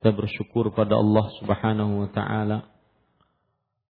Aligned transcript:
kita 0.00 0.16
bersyukur 0.16 0.72
pada 0.72 0.96
Allah 0.96 1.28
Subhanahu 1.44 2.00
wa 2.00 2.08
taala. 2.08 2.72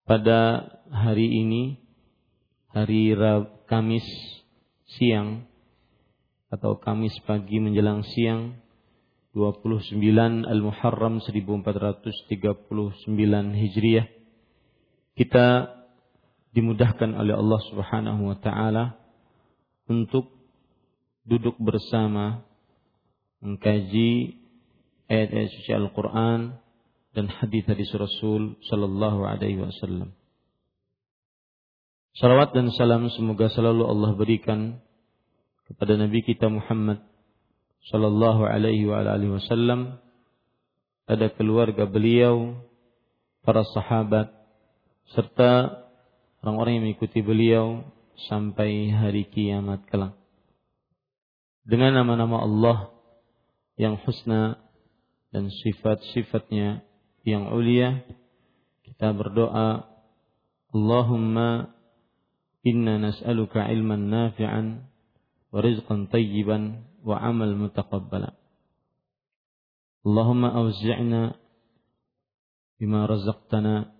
Pada 0.03 0.67
hari 0.91 1.23
ini 1.23 1.79
hari 2.67 3.15
Kamis 3.63 4.03
siang 4.99 5.47
atau 6.51 6.75
Kamis 6.83 7.15
pagi 7.23 7.63
menjelang 7.63 8.03
siang 8.03 8.59
29 9.39 10.03
Al-Muharram 10.51 11.23
1439 11.23 12.03
Hijriah 13.55 14.11
kita 15.15 15.47
dimudahkan 16.51 17.15
oleh 17.15 17.39
Allah 17.39 17.61
Subhanahu 17.71 18.35
wa 18.35 18.37
taala 18.43 18.99
untuk 19.87 20.27
duduk 21.23 21.55
bersama 21.55 22.43
mengkaji 23.39 24.40
ayat-ayat 25.11 25.51
suci 25.59 25.71
Al-Quran 25.75 26.55
dan 27.11 27.25
hadis-hadis 27.27 27.91
Rasul 27.91 28.55
Sallallahu 28.71 29.27
Alaihi 29.27 29.59
Wasallam. 29.59 30.15
Salawat 32.15 32.55
dan 32.55 32.71
salam 32.71 33.11
semoga 33.11 33.51
selalu 33.51 33.83
Allah 33.87 34.11
berikan 34.15 34.79
kepada 35.67 35.99
Nabi 35.99 36.23
kita 36.23 36.47
Muhammad 36.47 37.03
Sallallahu 37.91 38.47
Alaihi 38.47 38.87
Wasallam, 38.87 39.99
pada 41.03 41.27
keluarga 41.35 41.83
beliau, 41.89 42.55
para 43.43 43.67
sahabat, 43.67 44.31
serta 45.11 45.83
orang-orang 46.39 46.79
yang 46.79 46.83
mengikuti 46.87 47.19
beliau 47.19 47.83
sampai 48.31 48.93
hari 48.95 49.27
kiamat 49.27 49.83
kelak. 49.91 50.15
Dengan 51.67 51.99
nama-nama 51.99 52.43
Allah 52.45 52.77
yang 53.75 53.97
husna 54.05 54.61
dan 55.31 55.47
sifat-sifatnya 55.47 56.83
yang 57.23 57.49
ulia 57.55 58.03
kita 58.83 59.15
berdoa 59.15 59.87
Allahumma 60.71 61.73
inna 62.61 63.01
nas'aluka 63.01 63.65
ilman 63.71 64.11
nafi'an 64.11 64.85
wa 65.51 65.59
rizqan 65.59 66.07
tayyiban 66.07 66.85
wa 67.01 67.17
amal 67.17 67.51
mutaqabbala. 67.57 68.37
Allahumma 70.05 70.53
awzi'na 70.53 71.35
bima 72.77 73.09
razaqtana. 73.09 73.93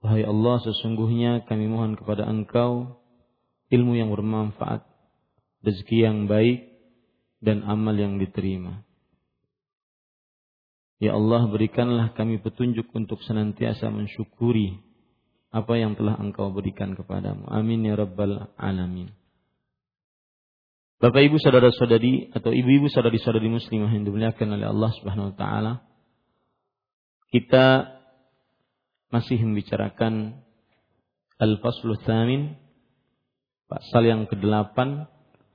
Wahai 0.00 0.24
Allah 0.24 0.56
sesungguhnya 0.64 1.44
kami 1.44 1.68
mohon 1.68 1.92
kepada 1.98 2.24
Engkau 2.24 3.02
ilmu 3.68 4.00
yang 4.00 4.08
bermanfaat 4.08 4.86
rezeki 5.60 5.98
yang 6.08 6.18
baik 6.24 6.69
dan 7.40 7.64
amal 7.64 7.96
yang 7.96 8.20
diterima. 8.20 8.84
Ya 11.00 11.16
Allah 11.16 11.48
berikanlah 11.48 12.12
kami 12.12 12.44
petunjuk 12.44 12.92
untuk 12.92 13.24
senantiasa 13.24 13.88
mensyukuri 13.88 14.84
apa 15.50 15.74
yang 15.80 15.96
telah 15.96 16.20
engkau 16.20 16.52
berikan 16.52 16.92
kepadamu. 16.92 17.48
Amin 17.48 17.88
ya 17.88 17.96
rabbal 17.96 18.52
alamin. 18.60 19.08
Bapak 21.00 21.24
ibu 21.24 21.40
saudara 21.40 21.72
saudari 21.72 22.28
atau 22.36 22.52
ibu-ibu 22.52 22.92
saudari 22.92 23.16
saudari 23.16 23.48
muslimah 23.48 23.88
yang 23.88 24.04
dimuliakan 24.04 24.60
oleh 24.60 24.68
Allah 24.68 24.90
subhanahu 25.00 25.32
wa 25.32 25.36
ta'ala. 25.40 25.72
Kita 27.32 27.88
masih 29.08 29.40
membicarakan 29.40 30.44
Al-Faslu 31.40 31.96
Thamin. 32.04 32.52
Pasal 33.64 34.12
yang 34.12 34.28
ke-8 34.28 34.76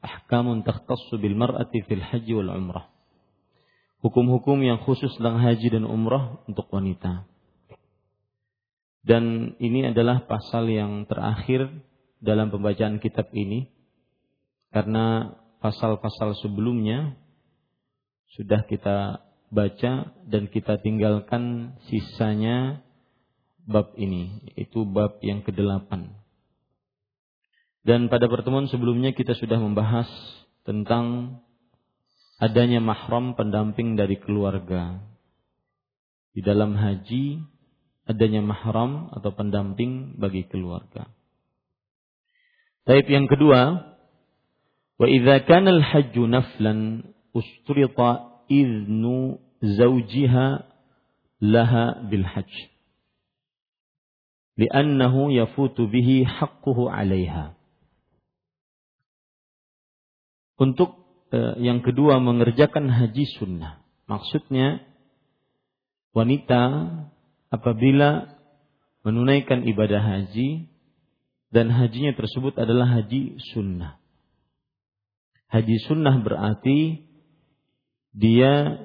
ahkamun 0.05 0.61
takhtassu 0.61 1.17
bil 1.17 1.33
mar'ati 1.33 1.81
fil 1.89 2.01
haji 2.01 2.33
wal 2.37 2.53
umrah. 2.53 2.85
Hukum-hukum 4.05 4.61
yang 4.61 4.85
khusus 4.85 5.09
tentang 5.17 5.41
haji 5.41 5.73
dan 5.73 5.89
umrah 5.89 6.37
untuk 6.45 6.69
wanita. 6.69 7.25
Dan 9.05 9.53
ini 9.61 9.89
adalah 9.89 10.25
pasal 10.25 10.69
yang 10.69 11.05
terakhir 11.09 11.69
dalam 12.21 12.49
pembacaan 12.49 12.97
kitab 13.01 13.29
ini. 13.33 13.69
Karena 14.73 15.33
pasal-pasal 15.61 16.37
sebelumnya 16.41 17.17
sudah 18.37 18.65
kita 18.65 19.25
baca 19.53 19.93
dan 20.27 20.43
kita 20.51 20.81
tinggalkan 20.81 21.77
sisanya 21.87 22.81
bab 23.65 23.93
ini, 23.97 24.53
itu 24.57 24.85
bab 24.85 25.17
yang 25.25 25.41
kedelapan. 25.41 26.24
Dan 27.85 28.09
pada 28.09 28.25
pertemuan 28.25 28.65
sebelumnya 28.65 29.13
kita 29.13 29.37
sudah 29.37 29.61
membahas 29.61 30.09
tentang 30.65 31.37
adanya 32.41 32.81
mahram 32.81 33.37
pendamping 33.37 33.93
dari 33.93 34.17
keluarga. 34.17 35.05
Di 36.33 36.41
dalam 36.41 36.73
haji 36.73 37.45
adanya 38.09 38.41
mahram 38.41 39.13
atau 39.13 39.31
pendamping 39.37 40.17
bagi 40.17 40.49
keluarga. 40.49 41.07
Taib 42.85 43.05
yang 43.09 43.25
kedua, 43.25 43.81
wa 44.97 45.07
idza 45.09 45.41
kana 45.45 45.73
al-hajju 45.73 46.25
naflan 46.29 47.05
usturita 47.33 48.45
idnu 48.45 49.41
zawjiha 49.61 50.45
laha 51.41 51.85
bil 52.09 52.25
hajj. 52.25 52.53
Li'annahu 54.55 55.33
yafutu 55.33 55.89
bihi 55.89 56.23
haqquhu 56.23 56.87
'alaiha. 56.87 57.54
Untuk 60.55 60.95
eh, 61.35 61.59
yang 61.59 61.83
kedua 61.83 62.23
mengerjakan 62.23 62.87
haji 62.87 63.27
sunnah. 63.35 63.83
Maksudnya 64.07 64.85
wanita 66.15 66.61
apabila 67.51 68.35
menunaikan 69.03 69.67
ibadah 69.67 70.01
haji 70.01 70.71
dan 71.51 71.69
hajinya 71.71 72.15
tersebut 72.15 72.55
adalah 72.57 72.87
haji 72.99 73.37
sunnah. 73.53 73.99
Haji 75.51 75.77
sunnah 75.87 76.15
berarti 76.19 77.05
dia 78.15 78.83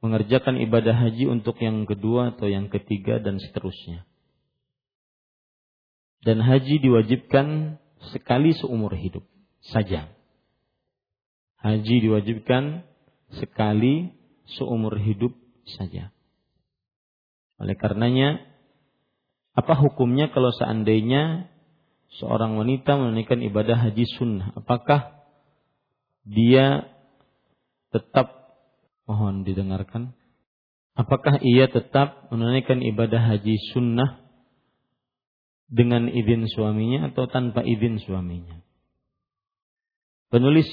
mengerjakan 0.00 0.58
ibadah 0.62 0.94
haji 0.94 1.28
untuk 1.28 1.58
yang 1.60 1.84
kedua 1.84 2.34
atau 2.34 2.48
yang 2.48 2.70
ketiga 2.70 3.20
dan 3.20 3.38
seterusnya. 3.38 4.06
Dan 6.22 6.42
haji 6.42 6.82
diwajibkan 6.82 7.78
sekali 8.10 8.54
seumur 8.58 8.94
hidup 8.98 9.22
saja. 9.62 10.17
Haji 11.58 12.06
diwajibkan 12.06 12.86
sekali 13.34 14.14
seumur 14.56 14.94
hidup 14.96 15.34
saja. 15.66 16.14
Oleh 17.58 17.74
karenanya, 17.74 18.38
apa 19.58 19.74
hukumnya 19.74 20.30
kalau 20.30 20.54
seandainya 20.54 21.50
seorang 22.22 22.54
wanita 22.54 22.94
menunaikan 22.94 23.42
ibadah 23.42 23.74
haji 23.74 24.06
sunnah? 24.16 24.54
Apakah 24.54 25.18
dia 26.22 26.86
tetap 27.90 28.54
mohon 29.10 29.42
didengarkan? 29.42 30.14
Apakah 30.94 31.42
ia 31.42 31.66
tetap 31.66 32.30
menunaikan 32.30 32.78
ibadah 32.82 33.34
haji 33.34 33.58
sunnah 33.74 34.22
dengan 35.66 36.06
izin 36.06 36.46
suaminya 36.46 37.10
atau 37.10 37.26
tanpa 37.26 37.66
izin 37.66 37.98
suaminya? 37.98 38.62
Penulis 40.30 40.66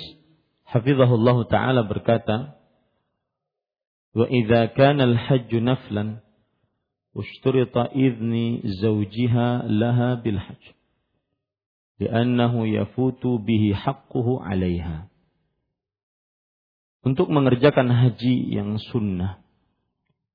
hafizahullah 0.70 1.38
taala 1.48 1.86
berkata 1.86 2.58
wa 4.16 4.26
idza 4.30 4.72
kana 4.74 5.04
al-hajj 5.06 5.52
naflan 5.62 6.24
ushturita 7.16 7.92
idni 7.96 8.64
zawjiha 8.82 9.70
laha 9.70 10.20
bil 10.20 10.40
hajj 10.40 10.64
li'annahu 12.02 12.68
yafutu 12.68 13.40
bihi 13.40 13.72
untuk 17.06 17.28
mengerjakan 17.30 17.88
haji 17.94 18.50
yang 18.52 18.82
sunnah 18.92 19.40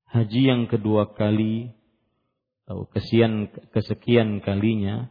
haji 0.08 0.40
yang 0.46 0.62
kedua 0.70 1.12
kali 1.12 1.74
atau 2.64 2.86
kesian 2.94 3.50
kesekian 3.74 4.38
kalinya 4.40 5.10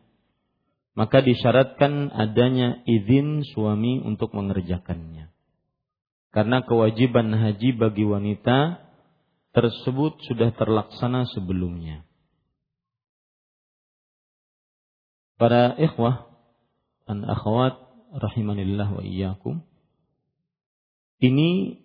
maka 0.99 1.23
disyaratkan 1.23 2.11
adanya 2.11 2.83
izin 2.83 3.47
suami 3.47 4.03
untuk 4.03 4.35
mengerjakannya. 4.35 5.31
Karena 6.35 6.59
kewajiban 6.67 7.31
haji 7.31 7.71
bagi 7.71 8.03
wanita 8.03 8.83
tersebut 9.55 10.19
sudah 10.27 10.51
terlaksana 10.51 11.23
sebelumnya. 11.31 12.03
Para 15.39 15.79
ikhwah 15.79 16.27
dan 17.07 17.23
akhwat 17.23 17.79
rahimanillah 18.19 18.91
wa 18.91 18.99
iyyakum. 18.99 19.63
Ini 21.23 21.79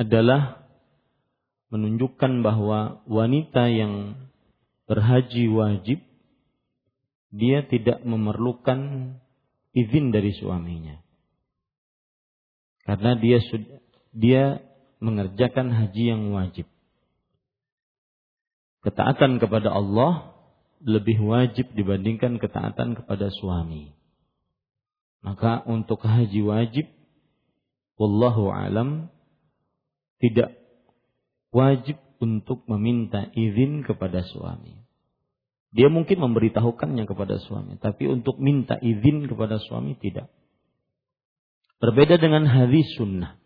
adalah 0.00 0.64
menunjukkan 1.68 2.40
bahwa 2.40 3.04
wanita 3.04 3.68
yang 3.68 4.24
berhaji 4.88 5.52
wajib 5.52 6.00
dia 7.36 7.68
tidak 7.68 8.00
memerlukan 8.02 9.12
izin 9.76 10.08
dari 10.08 10.32
suaminya. 10.32 10.96
Karena 12.88 13.12
dia 13.20 13.38
sudah 13.44 13.84
dia 14.16 14.64
mengerjakan 15.04 15.68
haji 15.76 16.04
yang 16.08 16.32
wajib. 16.32 16.64
Ketaatan 18.80 19.36
kepada 19.36 19.68
Allah 19.68 20.32
lebih 20.80 21.20
wajib 21.20 21.68
dibandingkan 21.76 22.40
ketaatan 22.40 22.96
kepada 22.96 23.28
suami. 23.28 23.92
Maka 25.20 25.60
untuk 25.68 26.00
haji 26.06 26.40
wajib 26.46 26.86
wallahu 28.00 28.54
alam 28.54 29.10
tidak 30.22 30.54
wajib 31.52 31.98
untuk 32.22 32.64
meminta 32.70 33.28
izin 33.36 33.84
kepada 33.84 34.24
suami. 34.24 34.85
Dia 35.76 35.92
mungkin 35.92 36.24
memberitahukannya 36.24 37.04
kepada 37.04 37.36
suami, 37.36 37.76
tapi 37.76 38.08
untuk 38.08 38.40
minta 38.40 38.80
izin 38.80 39.28
kepada 39.28 39.60
suami 39.60 39.92
tidak. 40.00 40.32
Berbeda 41.76 42.16
dengan 42.16 42.48
hadis 42.48 42.88
sunnah. 42.96 43.36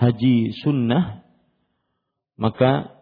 Haji 0.00 0.56
sunnah, 0.64 1.28
maka 2.40 2.96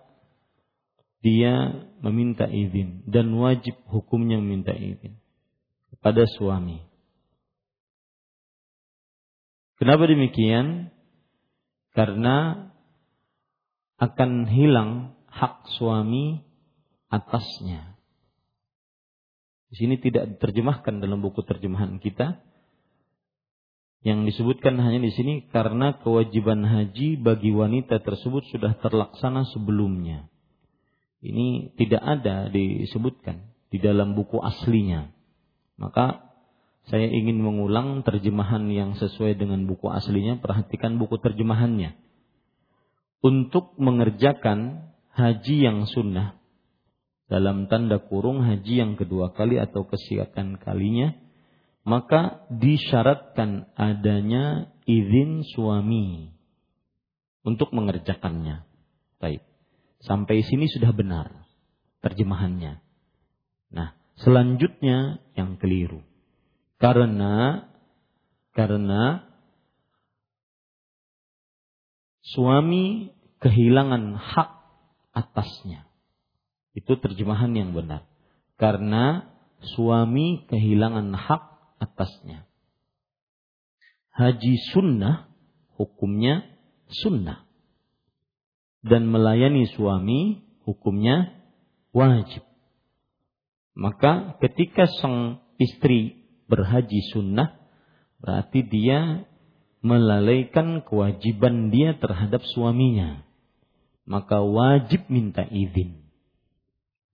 dia 1.23 1.87
meminta 2.03 2.51
izin 2.51 3.07
dan 3.07 3.31
wajib 3.39 3.79
hukumnya 3.87 4.43
meminta 4.43 4.75
izin 4.75 5.15
kepada 5.95 6.27
suami. 6.27 6.83
Kenapa 9.79 10.11
demikian? 10.11 10.91
Karena 11.95 12.67
akan 14.03 14.51
hilang 14.51 15.15
hak 15.31 15.71
suami 15.79 16.43
atasnya. 17.09 17.94
Di 19.75 19.82
sini 19.82 19.99
tidak 19.99 20.38
diterjemahkan 20.38 21.03
dalam 21.03 21.19
buku 21.19 21.43
terjemahan 21.43 21.99
kita, 21.99 22.38
yang 24.06 24.23
disebutkan 24.23 24.79
hanya 24.79 25.03
di 25.03 25.11
sini 25.11 25.50
karena 25.50 25.99
kewajiban 25.99 26.62
haji 26.62 27.19
bagi 27.19 27.50
wanita 27.50 27.99
tersebut 28.06 28.47
sudah 28.55 28.79
terlaksana 28.79 29.43
sebelumnya. 29.50 30.31
Ini 31.25 31.75
tidak 31.75 32.06
ada 32.06 32.47
disebutkan 32.55 33.50
di 33.73 33.82
dalam 33.82 34.15
buku 34.15 34.38
aslinya. 34.38 35.11
Maka 35.75 36.23
saya 36.87 37.11
ingin 37.11 37.43
mengulang 37.43 38.06
terjemahan 38.06 38.70
yang 38.70 38.94
sesuai 38.94 39.41
dengan 39.41 39.67
buku 39.67 39.91
aslinya, 39.91 40.38
perhatikan 40.38 41.03
buku 41.03 41.19
terjemahannya. 41.19 41.99
Untuk 43.25 43.75
mengerjakan 43.81 44.93
haji 45.17 45.56
yang 45.65 45.88
sunnah, 45.91 46.44
dalam 47.25 47.67
tanda 47.73 48.00
kurung 48.05 48.44
haji 48.44 48.85
yang 48.85 48.94
kedua 49.00 49.32
kali 49.32 49.56
atau 49.56 49.88
kesiapan 49.88 50.61
kalinya, 50.61 51.17
maka 51.85 52.44
disyaratkan 52.53 53.69
adanya 53.76 54.73
izin 54.85 55.44
suami 55.44 56.32
untuk 57.44 57.73
mengerjakannya. 57.73 58.65
Baik. 59.21 59.44
Sampai 60.05 60.44
sini 60.44 60.69
sudah 60.69 60.93
benar 60.93 61.49
terjemahannya. 62.05 62.81
Nah, 63.72 63.96
selanjutnya 64.20 65.25
yang 65.32 65.56
keliru. 65.56 66.05
Karena 66.77 67.65
karena 68.53 69.25
suami 72.20 73.13
kehilangan 73.41 74.17
hak 74.17 74.51
atasnya. 75.17 75.89
Itu 76.75 76.99
terjemahan 76.99 77.55
yang 77.55 77.71
benar. 77.71 78.05
Karena 78.59 79.31
suami 79.75 80.45
kehilangan 80.51 81.15
hak 81.15 81.43
atasnya. 81.79 82.45
Haji 84.15 84.55
sunnah 84.75 85.31
hukumnya 85.79 86.43
sunnah. 86.91 87.47
Dan 88.85 89.09
melayani 89.09 89.71
suami 89.71 90.45
hukumnya 90.69 91.33
wajib. 91.95 92.45
Maka 93.75 94.39
ketika 94.39 94.87
sang 95.01 95.41
istri 95.57 96.27
berhaji 96.47 97.01
sunnah, 97.11 97.59
berarti 98.21 98.61
dia 98.63 99.25
melalaikan 99.81 100.85
kewajiban 100.85 101.75
dia 101.75 101.97
terhadap 101.99 102.45
suaminya. 102.55 103.25
Maka 104.05 104.45
wajib 104.45 105.09
minta 105.09 105.49
izin. 105.49 106.04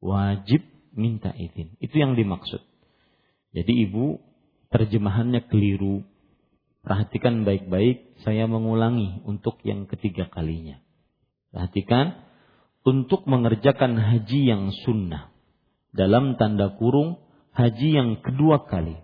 Wajib 0.01 0.65
minta 0.97 1.31
izin. 1.37 1.77
Itu 1.79 2.01
yang 2.01 2.17
dimaksud. 2.17 2.65
Jadi 3.53 3.73
ibu 3.89 4.21
terjemahannya 4.73 5.47
keliru. 5.51 6.07
Perhatikan 6.81 7.45
baik-baik, 7.45 8.25
saya 8.25 8.49
mengulangi 8.49 9.21
untuk 9.29 9.61
yang 9.69 9.85
ketiga 9.85 10.33
kalinya. 10.33 10.81
Perhatikan, 11.53 12.25
untuk 12.81 13.29
mengerjakan 13.29 14.01
haji 14.01 14.41
yang 14.49 14.73
sunnah. 14.89 15.29
Dalam 15.93 16.41
tanda 16.41 16.73
kurung, 16.81 17.21
haji 17.53 17.89
yang 17.93 18.11
kedua 18.25 18.65
kali. 18.65 18.97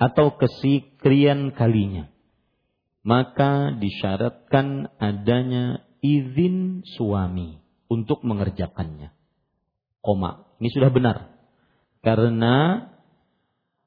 Atau 0.00 0.40
kesikrian 0.40 1.52
kalinya. 1.52 2.08
Maka 3.04 3.76
disyaratkan 3.76 4.96
adanya 4.96 5.84
izin 6.00 6.84
suami 6.96 7.60
untuk 7.92 8.24
mengerjakannya. 8.24 9.15
Koma, 10.06 10.46
ini 10.62 10.70
sudah 10.70 10.94
benar. 10.94 11.34
Karena 12.06 12.86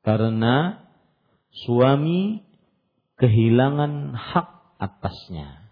karena 0.03 0.83
suami 1.63 2.43
kehilangan 3.15 4.11
hak 4.19 4.49
atasnya. 4.83 5.71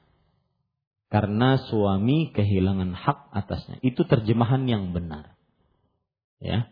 Karena 1.12 1.60
suami 1.68 2.32
kehilangan 2.32 2.96
hak 2.96 3.20
atasnya. 3.36 3.84
Itu 3.84 4.08
terjemahan 4.08 4.64
yang 4.72 4.96
benar. 4.96 5.36
Ya. 6.40 6.72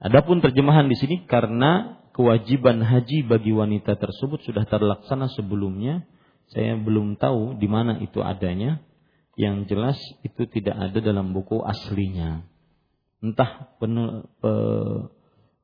Adapun 0.00 0.44
terjemahan 0.44 0.92
di 0.92 0.96
sini 1.00 1.24
karena 1.24 2.04
kewajiban 2.12 2.84
haji 2.84 3.24
bagi 3.24 3.56
wanita 3.56 3.96
tersebut 3.96 4.44
sudah 4.44 4.68
terlaksana 4.68 5.32
sebelumnya, 5.32 6.04
saya 6.52 6.76
belum 6.76 7.16
tahu 7.16 7.56
di 7.56 7.68
mana 7.68 7.96
itu 8.04 8.20
adanya. 8.20 8.84
Yang 9.38 9.70
jelas 9.70 9.98
itu 10.26 10.50
tidak 10.50 10.74
ada 10.74 10.98
dalam 10.98 11.30
buku 11.30 11.62
aslinya. 11.62 12.42
Entah 13.18 13.74
penuh, 13.82 14.30
pe, 14.38 14.52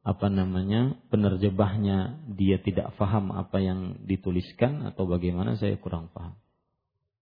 apa 0.05 0.29
namanya 0.29 1.01
penerjemahnya 1.09 2.29
dia 2.37 2.61
tidak 2.61 2.93
paham 3.01 3.33
apa 3.33 3.57
yang 3.57 4.05
dituliskan 4.05 4.85
atau 4.85 5.09
bagaimana 5.09 5.57
saya 5.57 5.81
kurang 5.81 6.13
paham. 6.13 6.37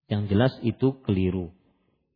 Yang 0.07 0.23
jelas 0.29 0.53
itu 0.61 1.01
keliru. 1.01 1.51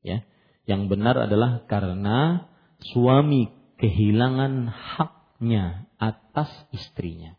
Ya. 0.05 0.21
Yang 0.69 0.93
benar 0.93 1.17
adalah 1.17 1.65
karena 1.65 2.47
suami 2.93 3.49
kehilangan 3.81 4.69
haknya 4.69 5.89
atas 5.97 6.53
istrinya. 6.69 7.33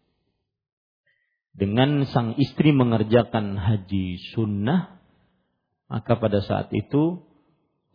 Dengan 1.53 2.09
sang 2.11 2.35
istri 2.41 2.73
mengerjakan 2.73 3.61
haji 3.61 4.19
sunnah, 4.33 4.99
maka 5.87 6.17
pada 6.17 6.41
saat 6.41 6.73
itu 6.73 7.23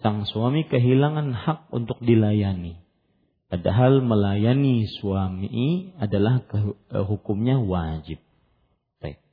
sang 0.01 0.25
suami 0.29 0.65
kehilangan 0.69 1.33
hak 1.33 1.59
untuk 1.73 1.97
dilayani. 2.01 2.77
Padahal 3.47 4.03
melayani 4.03 4.83
suami 4.99 5.95
adalah 5.97 6.43
eh, 6.51 7.05
hukumnya 7.07 7.57
wajib. 7.63 8.19
Baik. 8.99 9.23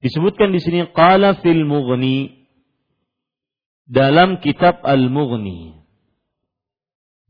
Disebutkan 0.00 0.56
di 0.56 0.60
sini 0.64 0.88
qala 0.90 1.36
fil 1.44 1.68
mughni 1.68 2.48
dalam 3.84 4.40
kitab 4.40 4.80
Al-Mughni 4.80 5.76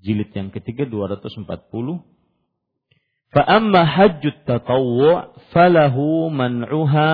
jilid 0.05 0.31
yang 0.37 0.55
ketiga 0.55 0.87
240 0.87 1.49
fa 3.35 3.43
amma 3.43 3.83
hajjut 3.83 4.47
tatawwu' 4.47 5.35
falahu 5.51 6.31
man'uha 6.31 7.11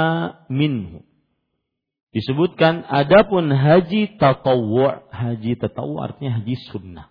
minhu 0.53 1.01
disebutkan 2.11 2.83
adapun 2.87 3.51
haji 3.55 4.19
tatawwu' 4.19 5.11
haji 5.15 5.53
tatawwu' 5.59 6.03
artinya 6.03 6.43
haji 6.43 6.55
sunnah 6.71 7.07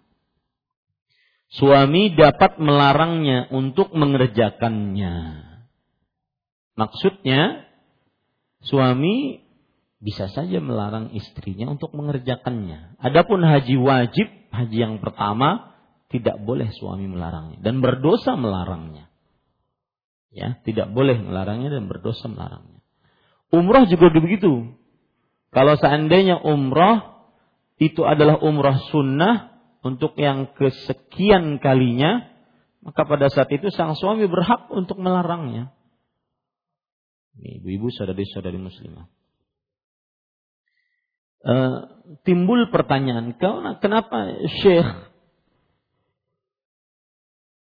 suami 1.56 2.14
dapat 2.14 2.60
melarangnya 2.60 3.48
untuk 3.52 3.96
mengerjakannya 3.96 5.46
maksudnya 6.76 7.70
suami 8.64 9.48
bisa 10.00 10.32
saja 10.32 10.64
melarang 10.64 11.12
istrinya 11.12 11.76
untuk 11.76 11.92
mengerjakannya. 11.92 13.00
Adapun 13.04 13.44
haji 13.44 13.76
wajib, 13.76 14.28
haji 14.56 14.78
yang 14.80 14.96
pertama 15.04 15.76
tidak 16.08 16.40
boleh 16.42 16.72
suami 16.72 17.06
melarangnya 17.06 17.60
dan 17.60 17.84
berdosa 17.84 18.40
melarangnya. 18.40 19.12
Ya, 20.32 20.58
tidak 20.64 20.96
boleh 20.96 21.20
melarangnya 21.20 21.74
dan 21.78 21.92
berdosa 21.92 22.32
melarangnya. 22.32 22.80
Umroh 23.52 23.86
juga 23.92 24.08
begitu. 24.14 24.78
Kalau 25.50 25.74
seandainya 25.78 26.38
umroh 26.46 27.26
itu 27.82 28.06
adalah 28.06 28.38
umroh 28.44 28.78
sunnah 28.94 29.58
untuk 29.82 30.14
yang 30.20 30.52
kesekian 30.54 31.58
kalinya, 31.64 32.28
maka 32.84 33.08
pada 33.08 33.32
saat 33.32 33.50
itu 33.50 33.72
sang 33.72 33.96
suami 33.96 34.28
berhak 34.28 34.68
untuk 34.70 35.00
melarangnya. 35.00 35.72
Ini 37.40 37.64
ibu-ibu 37.64 37.88
saudari-saudari 37.88 38.60
muslimah. 38.60 39.08
Uh, 41.40 41.88
timbul 42.28 42.68
pertanyaan, 42.68 43.32
kenapa 43.80 44.44
Syekh 44.60 45.10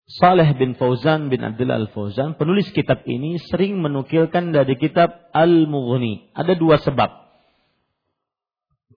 Saleh 0.08 0.56
bin 0.56 0.72
Fauzan 0.72 1.28
bin 1.28 1.44
Abdullah 1.44 1.84
Al-Fauzan, 1.84 2.40
penulis 2.40 2.72
kitab 2.72 3.04
ini 3.04 3.36
sering 3.52 3.76
menukilkan 3.84 4.56
dari 4.56 4.80
kitab 4.80 5.12
Al-Mughni. 5.36 6.32
Ada 6.32 6.56
dua 6.56 6.80
sebab. 6.80 7.27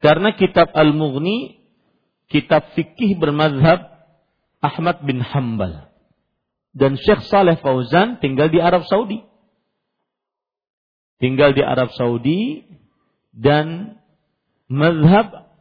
Karena 0.02 0.34
kitab 0.34 0.74
Al-Mughni, 0.74 1.62
kitab 2.26 2.74
fikih 2.74 3.22
bermazhab 3.22 3.86
Ahmad 4.58 5.06
bin 5.06 5.22
Hambal. 5.22 5.94
Dan 6.74 6.98
Syekh 6.98 7.22
Saleh 7.30 7.62
Fauzan 7.62 8.18
tinggal 8.18 8.50
di 8.50 8.58
Arab 8.58 8.88
Saudi. 8.90 9.22
Tinggal 11.22 11.54
di 11.54 11.62
Arab 11.62 11.94
Saudi 11.94 12.66
dan 13.30 14.00
mazhab 14.66 15.52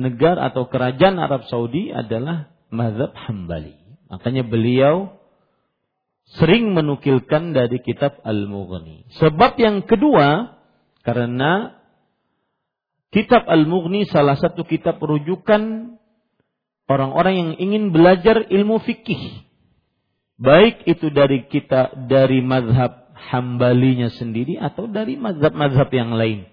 negara 0.00 0.48
atau 0.48 0.64
kerajaan 0.70 1.20
Arab 1.20 1.44
Saudi 1.52 1.92
adalah 1.92 2.48
mazhab 2.72 3.12
Hambali. 3.12 3.76
Makanya 4.08 4.46
beliau 4.46 5.20
sering 6.40 6.72
menukilkan 6.72 7.52
dari 7.52 7.84
kitab 7.84 8.16
Al-Mughni. 8.24 9.04
Sebab 9.20 9.60
yang 9.60 9.84
kedua, 9.84 10.56
karena 11.04 11.83
kitab 13.14 13.46
Al-Mughni 13.46 14.10
salah 14.10 14.34
satu 14.34 14.66
kitab 14.66 14.98
rujukan 14.98 15.94
orang-orang 16.90 17.34
yang 17.38 17.50
ingin 17.62 17.94
belajar 17.94 18.42
ilmu 18.50 18.82
fikih. 18.82 19.46
Baik 20.34 20.82
itu 20.90 21.14
dari 21.14 21.46
kita 21.46 22.10
dari 22.10 22.42
mazhab 22.42 23.14
hambalinya 23.14 24.10
sendiri 24.10 24.58
atau 24.58 24.90
dari 24.90 25.14
mazhab-mazhab 25.14 25.88
yang 25.94 26.10
lain. 26.18 26.50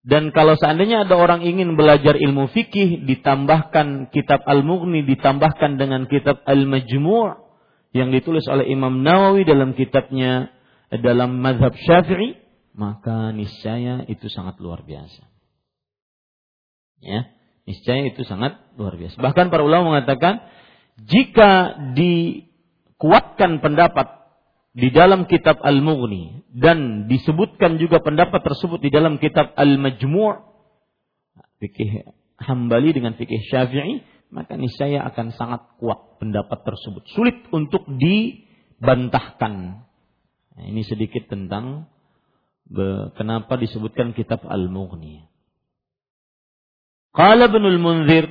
Dan 0.00 0.32
kalau 0.32 0.56
seandainya 0.56 1.04
ada 1.04 1.12
orang 1.18 1.44
ingin 1.44 1.76
belajar 1.76 2.16
ilmu 2.16 2.48
fikih, 2.48 3.04
ditambahkan 3.04 4.08
kitab 4.14 4.40
Al-Mughni, 4.48 5.04
ditambahkan 5.04 5.76
dengan 5.76 6.08
kitab 6.08 6.40
Al-Majmu' 6.48 7.36
yang 7.92 8.08
ditulis 8.08 8.46
oleh 8.48 8.64
Imam 8.70 9.04
Nawawi 9.04 9.44
dalam 9.44 9.76
kitabnya 9.76 10.48
dalam 10.88 11.42
mazhab 11.44 11.76
Syafi'i, 11.76 12.38
maka 12.80 13.36
niscaya 13.36 14.08
itu 14.08 14.32
sangat 14.32 14.56
luar 14.56 14.80
biasa. 14.88 15.28
Ya, 17.04 17.28
niscaya 17.68 18.08
itu 18.08 18.24
sangat 18.24 18.56
luar 18.80 18.96
biasa. 18.96 19.20
Bahkan 19.20 19.52
para 19.52 19.60
ulama 19.60 19.92
mengatakan 19.92 20.40
jika 20.96 21.76
dikuatkan 21.92 23.60
pendapat 23.60 24.20
di 24.72 24.88
dalam 24.88 25.28
kitab 25.28 25.60
Al-Mughni 25.60 26.48
dan 26.56 27.04
disebutkan 27.04 27.76
juga 27.76 28.00
pendapat 28.00 28.40
tersebut 28.40 28.80
di 28.80 28.88
dalam 28.88 29.20
kitab 29.20 29.52
Al-Majmu' 29.60 30.40
fikih 31.60 32.08
Hambali 32.40 32.96
dengan 32.96 33.12
fikih 33.18 33.44
Syafi'i 33.50 34.00
maka 34.30 34.54
niscaya 34.54 35.04
akan 35.10 35.34
sangat 35.34 35.76
kuat 35.82 36.22
pendapat 36.22 36.62
tersebut 36.62 37.02
sulit 37.12 37.36
untuk 37.50 37.82
dibantahkan 37.90 39.84
nah, 40.54 40.64
ini 40.64 40.86
sedikit 40.86 41.26
tentang 41.26 41.90
kenapa 43.18 43.58
disebutkan 43.58 44.14
kitab 44.14 44.46
Al-Mughni? 44.46 45.26
Qala 47.10 47.50
Ibnul 47.50 47.82
Munzir 47.82 48.30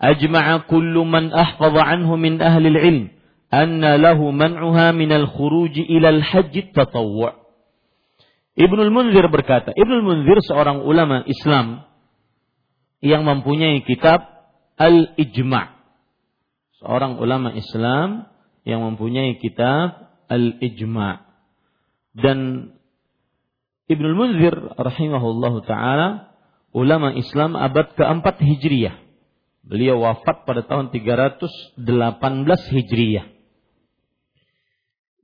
ajma'a 0.00 0.64
kullu 0.68 1.04
man 1.04 1.28
ahfaza 1.32 1.84
anhu 1.84 2.16
min 2.16 2.40
ahli 2.40 2.72
al-ilm 2.72 3.06
anna 3.52 4.00
lahu 4.00 4.32
man'uha 4.32 4.96
minal 4.96 5.28
khuruji 5.28 5.84
ilal 5.84 6.24
haji 6.24 6.72
tatawwu' 6.72 7.36
Ibnul 8.56 8.88
Munzir 8.88 9.28
berkata, 9.28 9.76
Ibnul 9.76 10.00
Munzir 10.00 10.40
seorang 10.48 10.80
ulama 10.80 11.20
Islam 11.28 11.84
yang 13.04 13.28
mempunyai 13.28 13.84
kitab 13.84 14.24
Al-Ijma' 14.80 15.76
seorang 16.80 17.20
ulama 17.20 17.52
Islam 17.52 18.28
yang 18.64 18.80
mempunyai 18.84 19.36
kitab 19.40 20.16
Al-Ijma' 20.28 21.24
dan 22.16 22.72
Ibnul 23.86 24.18
Munzir 24.18 24.54
rahimahullahu 24.74 25.62
taala 25.62 26.34
ulama 26.74 27.14
Islam 27.14 27.54
abad 27.54 27.94
keempat 27.94 28.42
Hijriyah. 28.42 28.98
Beliau 29.66 30.02
wafat 30.02 30.46
pada 30.46 30.62
tahun 30.66 30.90
318 30.94 31.78
Hijriyah. 32.74 33.26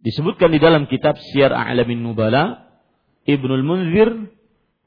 Disebutkan 0.03 0.51
di 0.51 0.59
dalam 0.59 0.91
kitab 0.91 1.15
Syiar 1.15 1.55
A'lamin 1.55 2.03
Nubala, 2.03 2.75
Ibnul 3.23 3.63
Munzir, 3.63 4.11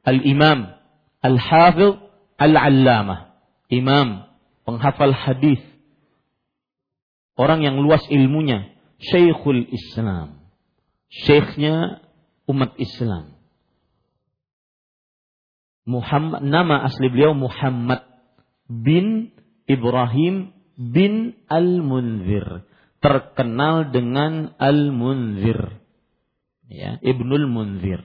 Al-Imam, 0.04 0.76
Al-Hafidh, 1.24 2.04
Al-Allamah. 2.36 3.32
Imam, 3.72 4.30
penghafal 4.62 5.10
hadis, 5.10 5.58
orang 7.34 7.66
yang 7.66 7.82
luas 7.82 8.04
ilmunya, 8.14 8.78
Syekhul 9.02 9.66
Islam. 9.74 10.46
Syekhnya 11.10 12.06
umat 12.46 12.78
Islam. 12.78 13.35
Muhammad 15.86 16.42
nama 16.42 16.82
asli 16.90 17.08
beliau 17.14 17.38
Muhammad 17.38 18.02
bin 18.66 19.32
Ibrahim 19.70 20.54
bin 20.76 21.38
Al-Munzir 21.46 22.66
terkenal 23.00 23.94
dengan 23.94 24.58
Al-Munzir. 24.58 25.78
Ya, 26.66 26.98
Ibnul 27.06 27.46
Munzir. 27.46 28.02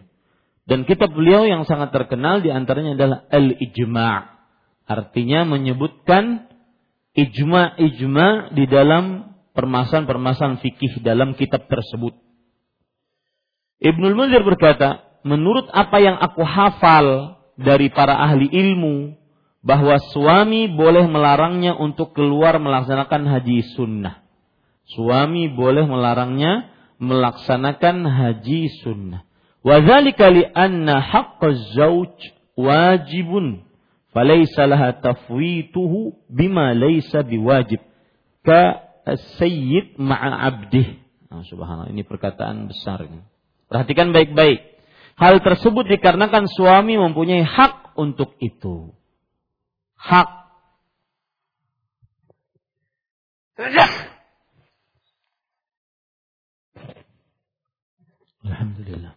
Dan 0.69 0.85
kitab 0.85 1.17
beliau 1.17 1.49
yang 1.49 1.65
sangat 1.65 1.91
terkenal 1.91 2.45
di 2.45 2.53
antaranya 2.53 2.95
adalah 2.95 3.19
Al-Ijma' 3.33 4.41
artinya 4.91 5.47
menyebutkan 5.47 6.51
ijma-ijma 7.15 8.51
di 8.59 8.67
dalam 8.67 9.35
permasalahan-permasalahan 9.55 10.59
fikih 10.59 10.99
dalam 11.07 11.39
kitab 11.39 11.71
tersebut. 11.71 12.19
Ibnul 13.81 14.19
Munzir 14.19 14.43
berkata, 14.43 15.23
menurut 15.23 15.71
apa 15.71 15.97
yang 16.03 16.19
aku 16.19 16.43
hafal 16.43 17.40
dari 17.61 17.93
para 17.93 18.17
ahli 18.17 18.49
ilmu, 18.49 19.21
bahwa 19.61 20.01
suami 20.13 20.73
boleh 20.73 21.05
melarangnya 21.05 21.77
untuk 21.77 22.17
keluar 22.17 22.57
melaksanakan 22.57 23.29
haji 23.29 23.61
sunnah. 23.77 24.25
Suami 24.89 25.53
boleh 25.53 25.85
melarangnya 25.85 26.73
melaksanakan 26.97 28.09
haji 28.09 28.73
sunnah. 28.81 29.23
Wadzalika 29.61 30.33
li 30.33 30.49
anna 30.57 31.05
haqqaz 31.05 31.77
zauj 31.77 32.17
wajibun 32.57 33.69
falaysa 34.17 34.65
laha 34.65 34.97
tafwituhu 34.97 36.17
bima 36.33 36.73
laysa 36.73 37.21
biwajib 37.21 37.85
ka 38.41 38.89
sayyid 39.37 40.01
ma'a 40.01 40.49
abdih. 40.49 41.01
Nah, 41.31 41.45
subhanallah 41.47 41.93
ini 41.93 42.03
perkataan 42.03 42.73
besar 42.73 43.05
ini. 43.07 43.23
Perhatikan 43.71 44.11
baik-baik. 44.11 44.80
Hal 45.21 45.45
tersebut 45.45 45.85
dikarenakan 45.85 46.49
suami 46.49 46.97
mempunyai 46.97 47.45
hak 47.45 47.93
untuk 48.01 48.41
itu. 48.41 48.97
Hak. 50.01 50.49
Alhamdulillah. 58.41 59.13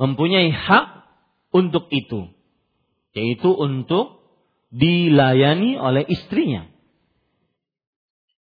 Mempunyai 0.00 0.48
hak 0.48 1.04
untuk 1.52 1.92
itu. 1.92 2.32
Yaitu 3.12 3.52
untuk 3.52 4.24
dilayani 4.72 5.76
oleh 5.76 6.08
istrinya 6.08 6.77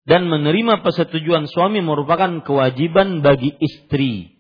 dan 0.07 0.31
menerima 0.31 0.87
persetujuan 0.87 1.51
suami 1.51 1.83
merupakan 1.83 2.31
kewajiban 2.47 3.27
bagi 3.27 3.51
istri. 3.59 4.39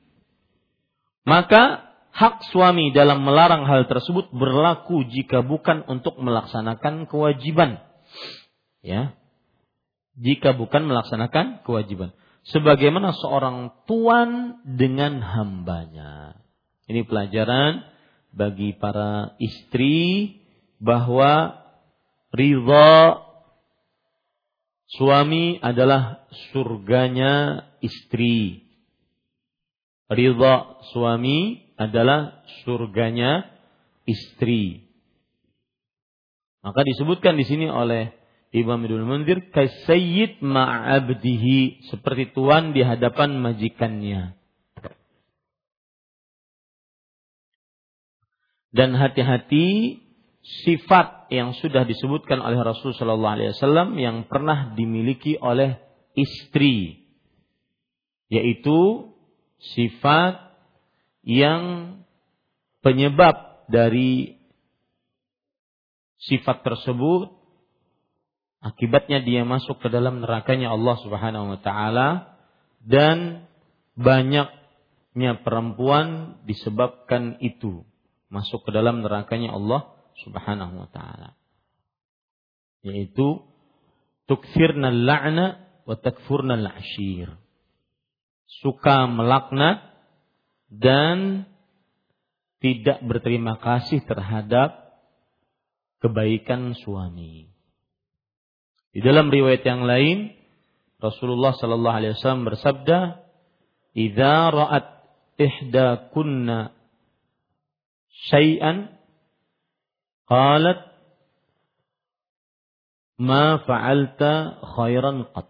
Maka 1.27 1.91
hak 2.15 2.47
suami 2.55 2.95
dalam 2.95 3.27
melarang 3.27 3.67
hal 3.67 3.91
tersebut 3.91 4.31
berlaku 4.31 5.03
jika 5.11 5.43
bukan 5.43 5.83
untuk 5.91 6.23
melaksanakan 6.23 7.11
kewajiban. 7.11 7.83
Ya. 8.79 9.19
Jika 10.17 10.55
bukan 10.55 10.87
melaksanakan 10.87 11.67
kewajiban. 11.67 12.15
Sebagaimana 12.47 13.11
seorang 13.19 13.75
tuan 13.91 14.63
dengan 14.63 15.19
hambanya. 15.19 16.39
Ini 16.87 17.03
pelajaran 17.11 17.83
bagi 18.31 18.79
para 18.79 19.35
istri 19.43 20.39
bahwa 20.79 21.59
ridha 22.31 23.26
Suami 24.87 25.59
adalah 25.59 26.31
surganya 26.55 27.67
istri. 27.83 28.63
Ridha 30.07 30.79
suami 30.95 31.67
adalah 31.75 32.47
surganya 32.63 33.43
istri. 34.07 34.87
Maka 36.63 36.87
disebutkan 36.87 37.35
di 37.35 37.45
sini 37.47 37.67
oleh 37.67 38.15
Imam 38.55 38.79
Ibnu 38.79 39.03
Munzir 39.03 39.51
kasayyid 39.51 40.39
ma'abdihi 40.39 41.91
seperti 41.91 42.31
tuan 42.31 42.71
di 42.71 42.87
hadapan 42.87 43.43
majikannya. 43.43 44.39
Dan 48.71 48.95
hati-hati 48.95 49.99
sifat 50.47 51.27
yang 51.35 51.59
sudah 51.59 51.83
disebutkan 51.83 52.39
oleh 52.39 52.63
Rasul 52.63 52.95
Shallallahu 52.95 53.35
Alaihi 53.35 53.51
Wasallam 53.55 53.99
yang 53.99 54.31
pernah 54.31 54.79
dimiliki 54.79 55.35
oleh 55.35 55.83
istri, 56.15 57.03
yaitu 58.31 59.11
sifat 59.75 60.55
yang 61.27 61.99
penyebab 62.79 63.67
dari 63.67 64.39
sifat 66.23 66.63
tersebut 66.63 67.35
akibatnya 68.63 69.23
dia 69.27 69.43
masuk 69.43 69.83
ke 69.83 69.91
dalam 69.91 70.23
nerakanya 70.23 70.71
Allah 70.71 70.97
Subhanahu 71.03 71.55
wa 71.55 71.59
taala 71.63 72.39
dan 72.83 73.51
banyaknya 73.99 75.43
perempuan 75.43 76.39
disebabkan 76.47 77.43
itu 77.43 77.83
masuk 78.31 78.63
ke 78.63 78.71
dalam 78.71 79.03
nerakanya 79.03 79.55
Allah 79.55 79.96
Subhanahu 80.25 80.85
wa 80.85 80.89
taala. 80.89 81.37
Yaitu 82.87 83.43
tukfirna 84.31 84.95
la'na 84.95 85.61
wa 85.85 85.95
takfurna 85.99 86.57
al-ashir. 86.57 87.35
Suka 88.63 89.11
melaknat 89.11 89.83
dan 90.71 91.51
tidak 92.63 93.05
berterima 93.05 93.61
kasih 93.61 94.03
terhadap 94.07 94.97
kebaikan 96.01 96.73
suami. 96.79 97.53
Di 98.97 99.05
dalam 99.05 99.29
riwayat 99.29 99.63
yang 99.67 99.85
lain, 99.85 100.33
Rasulullah 100.97 101.53
sallallahu 101.53 101.97
alaihi 102.01 102.13
wasallam 102.17 102.49
bersabda, 102.49 102.99
"Idza 103.93 104.37
ra'at 104.49 104.87
ihda 105.37 106.09
kunna 106.17 106.73
syai'an 108.33 108.96
Qalat 110.27 110.81
ma 113.23 113.63
fa'alta 113.63 114.61
khairan 114.75 115.31
qat. 115.31 115.49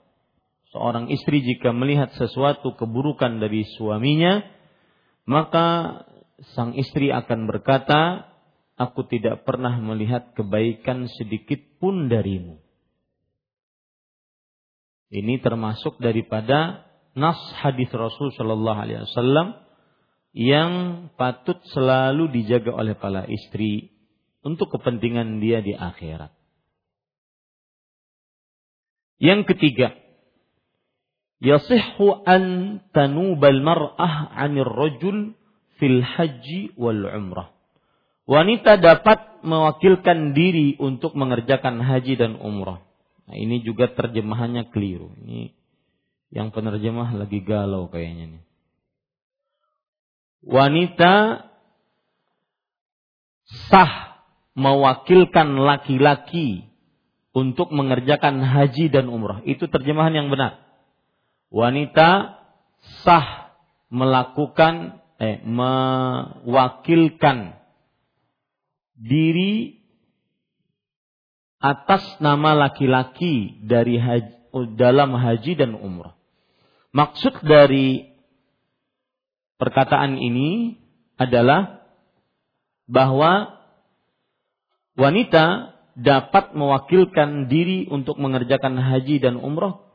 Seorang 0.77 1.09
istri 1.09 1.41
jika 1.41 1.73
melihat 1.73 2.13
sesuatu 2.15 2.77
keburukan 2.77 3.41
dari 3.41 3.65
suaminya, 3.65 4.45
maka 5.25 6.05
sang 6.53 6.77
istri 6.77 7.09
akan 7.09 7.49
berkata, 7.49 8.29
aku 8.77 9.09
tidak 9.09 9.49
pernah 9.49 9.73
melihat 9.81 10.37
kebaikan 10.37 11.09
sedikit 11.09 11.65
pun 11.81 12.13
darimu. 12.13 12.61
Ini 15.09 15.41
termasuk 15.41 15.97
daripada 15.97 16.85
nas 17.17 17.41
hadis 17.57 17.89
Rasul 17.89 18.37
Shallallahu 18.37 18.81
Alaihi 18.85 19.01
Wasallam 19.09 19.49
yang 20.37 20.73
patut 21.17 21.57
selalu 21.73 22.29
dijaga 22.29 22.77
oleh 22.77 22.93
para 23.01 23.25
istri 23.25 23.96
untuk 24.47 24.71
kepentingan 24.79 25.43
dia 25.43 25.59
di 25.59 25.75
akhirat. 25.75 26.31
Yang 29.19 29.51
ketiga, 29.51 29.99
yasihhu 31.43 32.23
an 32.23 32.79
tanubal 32.95 33.59
mar'ah 33.59 34.31
'anil 34.31 34.71
rajul 34.71 35.35
fil 35.83 35.99
haji 35.99 36.79
wal 36.79 37.11
umrah. 37.11 37.51
Wanita 38.31 38.79
dapat 38.79 39.43
mewakilkan 39.43 40.35
diri 40.35 40.79
untuk 40.79 41.19
mengerjakan 41.19 41.83
haji 41.83 42.15
dan 42.15 42.39
umrah. 42.39 42.87
Nah, 43.27 43.35
ini 43.35 43.63
juga 43.67 43.91
terjemahannya 43.91 44.71
keliru. 44.71 45.11
Ini 45.27 45.51
yang 46.31 46.55
penerjemah 46.55 47.15
lagi 47.19 47.43
galau 47.43 47.91
kayaknya 47.91 48.39
nih. 48.39 48.43
Wanita 50.47 51.15
sah 53.71 54.06
mewakilkan 54.57 55.61
laki-laki 55.61 56.65
untuk 57.37 57.69
mengerjakan 57.69 58.41
haji 58.41 58.89
dan 58.89 59.13
umrah. 59.13 59.45
Itu 59.45 59.69
terjemahan 59.69 60.17
yang 60.17 60.33
benar. 60.33 60.65
Wanita 61.53 62.41
sah 63.05 63.53
melakukan 63.93 65.05
eh 65.21 65.45
mewakilkan 65.45 66.49
diri 68.97 69.85
atas 71.61 72.17
nama 72.25 72.57
laki-laki 72.57 73.61
dari 73.65 74.01
haji, 74.01 74.33
dalam 74.77 75.13
haji 75.13 75.53
dan 75.61 75.77
umrah. 75.77 76.17
Maksud 76.97 77.45
dari 77.45 78.09
perkataan 79.61 80.17
ini 80.17 80.81
adalah 81.21 81.85
bahwa 82.89 83.57
wanita 84.97 85.77
dapat 85.97 86.53
mewakilkan 86.53 87.49
diri 87.49 87.89
untuk 87.89 88.21
mengerjakan 88.21 88.77
haji 88.77 89.21
dan 89.21 89.41
umroh 89.41 89.87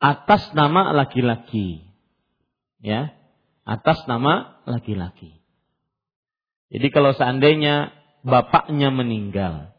atas 0.00 0.50
nama 0.56 0.90
laki-laki. 0.96 1.86
Ya, 2.80 3.12
atas 3.68 4.08
nama 4.08 4.62
laki-laki. 4.64 5.36
Jadi 6.70 6.88
kalau 6.94 7.12
seandainya 7.12 7.92
bapaknya 8.22 8.88
meninggal 8.94 9.74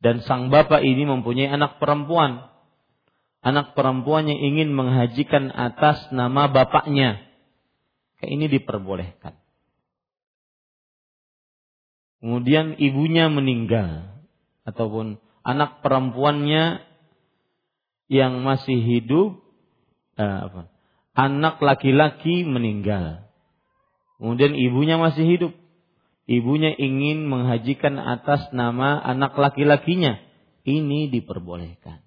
dan 0.00 0.20
sang 0.24 0.52
bapak 0.52 0.84
ini 0.84 1.08
mempunyai 1.08 1.48
anak 1.50 1.80
perempuan, 1.80 2.46
anak 3.40 3.72
perempuannya 3.72 4.36
ingin 4.36 4.70
menghajikan 4.72 5.48
atas 5.48 6.12
nama 6.12 6.52
bapaknya, 6.52 7.24
ini 8.22 8.46
diperbolehkan. 8.52 9.39
Kemudian 12.20 12.76
ibunya 12.76 13.26
meninggal. 13.32 14.12
Ataupun 14.68 15.18
anak 15.42 15.80
perempuannya 15.80 16.84
yang 18.12 18.44
masih 18.44 18.76
hidup 18.76 19.40
eh, 20.20 20.38
apa, 20.46 20.70
anak 21.16 21.58
laki-laki 21.58 22.44
meninggal. 22.44 23.26
Kemudian 24.20 24.52
ibunya 24.52 25.00
masih 25.00 25.24
hidup. 25.24 25.52
Ibunya 26.30 26.70
ingin 26.76 27.26
menghajikan 27.26 27.98
atas 27.98 28.52
nama 28.54 29.00
anak 29.00 29.34
laki-lakinya. 29.34 30.20
Ini 30.62 31.10
diperbolehkan. 31.10 32.04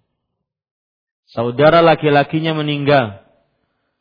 Saudara 1.27 1.81
laki-lakinya 1.81 2.53
meninggal. 2.55 3.25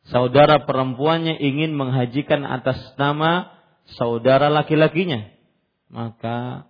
Saudara 0.07 0.63
perempuannya 0.63 1.41
ingin 1.41 1.73
menghajikan 1.73 2.45
atas 2.45 2.77
nama 2.95 3.49
saudara 3.97 4.47
laki-lakinya 4.47 5.32
maka 5.93 6.67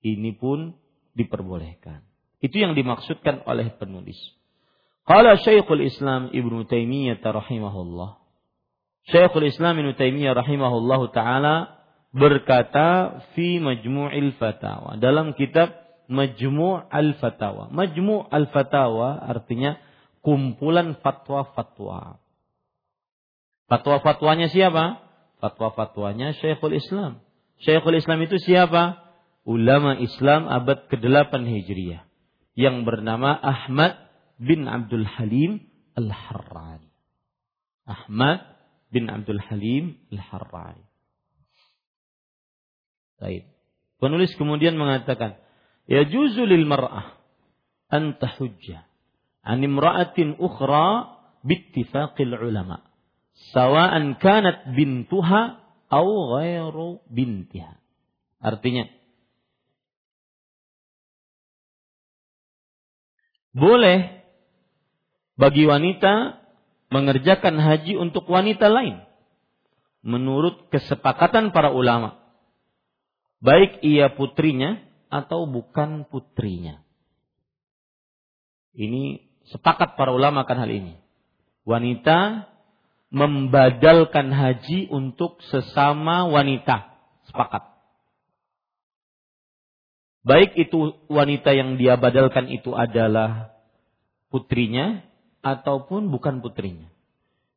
ini 0.00 0.30
pun 0.32 0.78
diperbolehkan. 1.18 2.06
Itu 2.38 2.62
yang 2.62 2.78
dimaksudkan 2.78 3.42
oleh 3.42 3.74
penulis. 3.74 4.16
Qala 5.02 5.34
Syekhul 5.42 5.82
Islam 5.82 6.30
Ibnu 6.30 6.70
Taimiyah 6.70 7.18
rahimahullah. 7.18 8.22
Syekhul 9.10 9.50
Islam 9.50 9.82
Ibnu 9.82 9.98
Taimiyah 9.98 10.38
rahimahullah 10.38 11.00
taala 11.10 11.54
berkata 12.14 13.20
fi 13.34 13.58
Majmu'il 13.58 14.38
Fatawa 14.38 14.96
dalam 15.02 15.34
kitab 15.34 15.74
Majmu' 16.08 16.88
al-Fatawa. 16.88 17.68
Majmu' 17.68 18.32
al-Fatawa 18.32 19.20
artinya 19.28 19.76
kumpulan 20.24 20.96
fatwa-fatwa. 21.04 22.16
Fatwa-fatwanya 23.68 24.48
siapa? 24.48 25.04
Fatwa-fatwanya 25.44 26.32
Syekhul 26.40 26.80
Islam. 26.80 27.20
Syekhul 27.62 27.98
Islam 27.98 28.22
itu 28.22 28.38
siapa? 28.38 29.02
Ulama 29.48 29.96
Islam 29.98 30.46
abad 30.46 30.86
ke-8 30.92 31.32
Hijriah 31.32 32.04
yang 32.54 32.84
bernama 32.84 33.32
Ahmad 33.32 33.96
bin 34.36 34.68
Abdul 34.68 35.08
Halim 35.08 35.66
Al-Harrani. 35.96 36.90
Ahmad 37.88 38.44
bin 38.92 39.08
Abdul 39.08 39.40
Halim 39.40 39.96
Al-Harrani. 40.12 40.84
Baik. 43.18 43.50
Penulis 43.98 44.30
kemudian 44.38 44.78
mengatakan, 44.78 45.42
"Ya 45.90 46.06
juzu 46.06 46.46
lil 46.46 46.68
mar'ah 46.68 47.18
an 47.90 48.20
tahujja 48.20 48.86
an 49.42 49.64
imra'atin 49.64 50.38
ukhra 50.38 51.18
bittifaqil 51.42 52.36
ulama, 52.36 52.84
sawa'an 53.54 54.20
kanat 54.20 54.76
bintuha 54.76 55.67
au 55.88 56.36
ghairu 56.36 57.00
bintiha. 57.08 57.76
Artinya 58.38 58.86
boleh 63.50 64.22
bagi 65.34 65.66
wanita 65.66 66.38
mengerjakan 66.94 67.58
haji 67.58 67.98
untuk 67.98 68.30
wanita 68.30 68.70
lain 68.70 69.02
menurut 70.06 70.70
kesepakatan 70.70 71.50
para 71.50 71.74
ulama. 71.74 72.20
Baik 73.38 73.82
ia 73.86 74.10
putrinya 74.14 74.82
atau 75.10 75.46
bukan 75.46 76.06
putrinya. 76.10 76.82
Ini 78.74 79.22
sepakat 79.50 79.98
para 79.98 80.14
ulama 80.14 80.46
akan 80.46 80.58
hal 80.58 80.70
ini. 80.70 80.94
Wanita 81.66 82.46
membadalkan 83.08 84.32
haji 84.32 84.88
untuk 84.92 85.40
sesama 85.48 86.28
wanita. 86.28 86.92
Sepakat. 87.28 87.64
Baik 90.24 90.60
itu 90.60 90.92
wanita 91.08 91.56
yang 91.56 91.80
dia 91.80 91.96
badalkan 91.96 92.52
itu 92.52 92.76
adalah 92.76 93.52
putrinya 94.28 95.00
ataupun 95.40 96.12
bukan 96.12 96.44
putrinya. 96.44 96.92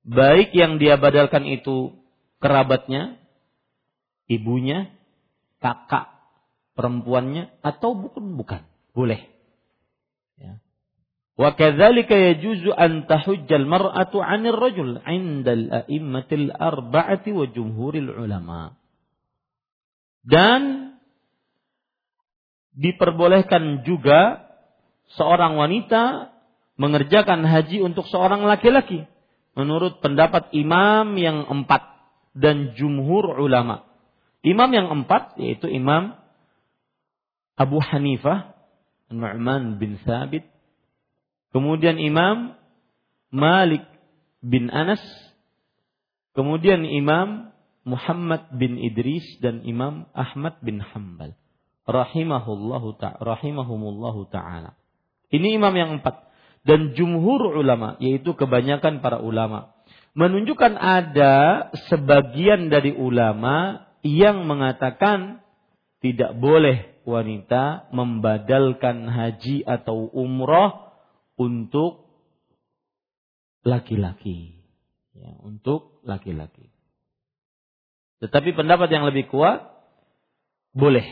Baik 0.07 0.55
yang 0.55 0.79
dia 0.79 0.95
badalkan 0.95 1.43
itu 1.45 1.99
kerabatnya, 2.39 3.19
ibunya, 4.31 4.89
kakak 5.59 6.09
perempuannya 6.73 7.51
atau 7.61 7.93
bukan 7.93 8.39
bukan. 8.39 8.61
Boleh. 8.95 9.27
Ya. 10.39 10.63
Wa 11.41 11.57
kadzalika 11.57 12.13
yajuzu 12.13 12.69
an 12.69 13.09
tahujjal 13.09 13.65
mar'atu 13.65 14.21
'anil 14.21 14.53
rajul 14.53 15.01
'inda 15.01 15.57
al-a'immatil 15.57 16.53
arba'ati 16.53 17.33
wa 17.33 17.49
jumhuril 17.49 18.13
ulama. 18.13 18.77
Dan 20.21 20.93
diperbolehkan 22.77 23.81
juga 23.89 24.45
seorang 25.17 25.57
wanita 25.57 26.29
mengerjakan 26.77 27.41
haji 27.41 27.81
untuk 27.89 28.05
seorang 28.05 28.45
laki-laki 28.45 29.09
menurut 29.57 29.97
pendapat 29.97 30.53
imam 30.53 31.17
yang 31.17 31.49
empat 31.49 31.89
dan 32.37 32.77
jumhur 32.77 33.41
ulama. 33.41 33.81
Imam 34.45 34.69
yang 34.69 34.93
empat 34.93 35.41
yaitu 35.41 35.65
Imam 35.73 36.13
Abu 37.57 37.81
Hanifah, 37.81 38.53
Nu'man 39.09 39.81
bin 39.81 39.97
Sabit, 40.05 40.50
Kemudian 41.51 41.99
Imam 41.99 42.55
Malik 43.31 43.83
bin 44.43 44.67
Anas. 44.71 45.03
Kemudian 46.31 46.87
Imam 46.87 47.51
Muhammad 47.83 48.51
bin 48.55 48.79
Idris 48.79 49.23
dan 49.43 49.63
Imam 49.67 50.07
Ahmad 50.15 50.59
bin 50.63 50.79
Hambal. 50.79 51.35
Rahimahullahu 51.83 52.95
ta'ala. 52.99 53.19
Rahimahumullahu 53.19 54.31
ta'ala. 54.31 54.77
Ini 55.31 55.57
imam 55.57 55.73
yang 55.75 55.91
empat. 55.99 56.29
Dan 56.61 56.93
jumhur 56.93 57.57
ulama, 57.57 57.97
yaitu 57.97 58.37
kebanyakan 58.37 59.01
para 59.01 59.17
ulama. 59.17 59.73
Menunjukkan 60.13 60.77
ada 60.77 61.67
sebagian 61.89 62.69
dari 62.69 62.93
ulama 62.93 63.87
yang 64.05 64.45
mengatakan 64.45 65.41
tidak 66.03 66.37
boleh 66.37 67.01
wanita 67.07 67.89
membadalkan 67.89 69.09
haji 69.09 69.65
atau 69.65 70.05
umroh 70.13 70.90
untuk 71.41 72.05
laki-laki. 73.65 74.61
Ya, 75.17 75.33
untuk 75.41 76.01
laki-laki. 76.05 76.69
Tetapi 78.21 78.53
pendapat 78.53 78.93
yang 78.93 79.09
lebih 79.09 79.27
kuat 79.33 79.65
boleh. 80.77 81.03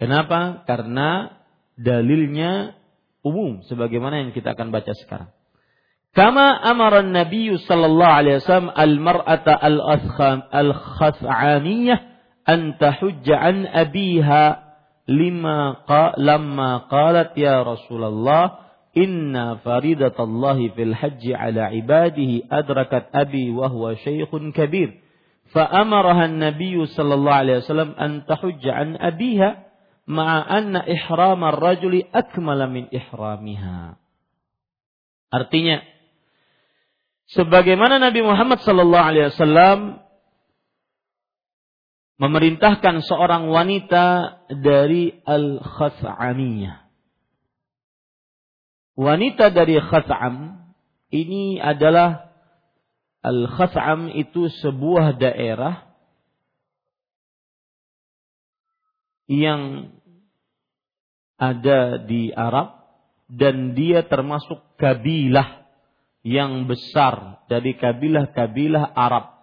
Kenapa? 0.00 0.64
Karena 0.64 1.36
dalilnya 1.76 2.74
umum 3.20 3.60
sebagaimana 3.68 4.24
yang 4.24 4.32
kita 4.32 4.56
akan 4.56 4.72
baca 4.72 4.92
sekarang. 4.96 5.30
Kama 6.16 6.56
amara 6.64 7.04
Nabi 7.04 7.52
sallallahu 7.60 8.16
alaihi 8.24 8.40
wasallam 8.40 8.72
al-mar'ata 8.72 9.52
al-khas'aniyah 10.48 11.98
an 12.48 12.80
tahujja 12.80 13.36
an 13.36 13.68
abiha 13.68 14.64
lima 15.06 15.84
qa 15.84 16.16
lamma 16.16 16.88
qalat 16.88 17.36
ya 17.36 17.60
Rasulullah 17.60 18.65
Inna 18.96 19.60
faridatallahi 19.60 20.72
fil 20.72 20.96
haji' 20.96 21.36
ala 21.36 21.68
ibadihi 21.68 22.48
adrakat 22.48 23.12
abi 23.12 23.52
wa 23.52 23.68
huwa 23.68 23.92
syaikhun 24.00 24.56
kabir. 24.56 24.96
Fa'amaraha 25.52 26.32
an-nabiy 26.32 26.80
sallallahu 26.88 27.40
alaihi 27.44 27.60
wasallam 27.60 27.92
an 28.00 28.24
tahujja 28.24 28.72
an 28.72 28.96
abiha 28.96 29.68
ma'a 30.08 30.48
anna 30.48 30.88
ihram 30.88 31.44
ar-rajuli 31.44 32.08
akmala 32.08 32.72
min 32.72 32.88
ihramiha. 32.88 34.00
Artinya 35.28 35.84
sebagaimana 37.36 38.00
Nabi 38.00 38.24
Muhammad 38.24 38.64
sallallahu 38.64 39.08
alaihi 39.12 39.28
wasallam 39.28 39.78
memerintahkan 42.16 43.04
seorang 43.04 43.52
wanita 43.52 44.40
dari 44.48 45.20
al-khas'amiyah 45.20 46.85
wanita 48.96 49.52
dari 49.52 49.76
Khas'am 49.78 50.56
ini 51.12 51.60
adalah 51.60 52.32
Al-Khas'am 53.22 54.10
itu 54.16 54.48
sebuah 54.48 55.18
daerah 55.18 55.86
yang 59.26 59.92
ada 61.36 62.00
di 62.00 62.32
Arab 62.32 62.86
dan 63.26 63.74
dia 63.74 64.06
termasuk 64.06 64.62
kabilah 64.78 65.66
yang 66.22 66.70
besar 66.70 67.42
dari 67.50 67.74
kabilah-kabilah 67.74 68.94
Arab. 68.94 69.34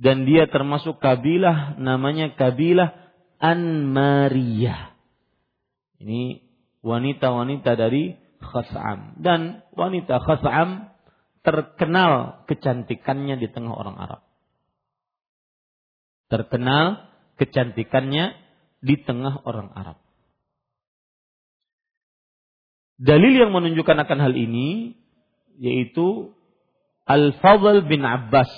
Dan 0.00 0.24
dia 0.24 0.48
termasuk 0.48 0.96
kabilah 0.96 1.76
namanya 1.76 2.32
kabilah 2.32 2.96
Anmariyah. 3.36 4.96
Ini 6.00 6.49
wanita-wanita 6.80 7.76
dari 7.76 8.16
Khas'am. 8.40 9.20
Dan 9.20 9.64
wanita 9.76 10.20
Khas'am 10.20 10.90
terkenal 11.40 12.44
kecantikannya 12.48 13.40
di 13.40 13.48
tengah 13.48 13.72
orang 13.72 13.96
Arab. 13.96 14.22
Terkenal 16.30 17.10
kecantikannya 17.40 18.36
di 18.80 18.96
tengah 19.00 19.44
orang 19.44 19.72
Arab. 19.76 19.98
Dalil 23.00 23.32
yang 23.32 23.52
menunjukkan 23.56 23.96
akan 24.04 24.18
hal 24.20 24.34
ini 24.36 24.92
yaitu 25.56 26.36
Al-Fadl 27.08 27.88
bin 27.88 28.04
Abbas 28.04 28.52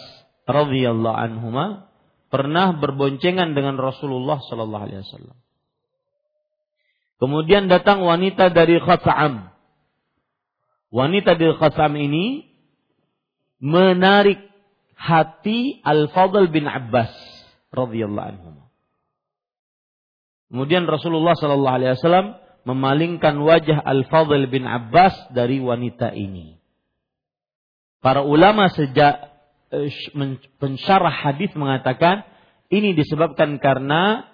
radhiyallahu 0.50 1.14
anhuma 1.14 1.86
pernah 2.26 2.74
berboncengan 2.74 3.54
dengan 3.54 3.78
Rasulullah 3.78 4.42
sallallahu 4.42 4.84
alaihi 4.90 5.02
wasallam. 5.06 5.38
Kemudian 7.22 7.70
datang 7.70 8.02
wanita 8.02 8.50
dari 8.50 8.82
Khat'am. 8.82 9.54
Wanita 10.90 11.38
dari 11.38 11.54
Khat'am 11.54 11.94
ini 11.94 12.50
menarik 13.62 14.42
hati 14.98 15.78
Al-Fadl 15.86 16.50
bin 16.50 16.66
Abbas 16.66 17.14
radhiyallahu 17.70 18.26
anhu. 18.26 18.50
Kemudian 20.50 20.82
Rasulullah 20.90 21.38
sallallahu 21.38 21.76
alaihi 21.78 21.94
wasallam 21.94 22.42
memalingkan 22.66 23.38
wajah 23.38 23.78
Al-Fadl 23.86 24.50
bin 24.50 24.66
Abbas 24.66 25.14
dari 25.30 25.62
wanita 25.62 26.10
ini. 26.10 26.58
Para 28.02 28.26
ulama 28.26 28.66
sejak 28.66 29.30
eh, 29.70 29.94
pensyarah 30.58 31.22
hadis 31.22 31.54
mengatakan 31.54 32.26
ini 32.66 32.98
disebabkan 32.98 33.62
karena 33.62 34.26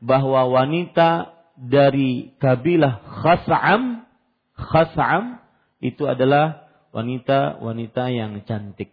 bahwa 0.00 0.48
wanita 0.48 1.39
dari 1.60 2.32
kabilah 2.40 3.20
Khas'am 3.20 4.08
Khas'am 4.56 5.40
itu 5.80 6.04
adalah 6.04 6.68
wanita-wanita 6.92 8.12
yang 8.12 8.44
cantik. 8.44 8.92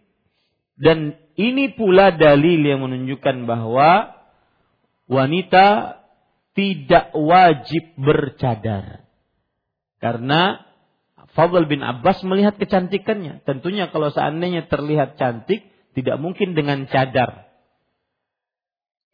Dan 0.78 1.18
ini 1.34 1.74
pula 1.74 2.14
dalil 2.14 2.62
yang 2.62 2.80
menunjukkan 2.86 3.44
bahwa 3.44 4.14
wanita 5.10 5.98
tidak 6.54 7.12
wajib 7.14 7.84
bercadar. 7.98 9.04
Karena 9.98 10.62
Fadl 11.34 11.66
bin 11.66 11.82
Abbas 11.82 12.22
melihat 12.22 12.56
kecantikannya. 12.56 13.42
Tentunya 13.42 13.90
kalau 13.90 14.14
seandainya 14.14 14.70
terlihat 14.70 15.18
cantik, 15.18 15.66
tidak 15.98 16.16
mungkin 16.22 16.54
dengan 16.54 16.86
cadar. 16.86 17.50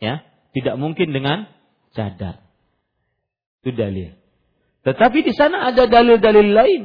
Ya, 0.01 0.21
tidak 0.53 0.77
mungkin 0.77 1.17
dengan 1.17 1.49
cadar. 1.97 2.44
Itu 3.65 3.73
dalil. 3.73 4.13
Tetapi 4.85 5.25
di 5.25 5.33
sana 5.33 5.73
ada 5.73 5.89
dalil-dalil 5.89 6.53
lain 6.53 6.83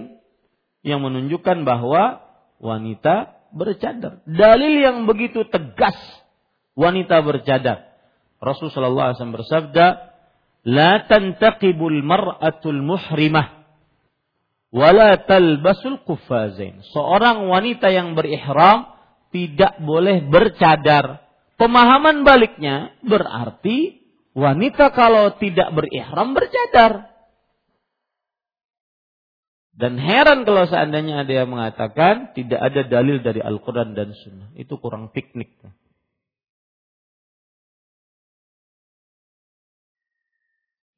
yang 0.88 1.04
menunjukkan 1.04 1.68
bahwa 1.68 2.24
wanita 2.64 3.36
bercadar. 3.52 4.24
Dalil 4.24 4.80
yang 4.80 5.04
begitu 5.04 5.44
tegas 5.52 6.00
wanita 6.80 7.20
bercadar. 7.20 7.92
Rasulullah 8.40 9.12
SAW 9.12 9.36
bersabda, 9.36 9.86
"La 10.64 11.04
tantaqibul 11.04 12.00
mar'atul 12.00 12.80
muhrimah 12.80 13.68
wala 14.72 15.20
talbasul 15.20 16.00
kufazain." 16.08 16.80
Seorang 16.96 17.52
wanita 17.52 17.92
yang 17.92 18.16
berihram 18.16 18.96
tidak 19.36 19.76
boleh 19.84 20.24
bercadar. 20.24 21.28
Pemahaman 21.60 22.24
baliknya 22.24 22.96
berarti 23.04 23.99
Wanita 24.38 24.94
kalau 24.94 25.34
tidak 25.42 25.74
berihram 25.74 26.38
bercadar. 26.38 27.10
Dan 29.80 29.96
heran 29.96 30.44
kalau 30.44 30.68
seandainya 30.68 31.24
ada 31.24 31.34
yang 31.34 31.50
mengatakan 31.56 32.36
tidak 32.36 32.60
ada 32.60 32.84
dalil 32.84 33.24
dari 33.24 33.40
Al-Quran 33.40 33.96
dan 33.96 34.12
Sunnah. 34.12 34.52
Itu 34.60 34.76
kurang 34.76 35.16
piknik. 35.16 35.56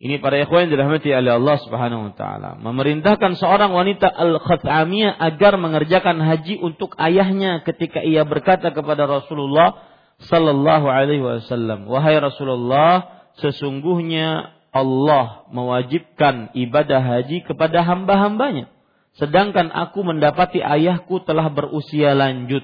Ini 0.01 0.17
para 0.17 0.41
ikhwan 0.41 0.73
dirahmati 0.73 1.13
oleh 1.13 1.37
Allah 1.37 1.61
Subhanahu 1.61 2.09
wa 2.09 2.13
taala, 2.17 2.57
memerintahkan 2.57 3.37
seorang 3.37 3.69
wanita 3.69 4.09
al-Khat'amiyah 4.09 5.13
agar 5.13 5.61
mengerjakan 5.61 6.17
haji 6.25 6.57
untuk 6.57 6.97
ayahnya 6.97 7.61
ketika 7.61 8.01
ia 8.01 8.25
berkata 8.25 8.73
kepada 8.73 9.05
Rasulullah 9.05 9.77
sallallahu 10.25 10.89
alaihi 10.89 11.21
wasallam, 11.21 11.85
"Wahai 11.85 12.17
Rasulullah, 12.17 13.20
sesungguhnya 13.39 14.57
Allah 14.71 15.47
mewajibkan 15.51 16.55
ibadah 16.55 17.03
haji 17.03 17.43
kepada 17.43 17.83
hamba-hambanya. 17.83 18.71
Sedangkan 19.19 19.67
aku 19.75 20.07
mendapati 20.07 20.63
ayahku 20.63 21.19
telah 21.27 21.51
berusia 21.51 22.15
lanjut. 22.15 22.63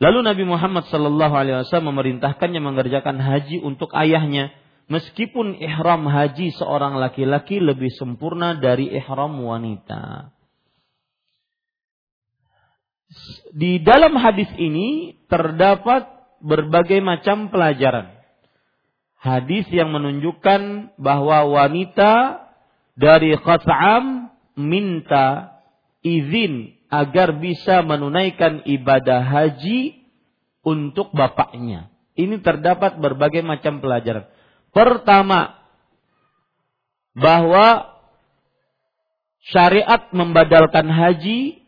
Lalu 0.00 0.18
Nabi 0.24 0.44
Muhammad 0.48 0.88
Sallallahu 0.88 1.34
Alaihi 1.36 1.56
Wasallam 1.64 1.92
memerintahkannya 1.92 2.60
mengerjakan 2.60 3.20
haji 3.20 3.60
untuk 3.60 3.92
ayahnya, 3.92 4.52
meskipun 4.88 5.60
ihram 5.60 6.08
haji 6.08 6.52
seorang 6.56 6.96
laki-laki 6.96 7.60
lebih 7.60 7.92
sempurna 7.96 8.56
dari 8.56 8.88
ihram 8.92 9.36
wanita. 9.40 10.32
Di 13.52 13.80
dalam 13.84 14.16
hadis 14.16 14.48
ini 14.56 15.20
terdapat 15.28 16.08
berbagai 16.40 17.00
macam 17.00 17.48
pelajaran 17.48 18.15
hadis 19.26 19.66
yang 19.74 19.90
menunjukkan 19.90 20.94
bahwa 20.94 21.50
wanita 21.50 22.46
dari 22.94 23.34
Khat'am 23.34 24.30
minta 24.54 25.58
izin 26.06 26.78
agar 26.86 27.34
bisa 27.42 27.82
menunaikan 27.82 28.62
ibadah 28.62 29.26
haji 29.26 30.06
untuk 30.62 31.10
bapaknya. 31.10 31.90
Ini 32.16 32.40
terdapat 32.40 32.96
berbagai 33.02 33.42
macam 33.42 33.82
pelajaran. 33.82 34.30
Pertama, 34.70 35.60
bahwa 37.16 37.96
syariat 39.48 40.12
membadalkan 40.12 40.84
haji 40.84 41.64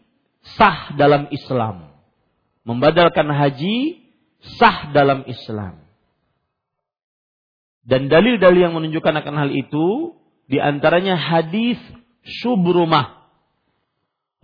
sah 0.56 0.92
dalam 0.96 1.28
Islam. 1.32 1.88
Membadalkan 2.68 3.32
haji 3.32 4.04
sah 4.60 4.92
dalam 4.92 5.24
Islam. 5.24 5.87
Dan 7.88 8.12
dalil-dalil 8.12 8.68
yang 8.68 8.76
menunjukkan 8.76 9.24
akan 9.24 9.34
hal 9.34 9.50
itu 9.56 10.12
di 10.44 10.60
antaranya 10.60 11.16
hadis 11.16 11.80
Syubrumah. 12.20 13.32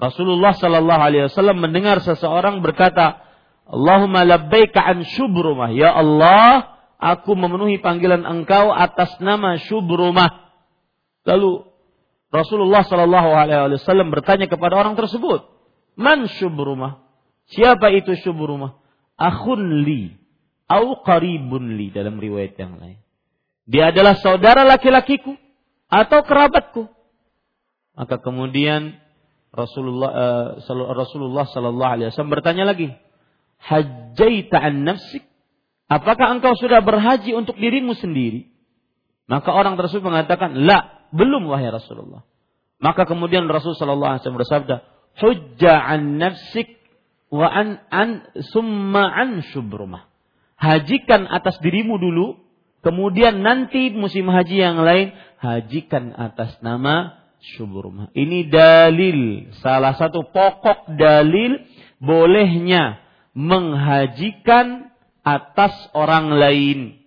Rasulullah 0.00 0.57
Shallallahu 0.57 1.00
alaihi 1.04 1.28
wasallam 1.28 1.61
mendengar 1.61 2.00
seseorang 2.00 2.64
berkata, 2.64 3.20
"Allahumma 3.68 4.24
labbaika 4.24 4.80
an 4.80 5.04
Syubrumah." 5.04 5.76
Ya 5.76 5.92
Allah, 5.92 6.72
aku 6.96 7.37
memenuhi 7.37 7.85
panggilan 7.85 8.24
Engkau 8.24 8.72
atas 8.72 9.20
nama 9.20 9.61
Syubrumah. 9.61 10.48
Lalu 11.28 11.68
Rasulullah 12.33 12.80
Shallallahu 12.80 13.28
alaihi 13.28 13.76
wasallam 13.76 14.09
bertanya 14.09 14.48
kepada 14.48 14.80
orang 14.80 14.96
tersebut, 14.96 15.44
"Man 16.00 16.33
Syubrumah?" 16.40 17.04
Siapa 17.52 17.92
itu 17.92 18.16
Syubrumah? 18.24 18.80
Akhun 19.20 19.85
li 19.85 20.16
au 20.64 21.04
qaribun 21.04 21.76
li 21.76 21.92
dalam 21.92 22.16
riwayat 22.16 22.57
yang 22.57 22.80
lain. 22.80 23.03
Dia 23.64 23.90
adalah 23.92 24.20
saudara 24.20 24.62
laki-lakiku 24.68 25.37
atau 25.88 26.20
kerabatku. 26.20 26.83
Maka 27.94 28.20
kemudian 28.20 29.00
Rasulullah 29.55 30.11
uh, 30.11 30.92
Rasulullah 30.98 31.46
sallallahu 31.46 31.92
alaihi 31.94 32.09
wasallam 32.11 32.35
bertanya 32.35 32.64
lagi, 32.66 32.90
"Hajjaita 33.62 34.59
an 34.59 34.85
nafsik?" 34.85 35.24
Apakah 35.87 36.35
engkau 36.35 36.59
sudah 36.59 36.83
berhaji 36.83 37.37
untuk 37.37 37.55
dirimu 37.55 37.94
sendiri? 37.94 38.50
Maka 39.31 39.55
orang 39.55 39.79
tersebut 39.79 40.05
mengatakan, 40.05 40.66
"La, 40.66 41.07
belum 41.14 41.48
wahai 41.48 41.70
Rasulullah." 41.70 42.27
Maka 42.83 43.09
kemudian 43.09 43.48
Rasul 43.48 43.72
sallallahu 43.79 44.18
alaihi 44.18 44.22
wasallam 44.27 44.42
bersabda, 44.42 44.77
"Hujja 45.22 45.72
an 45.72 46.20
nafsik 46.20 46.77
wa 47.31 47.46
an 47.48 47.81
an 47.88 48.29
summa 48.53 49.09
an 49.09 49.40
syubrumah." 49.55 50.11
Hajikan 50.59 51.31
atas 51.31 51.62
dirimu 51.62 51.96
dulu 51.96 52.43
Kemudian 52.85 53.40
nanti 53.40 53.88
musim 53.97 54.29
haji 54.29 54.61
yang 54.61 54.85
lain 54.85 55.16
hajikan 55.40 56.12
atas 56.12 56.61
nama 56.61 57.25
syuburma. 57.57 58.12
Ini 58.12 58.53
dalil, 58.53 59.49
salah 59.64 59.97
satu 59.97 60.29
pokok 60.29 60.92
dalil 61.01 61.64
bolehnya 61.97 63.01
menghajikan 63.33 64.92
atas 65.25 65.73
orang 65.97 66.37
lain. 66.37 67.01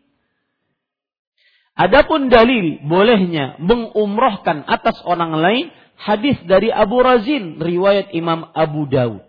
Adapun 1.77 2.33
dalil 2.33 2.81
bolehnya 2.81 3.61
mengumrohkan 3.61 4.65
atas 4.65 4.97
orang 5.05 5.37
lain 5.37 5.69
hadis 5.93 6.41
dari 6.49 6.73
Abu 6.73 7.05
Razin 7.05 7.61
riwayat 7.61 8.17
Imam 8.17 8.49
Abu 8.57 8.89
Dawud. 8.89 9.21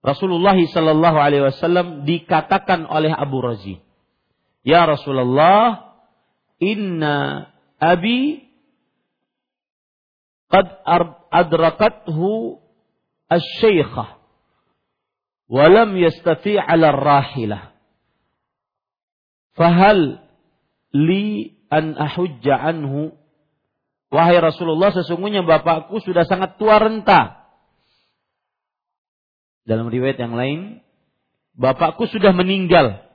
Rasulullah 0.00 0.56
Sallallahu 0.56 1.18
Alaihi 1.20 1.44
Wasallam 1.44 2.08
dikatakan 2.08 2.88
oleh 2.88 3.12
Abu 3.12 3.44
Razin, 3.44 3.76
Ya 4.68 4.84
Rasulullah, 4.84 5.96
inna 6.60 7.48
abi 7.80 8.44
qad 10.52 10.84
adrakathu 11.32 12.60
asy-syaikhah 13.32 14.20
wa 15.48 15.64
lam 15.72 15.96
yastati' 15.96 16.60
'ala 16.60 16.92
ar-rahilah. 16.92 17.72
Fahal 19.56 20.20
li 20.92 21.56
an 21.72 21.96
ahujja 21.96 22.60
anhu 22.60 23.16
Wahai 24.08 24.40
Rasulullah, 24.40 24.88
sesungguhnya 24.88 25.44
bapakku 25.44 26.00
sudah 26.00 26.24
sangat 26.24 26.56
tua 26.56 26.80
renta. 26.80 27.44
Dalam 29.68 29.92
riwayat 29.92 30.16
yang 30.16 30.32
lain, 30.32 30.80
bapakku 31.52 32.08
sudah 32.08 32.32
meninggal. 32.32 33.07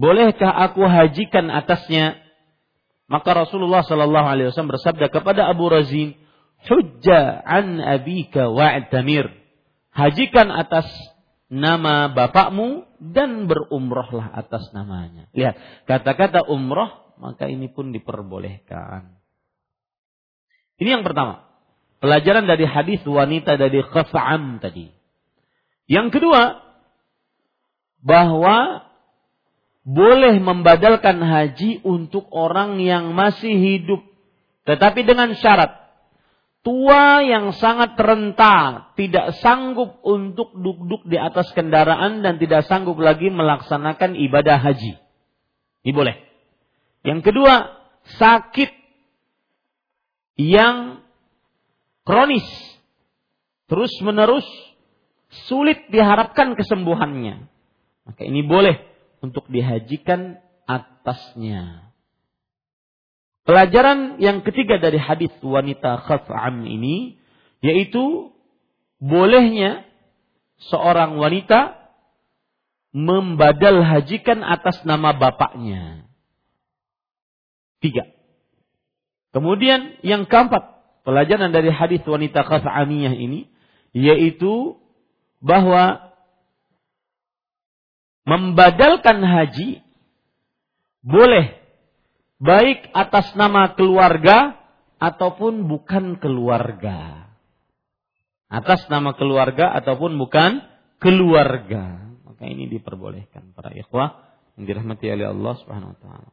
Bolehkah 0.00 0.48
aku 0.48 0.88
hajikan 0.88 1.52
atasnya? 1.52 2.16
Maka 3.04 3.44
Rasulullah 3.44 3.84
Shallallahu 3.84 4.26
Alaihi 4.32 4.48
Wasallam 4.48 4.72
bersabda 4.72 5.12
kepada 5.12 5.44
Abu 5.44 5.68
Razin, 5.68 6.16
hujja 6.64 7.36
an 7.44 7.84
abika 7.84 8.48
wa'tamir. 8.48 9.28
Hajikan 9.92 10.48
atas 10.48 10.88
nama 11.52 12.08
bapakmu 12.08 12.88
dan 12.96 13.44
berumrohlah 13.44 14.32
atas 14.32 14.72
namanya. 14.72 15.28
Lihat, 15.36 15.84
kata-kata 15.84 16.48
umroh 16.48 17.12
maka 17.20 17.52
ini 17.52 17.68
pun 17.68 17.92
diperbolehkan. 17.92 19.20
Ini 20.80 20.96
yang 20.96 21.04
pertama. 21.04 21.44
Pelajaran 22.00 22.48
dari 22.48 22.64
hadis 22.64 23.04
wanita 23.04 23.60
dari 23.60 23.84
Khaf'am 23.84 24.64
tadi. 24.64 24.88
Yang 25.84 26.16
kedua, 26.16 26.56
bahwa 28.00 28.88
boleh 29.90 30.38
membadalkan 30.38 31.18
haji 31.18 31.82
untuk 31.82 32.30
orang 32.30 32.78
yang 32.78 33.10
masih 33.10 33.50
hidup. 33.50 34.06
Tetapi 34.62 35.02
dengan 35.02 35.34
syarat. 35.34 35.82
Tua 36.60 37.24
yang 37.24 37.56
sangat 37.56 37.96
renta, 37.96 38.92
tidak 38.92 39.32
sanggup 39.40 40.04
untuk 40.04 40.52
duduk 40.52 41.08
di 41.08 41.16
atas 41.16 41.48
kendaraan 41.56 42.20
dan 42.20 42.36
tidak 42.36 42.68
sanggup 42.68 43.00
lagi 43.00 43.32
melaksanakan 43.32 44.12
ibadah 44.12 44.60
haji. 44.60 45.00
Ini 45.80 45.92
boleh. 45.96 46.20
Yang 47.00 47.32
kedua, 47.32 47.80
sakit 48.20 48.76
yang 50.36 51.00
kronis, 52.04 52.44
terus 53.64 53.88
menerus, 54.04 54.44
sulit 55.48 55.88
diharapkan 55.88 56.52
kesembuhannya. 56.60 57.48
Maka 58.04 58.20
ini 58.20 58.44
boleh 58.44 58.89
untuk 59.20 59.46
dihajikan 59.48 60.40
atasnya. 60.64 61.92
Pelajaran 63.44 64.20
yang 64.20 64.44
ketiga 64.44 64.76
dari 64.76 65.00
hadis 65.00 65.32
wanita 65.40 66.04
khaf'am 66.04 66.64
ini 66.68 67.16
yaitu 67.64 68.32
bolehnya 69.00 69.88
seorang 70.68 71.16
wanita 71.16 71.80
membadal 72.92 73.80
hajikan 73.80 74.44
atas 74.44 74.82
nama 74.84 75.16
bapaknya. 75.16 76.04
Tiga. 77.80 78.04
Kemudian 79.30 80.02
yang 80.02 80.26
keempat, 80.26 80.82
pelajaran 81.06 81.54
dari 81.54 81.70
hadis 81.72 82.02
wanita 82.04 82.44
khas'aniyah 82.44 83.14
ini 83.14 83.48
yaitu 83.94 84.76
bahwa 85.40 86.09
membadalkan 88.30 89.26
haji 89.26 89.82
boleh 91.02 91.58
baik 92.38 92.94
atas 92.94 93.34
nama 93.34 93.74
keluarga 93.74 94.54
ataupun 95.02 95.66
bukan 95.66 96.22
keluarga. 96.22 97.26
Atas 98.46 98.86
nama 98.86 99.18
keluarga 99.18 99.74
ataupun 99.74 100.14
bukan 100.14 100.62
keluarga. 101.02 102.14
Maka 102.22 102.46
ini 102.46 102.70
diperbolehkan 102.70 103.50
para 103.50 103.74
ikhwah 103.74 104.22
yang 104.54 104.70
dirahmati 104.70 105.10
oleh 105.10 105.26
Allah 105.26 105.54
Subhanahu 105.58 105.90
wa 105.94 105.98
taala. 105.98 106.30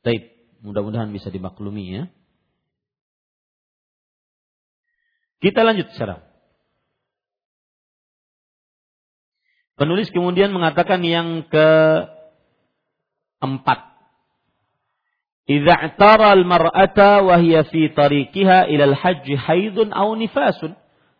Baik. 0.00 0.32
Mudah-mudahan 0.64 1.12
bisa 1.12 1.28
dimaklumi 1.28 1.84
ya. 1.92 2.04
Kita 5.44 5.60
lanjut 5.60 5.92
sekarang. 5.92 6.23
Penulis 9.74 10.10
kemudian 10.14 10.54
mengatakan 10.54 11.02
yang. 11.02 11.46
Idza 15.44 15.74
i'tara 15.76 16.32
al-mar'ata 16.32 17.20
wa 17.20 17.36
hiya 17.36 17.68
fi 17.68 17.92
tariqiha 17.92 18.64
ila 18.72 18.84
al-hajj 18.88 19.28
haidun 19.44 19.92
aw 19.92 20.16
nifasun 20.16 20.72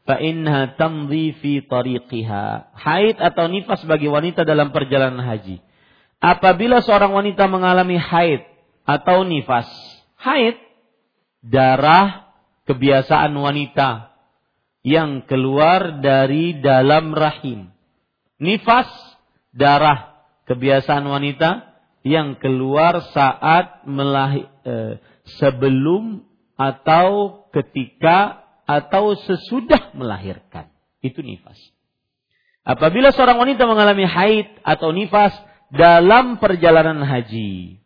fa 0.08 0.16
innaha 0.16 0.72
tamdhi 0.80 1.36
fi 1.44 1.60
tariqiha. 1.60 2.72
Haid 2.72 3.20
atau 3.20 3.52
nifas 3.52 3.84
bagi 3.84 4.08
wanita 4.08 4.48
dalam 4.48 4.72
perjalanan 4.72 5.20
haji. 5.20 5.60
Apabila 6.24 6.80
seorang 6.80 7.12
wanita 7.12 7.44
mengalami 7.52 8.00
haid 8.00 8.48
atau 8.88 9.28
nifas. 9.28 9.68
Haid, 10.16 10.56
darah 11.44 12.32
kebiasaan 12.64 13.36
wanita 13.36 14.16
yang 14.80 15.28
keluar 15.28 16.00
dari 16.00 16.56
dalam 16.64 17.12
rahim. 17.12 17.73
Nifas, 18.44 18.92
darah 19.56 20.20
kebiasaan 20.44 21.08
wanita 21.08 21.72
yang 22.04 22.36
keluar 22.36 23.00
saat 23.16 23.88
melahir, 23.88 24.52
eh, 24.68 25.00
sebelum 25.40 26.28
atau 26.60 27.40
ketika 27.56 28.44
atau 28.68 29.16
sesudah 29.16 29.96
melahirkan. 29.96 30.68
Itu 31.00 31.24
nifas. 31.24 31.56
Apabila 32.64 33.12
seorang 33.12 33.40
wanita 33.40 33.64
mengalami 33.64 34.04
haid 34.04 34.60
atau 34.64 34.92
nifas 34.92 35.32
dalam 35.72 36.36
perjalanan 36.36 37.00
haji, 37.00 37.80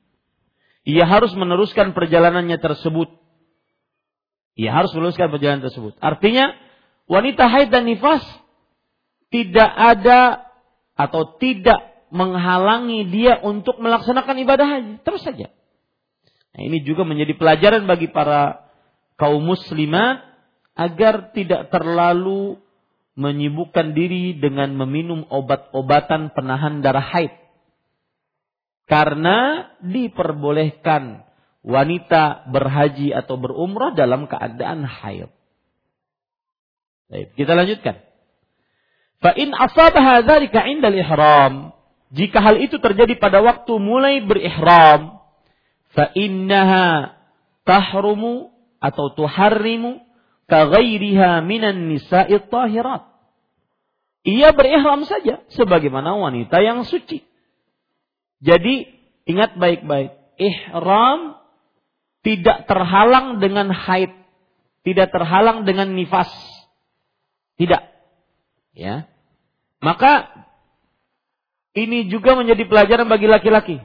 ia 0.87 1.05
harus 1.07 1.35
meneruskan 1.35 1.94
perjalanannya 1.94 2.59
tersebut. 2.59 3.11
Ia 4.59 4.75
harus 4.75 4.90
meneruskan 4.94 5.31
perjalanan 5.31 5.62
tersebut. 5.66 5.94
Artinya, 6.03 6.55
wanita 7.07 7.47
haid 7.47 7.71
dan 7.71 7.87
nifas 7.87 8.23
tidak 9.31 9.71
ada 9.71 10.47
atau 10.98 11.38
tidak 11.38 12.11
menghalangi 12.11 13.06
dia 13.06 13.38
untuk 13.38 13.78
melaksanakan 13.78 14.37
ibadah 14.42 14.66
haji. 14.66 14.92
Terus 15.06 15.22
saja. 15.22 15.46
Nah, 16.52 16.61
ini 16.66 16.82
juga 16.82 17.06
menjadi 17.06 17.38
pelajaran 17.38 17.87
bagi 17.87 18.11
para 18.11 18.66
kaum 19.14 19.46
muslimat 19.46 20.26
agar 20.74 21.30
tidak 21.30 21.70
terlalu 21.70 22.58
menyibukkan 23.18 23.94
diri 23.94 24.38
dengan 24.38 24.74
meminum 24.74 25.26
obat-obatan 25.26 26.34
penahan 26.34 26.82
darah 26.82 27.02
haid 27.02 27.34
karena 28.87 29.68
diperbolehkan 29.84 31.26
wanita 31.66 32.48
berhaji 32.48 33.12
atau 33.12 33.37
berumrah 33.37 33.92
dalam 33.92 34.30
keadaan 34.30 34.87
haid. 34.87 35.28
Baik, 37.11 37.37
kita 37.37 37.52
lanjutkan. 37.52 38.08
Fa 39.18 39.35
in 39.35 39.50
asabaha 39.50 40.22
dzalika 40.22 40.62
'inda 40.66 40.94
ihram 40.94 41.78
jika 42.09 42.40
hal 42.40 42.57
itu 42.64 42.81
terjadi 42.81 43.20
pada 43.20 43.44
waktu 43.44 43.72
mulai 43.76 44.24
berihram, 44.24 45.20
fa 45.92 46.09
innaha 46.16 47.12
tahrumu 47.68 48.48
atau 48.81 49.12
tuharrimu 49.12 50.00
ka 50.48 50.72
ghairiha 50.72 51.44
minan 51.44 51.92
nisa'i 51.92 52.40
tahirat. 52.48 53.04
Ia 54.24 54.57
berihram 54.57 55.04
saja 55.04 55.44
sebagaimana 55.52 56.16
wanita 56.16 56.64
yang 56.64 56.85
suci. 56.88 57.24
Jadi 58.40 58.88
ingat 59.28 59.61
baik-baik, 59.61 60.16
ihram 60.40 61.37
tidak 62.24 62.64
terhalang 62.64 63.37
dengan 63.37 63.68
haid, 63.68 64.16
tidak 64.81 65.12
terhalang 65.12 65.68
dengan 65.68 65.92
nifas. 65.92 66.33
Tidak. 67.61 67.88
Ya. 68.79 69.11
Maka 69.83 70.31
ini 71.74 72.07
juga 72.07 72.39
menjadi 72.39 72.62
pelajaran 72.62 73.11
bagi 73.11 73.26
laki-laki. 73.26 73.83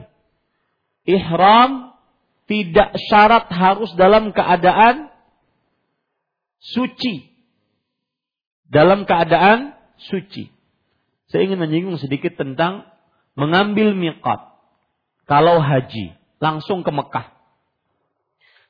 Ihram 1.02 1.98
tidak 2.46 2.94
syarat 3.10 3.50
harus 3.50 3.90
dalam 3.98 4.30
keadaan 4.30 5.10
suci. 6.62 7.34
Dalam 8.70 9.02
keadaan 9.02 9.74
suci. 9.98 10.54
Saya 11.26 11.50
ingin 11.50 11.58
menyinggung 11.58 11.98
sedikit 11.98 12.38
tentang 12.38 12.86
mengambil 13.34 13.98
miqat 13.98 14.54
kalau 15.26 15.58
haji 15.58 16.14
langsung 16.38 16.86
ke 16.86 16.90
Mekah. 16.94 17.34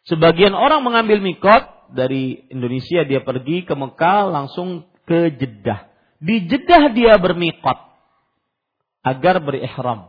Sebagian 0.09 0.57
orang 0.57 0.81
mengambil 0.81 1.21
miqat 1.21 1.93
dari 1.93 2.49
Indonesia 2.49 3.05
dia 3.05 3.21
pergi 3.21 3.69
ke 3.69 3.77
Mekah 3.77 4.33
langsung 4.33 4.89
ke 5.05 5.33
Jeddah. 5.37 5.94
Di 6.25 6.49
Jeddah 6.49 6.89
dia 6.97 7.21
bermiqat 7.21 7.79
agar 9.05 9.45
berihram. 9.45 10.09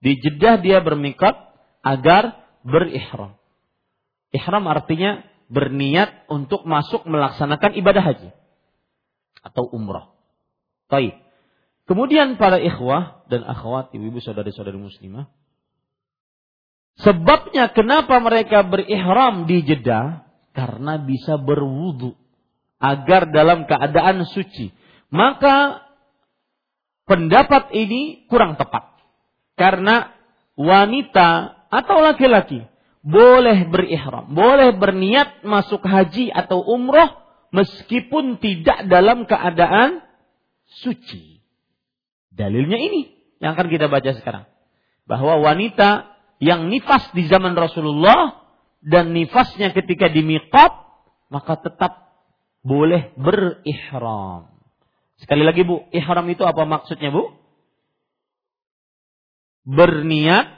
Di 0.00 0.16
Jeddah 0.16 0.56
dia 0.56 0.80
bermiqat 0.80 1.36
agar 1.84 2.40
berihram. 2.64 3.36
Ihram 4.32 4.64
artinya 4.64 5.20
berniat 5.52 6.24
untuk 6.32 6.64
masuk 6.64 7.04
melaksanakan 7.04 7.76
ibadah 7.76 8.02
haji 8.02 8.30
atau 9.44 9.68
umrah. 9.68 10.16
Baik. 10.88 11.20
Kemudian 11.86 12.34
para 12.40 12.58
ikhwah 12.58 13.22
dan 13.30 13.46
akhwat, 13.46 13.94
ibu-ibu 13.94 14.18
saudari-saudari 14.18 14.74
muslimah, 14.74 15.30
Sebabnya 16.96 17.76
kenapa 17.76 18.16
mereka 18.24 18.64
berihram 18.64 19.44
di 19.44 19.60
Jeddah? 19.60 20.24
Karena 20.56 20.96
bisa 20.96 21.36
berwudu 21.36 22.16
agar 22.80 23.28
dalam 23.28 23.68
keadaan 23.68 24.24
suci. 24.24 24.72
Maka 25.10 25.86
pendapat 27.06 27.70
ini 27.72 28.26
kurang 28.26 28.58
tepat. 28.58 28.96
Karena 29.56 30.12
wanita 30.58 31.56
atau 31.70 32.02
laki-laki 32.04 32.66
boleh 33.06 33.70
berihram, 33.70 34.34
boleh 34.34 34.74
berniat 34.74 35.46
masuk 35.46 35.80
haji 35.86 36.28
atau 36.34 36.58
umroh 36.58 37.06
meskipun 37.54 38.42
tidak 38.42 38.90
dalam 38.90 39.24
keadaan 39.30 40.02
suci. 40.82 41.38
Dalilnya 42.34 42.76
ini 42.76 43.14
yang 43.38 43.54
akan 43.54 43.70
kita 43.70 43.86
baca 43.86 44.10
sekarang. 44.10 44.44
Bahwa 45.06 45.38
wanita 45.38 46.18
yang 46.42 46.66
nifas 46.68 47.14
di 47.14 47.30
zaman 47.30 47.54
Rasulullah 47.54 48.42
dan 48.82 49.14
nifasnya 49.14 49.70
ketika 49.72 50.10
di 50.10 50.26
miqat 50.26 50.74
maka 51.30 51.62
tetap 51.62 52.10
boleh 52.66 53.14
berihram. 53.14 54.55
Sekali 55.16 55.42
lagi 55.44 55.64
Bu, 55.64 55.88
ihram 55.92 56.26
itu 56.28 56.44
apa 56.44 56.68
maksudnya 56.68 57.08
Bu? 57.08 57.32
Berniat 59.66 60.52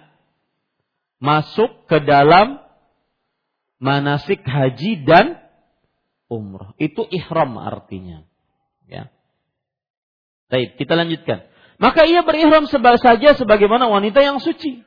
masuk 1.22 1.86
ke 1.86 2.02
dalam 2.02 2.58
manasik 3.78 4.42
haji 4.42 5.06
dan 5.06 5.38
umrah. 6.26 6.74
Itu 6.76 7.06
ihram 7.08 7.56
artinya. 7.56 8.26
Ya. 8.90 9.10
Baik, 10.50 10.76
kita 10.76 10.98
lanjutkan. 10.98 11.46
Maka 11.78 12.10
ia 12.10 12.26
berihram 12.26 12.66
saja 12.66 13.38
sebagaimana 13.38 13.86
wanita 13.86 14.18
yang 14.18 14.42
suci. 14.42 14.82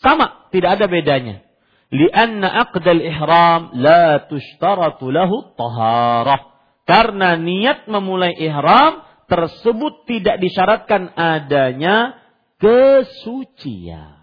Sama, 0.00 0.48
tidak 0.48 0.80
ada 0.80 0.86
bedanya. 0.88 1.44
Lianna 1.92 2.66
aqdal 2.66 2.98
ihram 3.04 3.76
la 3.76 4.24
tushtaratu 4.26 5.12
lahu 5.12 5.54
taharah. 5.54 6.55
Karena 6.86 7.34
niat 7.34 7.90
memulai 7.90 8.30
ihram 8.38 9.02
tersebut 9.26 10.06
tidak 10.06 10.38
disyaratkan 10.38 11.10
adanya 11.18 12.14
kesucian. 12.62 14.22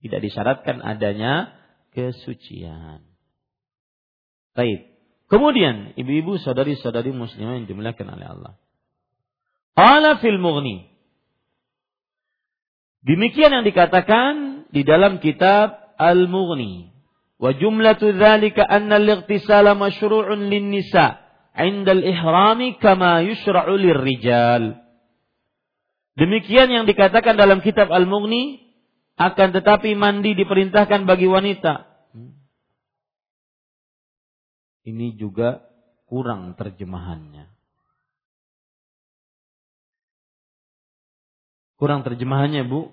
Tidak 0.00 0.20
disyaratkan 0.24 0.80
adanya 0.80 1.52
kesucian. 1.92 3.04
Baik. 4.56 4.96
Kemudian 5.28 5.92
ibu-ibu 5.96 6.40
saudari-saudari 6.40 7.12
muslimah 7.12 7.60
yang 7.60 7.68
dimuliakan 7.68 8.08
oleh 8.16 8.26
Allah. 8.32 8.52
Qala 9.76 10.20
fil 10.24 10.40
mughni. 10.40 10.88
Demikian 13.04 13.52
yang 13.52 13.64
dikatakan 13.64 14.64
di 14.72 14.88
dalam 14.88 15.20
kitab 15.20 15.96
Al-Mughni. 16.00 16.92
Wa 17.36 17.52
jumlatu 17.56 18.12
dzalika 18.12 18.64
anna 18.64 18.96
al-ightisala 19.00 19.76
masyru'un 19.76 20.48
lin-nisa' 20.48 21.21
'inda 21.56 21.92
al-ihrami 21.92 22.80
kama 22.80 23.24
yushra'u 23.24 23.76
lir-rijal. 23.76 24.82
Demikian 26.12 26.68
yang 26.68 26.84
dikatakan 26.84 27.40
dalam 27.40 27.64
kitab 27.64 27.88
Al-Mughni 27.88 28.60
akan 29.16 29.48
tetapi 29.56 29.96
mandi 29.96 30.36
diperintahkan 30.36 31.08
bagi 31.08 31.24
wanita. 31.24 31.88
Ini 34.82 35.14
juga 35.16 35.62
kurang 36.10 36.58
terjemahannya. 36.58 37.48
Kurang 41.80 42.04
terjemahannya, 42.04 42.68
Bu. 42.68 42.92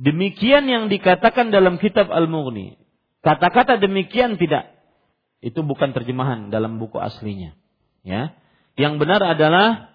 Demikian 0.00 0.64
yang 0.64 0.88
dikatakan 0.88 1.52
dalam 1.52 1.76
kitab 1.76 2.08
Al-Mughni. 2.08 2.80
Kata-kata 3.20 3.76
demikian 3.76 4.40
tidak. 4.40 4.79
Itu 5.40 5.64
bukan 5.64 5.96
terjemahan 5.96 6.52
dalam 6.52 6.76
buku 6.76 7.00
aslinya. 7.00 7.56
Ya. 8.04 8.36
Yang 8.76 8.94
benar 9.00 9.20
adalah 9.24 9.92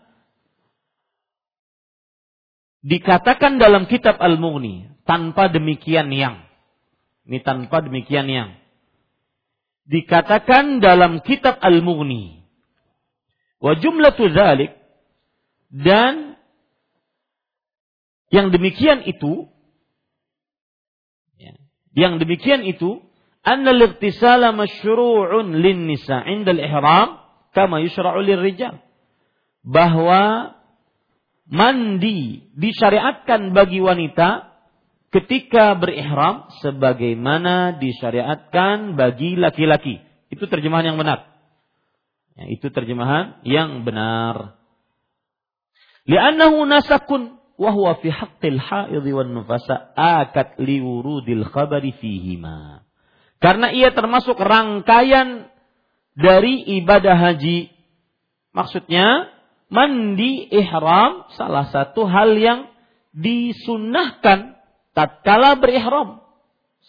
dikatakan 2.85 3.61
dalam 3.61 3.85
kitab 3.85 4.17
Al-Mughni 4.17 4.89
tanpa 5.05 5.49
demikian 5.49 6.09
yang. 6.09 6.45
Ini 7.25 7.41
tanpa 7.45 7.85
demikian 7.85 8.29
yang. 8.29 8.57
Dikatakan 9.85 10.81
dalam 10.81 11.21
kitab 11.21 11.61
Al-Mughni. 11.61 12.41
Wa 13.61 13.77
jumlatu 13.77 14.29
dzalik 14.33 14.73
dan 15.69 16.35
yang 18.33 18.49
demikian 18.49 19.05
itu, 19.05 19.47
ya, 21.37 21.53
yang 21.93 22.17
demikian 22.17 22.65
itu, 22.65 23.04
anna 23.45 23.71
al-ightisala 23.71 24.51
masyru'un 24.51 25.61
lin 25.61 25.85
nisa 25.85 26.25
'inda 26.25 26.51
al-ihram 26.51 27.21
kama 27.53 27.79
yushra'u 27.85 28.19
rijal. 28.25 28.81
Bahwa 29.61 30.53
mandi 31.47 32.49
disyariatkan 32.57 33.53
bagi 33.53 33.79
wanita 33.79 34.51
ketika 35.13 35.77
berihram 35.79 36.51
sebagaimana 36.59 37.79
disyariatkan 37.79 38.99
bagi 38.99 39.39
laki-laki. 39.39 40.03
Itu 40.27 40.49
terjemahan 40.51 40.93
yang 40.93 40.97
benar. 40.99 41.31
Ya, 42.35 42.51
itu 42.51 42.67
terjemahan 42.67 43.39
yang 43.47 43.87
benar. 43.87 44.59
Li'annahu 46.05 46.67
nasakun 46.67 47.39
wa 47.55 47.71
huwa 47.71 47.97
fi 48.03 48.11
haqqil 48.11 48.59
haidhi 48.59 49.15
wan 49.15 49.31
nufasa 49.31 49.95
akat 49.95 50.59
liwurudil 50.59 51.47
khabari 51.47 51.95
fihima. 51.95 52.84
Karena 53.39 53.69
ia 53.69 53.91
termasuk 53.91 54.39
rangkaian 54.39 55.51
dari 56.15 56.63
ibadah 56.81 57.13
haji. 57.13 57.69
Maksudnya 58.55 59.29
mandi 59.67 60.47
ihram 60.47 61.27
salah 61.35 61.67
satu 61.67 62.07
hal 62.07 62.39
yang 62.39 62.71
disunnahkan 63.11 64.55
tatkala 64.95 65.59
berihram. 65.59 66.23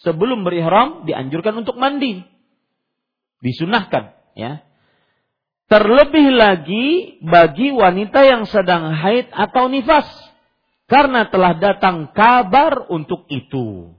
Sebelum 0.05 0.45
berihram 0.45 1.09
dianjurkan 1.09 1.57
untuk 1.65 1.75
mandi. 1.75 2.21
Disunnahkan, 3.41 4.13
ya. 4.37 4.61
Terlebih 5.67 6.31
lagi 6.31 7.19
bagi 7.19 7.75
wanita 7.75 8.23
yang 8.23 8.47
sedang 8.47 8.95
haid 8.95 9.27
atau 9.35 9.67
nifas 9.67 10.07
karena 10.87 11.27
telah 11.27 11.59
datang 11.59 12.15
kabar 12.15 12.87
untuk 12.87 13.27
itu. 13.27 13.96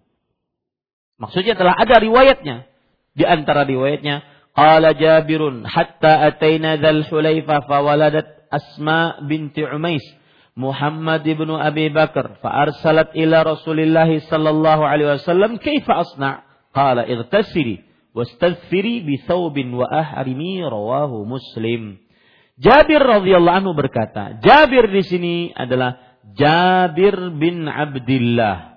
Maksudnya 1.19 1.59
telah 1.59 1.75
ada 1.75 1.99
riwayatnya. 1.99 2.71
Di 3.19 3.27
antara 3.27 3.67
riwayatnya, 3.67 4.23
qala 4.55 4.95
Jabirun 4.95 5.67
hatta 5.67 6.31
ataina 6.31 6.79
dzal 6.79 7.03
Hulaifa 7.11 7.67
fawaladat 7.67 8.39
Asma 8.49 9.21
binti 9.29 9.61
Umais 9.61 10.01
Muhammad 10.59 11.23
ibnu 11.23 11.55
Abi 11.55 11.87
Bakar 11.87 12.43
fa 12.43 12.67
arsalat 12.67 13.15
ila 13.15 13.47
Rasulillah 13.47 14.11
sallallahu 14.11 14.83
alaihi 14.83 15.15
wasallam 15.15 15.63
kaifa 15.63 16.03
asna? 16.03 16.43
Qala 16.75 17.07
igtasili 17.07 17.87
wastaghfiri 18.11 19.07
bi 19.07 19.23
wa 19.71 19.87
ahrimi 19.87 20.59
rawahu 20.67 21.23
Muslim. 21.23 22.03
Jabir 22.59 22.99
radhiyallahu 22.99 23.59
anhu 23.63 23.73
berkata, 23.79 24.43
Jabir 24.43 24.91
di 24.91 25.03
sini 25.07 25.37
adalah 25.55 25.95
Jabir 26.35 27.15
bin 27.39 27.71
Abdullah. 27.71 28.68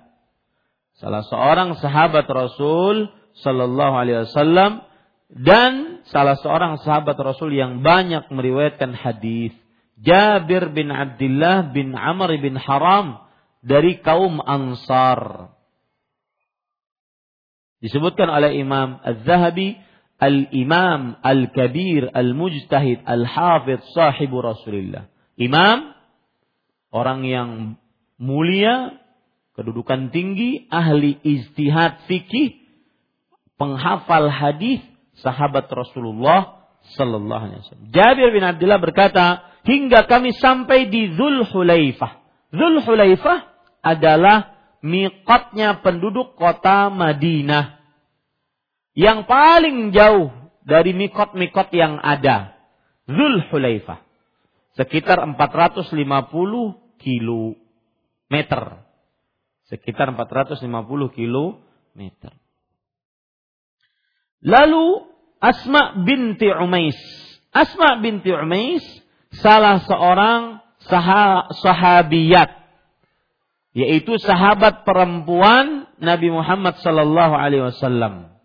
Salah 1.02 1.26
seorang 1.26 1.82
sahabat 1.82 2.30
Rasul 2.30 3.10
sallallahu 3.42 3.94
alaihi 3.98 4.22
wasallam 4.22 4.86
dan 5.34 6.04
salah 6.06 6.38
seorang 6.38 6.78
sahabat 6.78 7.18
Rasul 7.18 7.58
yang 7.58 7.82
banyak 7.82 8.30
meriwayatkan 8.30 8.94
hadis. 8.94 9.50
Jabir 9.98 10.70
bin 10.70 10.94
Abdullah 10.94 11.74
bin 11.74 11.98
Amr 11.98 12.38
bin 12.38 12.54
Haram 12.54 13.18
dari 13.66 13.98
kaum 13.98 14.38
Ansar. 14.46 15.50
Disebutkan 17.82 18.30
oleh 18.30 18.62
Imam 18.62 19.02
Az-Zahabi 19.02 19.74
Al-Imam 20.22 21.18
Al-Kabir 21.18 22.14
Al-Mujtahid 22.14 23.02
Al-Hafidh 23.02 23.82
Sahibu 23.90 24.38
Rasulullah. 24.38 25.10
Imam 25.34 25.90
orang 26.94 27.26
yang 27.26 27.50
mulia, 28.22 29.01
kedudukan 29.52 30.08
tinggi, 30.12 30.66
ahli 30.72 31.20
istihad 31.20 32.04
fikih, 32.08 32.56
penghafal 33.60 34.32
hadis, 34.32 34.80
sahabat 35.20 35.68
Rasulullah 35.68 36.68
sallallahu 36.98 37.42
alaihi 37.46 37.60
wasallam. 37.62 37.88
Jabir 37.92 38.28
bin 38.32 38.42
Abdullah 38.42 38.80
berkata, 38.80 39.26
hingga 39.62 40.10
kami 40.10 40.34
sampai 40.34 40.90
di 40.90 41.14
Zulhulaifah. 41.14 42.12
Zulhulaifah 42.52 43.38
adalah 43.80 44.58
miqatnya 44.82 45.80
penduduk 45.80 46.34
kota 46.34 46.90
Madinah. 46.90 47.80
Yang 48.92 49.24
paling 49.24 49.94
jauh 49.94 50.28
dari 50.66 50.92
mikot-mikot 50.92 51.72
yang 51.72 51.96
ada. 52.02 52.52
Zulhulaifah. 53.08 54.04
Sekitar 54.76 55.22
450 55.22 55.96
kilometer. 57.00 58.81
Sekitar 59.72 60.12
450 60.12 60.68
kilometer. 61.16 62.32
Lalu 64.44 65.08
Asma 65.40 65.96
binti 66.04 66.44
Umais. 66.52 67.00
Asma 67.56 67.96
binti 68.04 68.28
Umais 68.28 68.84
salah 69.40 69.80
seorang 69.80 70.60
sah 70.84 71.48
sahabiyat 71.56 72.52
yaitu 73.72 74.20
sahabat 74.20 74.84
perempuan 74.84 75.88
Nabi 75.96 76.28
Muhammad 76.28 76.76
sallallahu 76.84 77.32
alaihi 77.32 77.72
wasallam. 77.72 78.36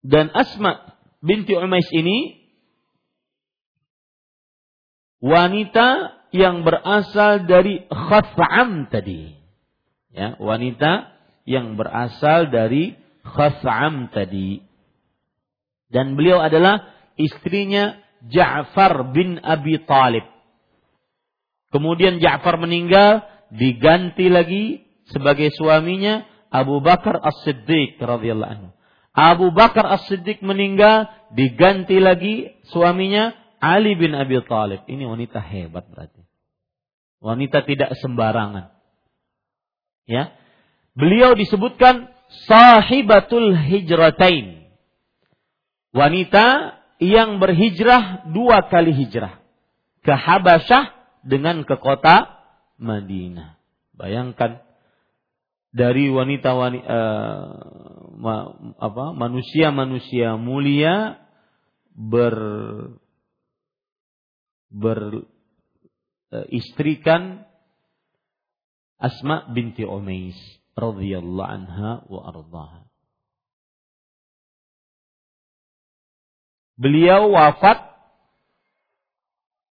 Dan 0.00 0.32
Asma 0.32 0.96
binti 1.20 1.52
Umais 1.52 1.84
ini 1.92 2.48
wanita 5.20 6.17
yang 6.34 6.66
berasal 6.66 7.48
dari 7.48 7.84
Khaf'am 7.88 8.90
tadi. 8.92 9.34
Ya, 10.12 10.34
wanita 10.40 11.14
yang 11.48 11.76
berasal 11.80 12.52
dari 12.52 12.96
Khas'am 13.24 14.12
tadi. 14.12 14.60
Dan 15.88 16.16
beliau 16.20 16.40
adalah 16.40 16.84
istrinya 17.16 17.96
Ja'far 18.28 19.14
bin 19.16 19.40
Abi 19.40 19.80
Talib. 19.88 20.24
Kemudian 21.72 22.20
Ja'far 22.20 22.60
meninggal, 22.60 23.24
diganti 23.52 24.28
lagi 24.28 24.84
sebagai 25.08 25.48
suaminya 25.56 26.24
Abu 26.48 26.80
Bakar 26.80 27.20
As-Siddiq 27.20 28.00
radhiyallahu 28.00 28.52
anhu. 28.52 28.68
Abu 29.12 29.52
Bakar 29.52 29.84
As-Siddiq 29.88 30.44
meninggal, 30.44 31.08
diganti 31.32 32.00
lagi 32.00 32.52
suaminya 32.72 33.32
Ali 33.58 33.98
bin 33.98 34.14
Abi 34.14 34.38
Talib. 34.46 34.86
Ini 34.86 35.04
wanita 35.04 35.42
hebat 35.42 35.88
berarti. 35.90 36.17
Wanita 37.18 37.66
tidak 37.66 37.98
sembarangan. 37.98 38.70
Ya, 40.08 40.38
Beliau 40.98 41.38
disebutkan 41.38 42.10
sahibatul 42.50 43.54
hijratain. 43.54 44.66
Wanita 45.94 46.74
yang 46.98 47.38
berhijrah 47.38 48.26
dua 48.34 48.66
kali 48.66 48.90
hijrah. 48.90 49.38
Ke 50.02 50.10
Habasyah 50.10 50.90
dengan 51.22 51.62
ke 51.62 51.78
kota 51.78 52.42
Madinah. 52.82 53.62
Bayangkan 53.94 54.58
dari 55.70 56.10
wanita 56.10 56.58
wanita 56.58 56.82
uh, 56.82 57.46
ma, 58.18 58.50
apa 58.82 59.14
manusia-manusia 59.14 60.34
mulia 60.34 61.22
ber 61.94 62.34
ber 64.66 65.30
istrikan 66.52 67.48
Asma 68.98 69.46
binti 69.54 69.86
Umais 69.86 70.34
radhiyallahu 70.74 71.46
anha 71.46 72.02
wa 72.10 72.20
ardaha. 72.26 72.82
Beliau 76.78 77.34
wafat 77.34 77.90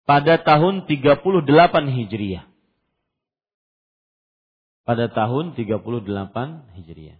pada 0.06 0.38
tahun 0.38 0.86
38 0.86 1.26
Hijriah. 1.90 2.46
Pada 4.86 5.10
tahun 5.10 5.58
38 5.58 5.82
Hijriah. 6.78 7.18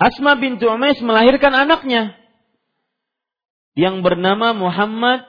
Asma 0.00 0.32
bintu 0.40 0.64
Umais 0.64 0.96
melahirkan 1.04 1.52
anaknya 1.52 2.16
yang 3.76 4.00
bernama 4.00 4.56
Muhammad 4.56 5.27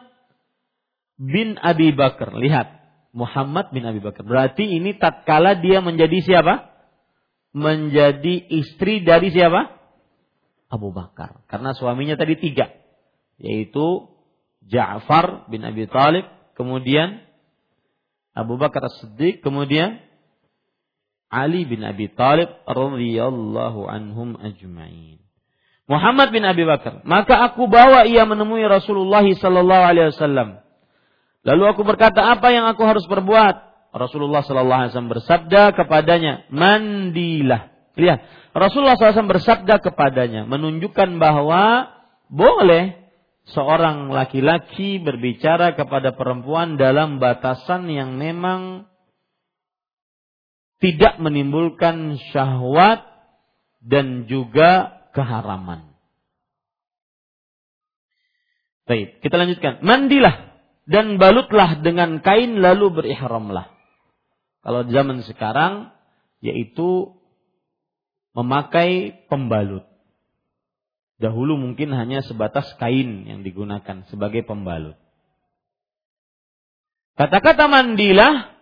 bin 1.20 1.59
Abi 1.59 1.91
Bakar. 1.91 2.32
Lihat, 2.32 2.80
Muhammad 3.11 3.76
bin 3.76 3.84
Abi 3.84 3.99
Bakar. 3.99 4.24
Berarti 4.24 4.63
ini 4.63 4.95
tatkala 4.95 5.59
dia 5.59 5.84
menjadi 5.84 6.24
siapa? 6.24 6.72
Menjadi 7.51 8.47
istri 8.55 9.03
dari 9.03 9.30
siapa? 9.36 9.76
Abu 10.72 10.95
Bakar. 10.95 11.43
Karena 11.51 11.76
suaminya 11.76 12.15
tadi 12.15 12.39
tiga. 12.39 12.72
Yaitu 13.36 14.07
Ja'far 14.63 15.51
bin 15.51 15.67
Abi 15.67 15.89
Talib. 15.91 16.24
Kemudian 16.55 17.20
Abu 18.32 18.55
Bakar 18.55 18.88
As-Siddiq. 18.88 19.43
Kemudian 19.43 19.99
Ali 21.30 21.65
bin 21.65 21.82
Abi 21.82 22.09
Talib 22.13 22.49
radhiyallahu 22.70 23.86
anhum 23.89 24.38
ajma'in. 24.38 25.17
Muhammad 25.89 26.30
bin 26.30 26.45
Abi 26.45 26.70
Bakar. 26.70 27.01
Maka 27.01 27.49
aku 27.49 27.65
bawa 27.65 28.05
ia 28.05 28.30
menemui 28.30 28.61
Rasulullah 28.70 29.26
sallallahu 29.26 29.84
alaihi 29.89 30.13
wasallam 30.13 30.68
Lalu 31.47 31.63
aku 31.71 31.81
berkata, 31.87 32.35
apa 32.35 32.51
yang 32.51 32.67
aku 32.67 32.83
harus 32.83 33.07
perbuat? 33.07 33.69
Rasulullah 33.95 34.43
Sallallahu 34.43 34.79
Alaihi 34.85 34.91
Wasallam 34.93 35.13
bersabda 35.13 35.61
kepadanya, 35.73 36.33
mandilah. 36.51 37.73
Lihat, 37.99 38.19
Rasulullah 38.55 38.95
SAW 38.95 39.27
bersabda 39.29 39.83
kepadanya, 39.83 40.47
menunjukkan 40.47 41.19
bahwa 41.19 41.91
boleh 42.31 42.95
seorang 43.49 44.13
laki-laki 44.13 45.01
berbicara 45.01 45.73
kepada 45.73 46.13
perempuan 46.13 46.77
dalam 46.77 47.17
batasan 47.17 47.89
yang 47.89 48.15
memang 48.15 48.87
tidak 50.79 51.19
menimbulkan 51.19 52.15
syahwat 52.31 53.03
dan 53.83 54.29
juga 54.31 55.01
keharaman. 55.11 55.91
Baik, 58.89 59.21
kita 59.21 59.35
lanjutkan. 59.37 59.85
Mandilah 59.85 60.49
dan 60.89 61.21
balutlah 61.21 61.85
dengan 61.85 62.17
kain 62.25 62.57
lalu 62.57 62.89
berihramlah. 62.89 63.69
Kalau 64.65 64.89
zaman 64.89 65.21
sekarang 65.21 65.93
yaitu 66.41 67.13
memakai 68.33 69.21
pembalut. 69.29 69.85
Dahulu 71.21 71.59
mungkin 71.59 71.93
hanya 71.93 72.25
sebatas 72.25 72.73
kain 72.81 73.27
yang 73.29 73.45
digunakan 73.45 74.07
sebagai 74.09 74.41
pembalut. 74.47 74.97
Kata-kata 77.19 77.67
mandilah 77.67 78.55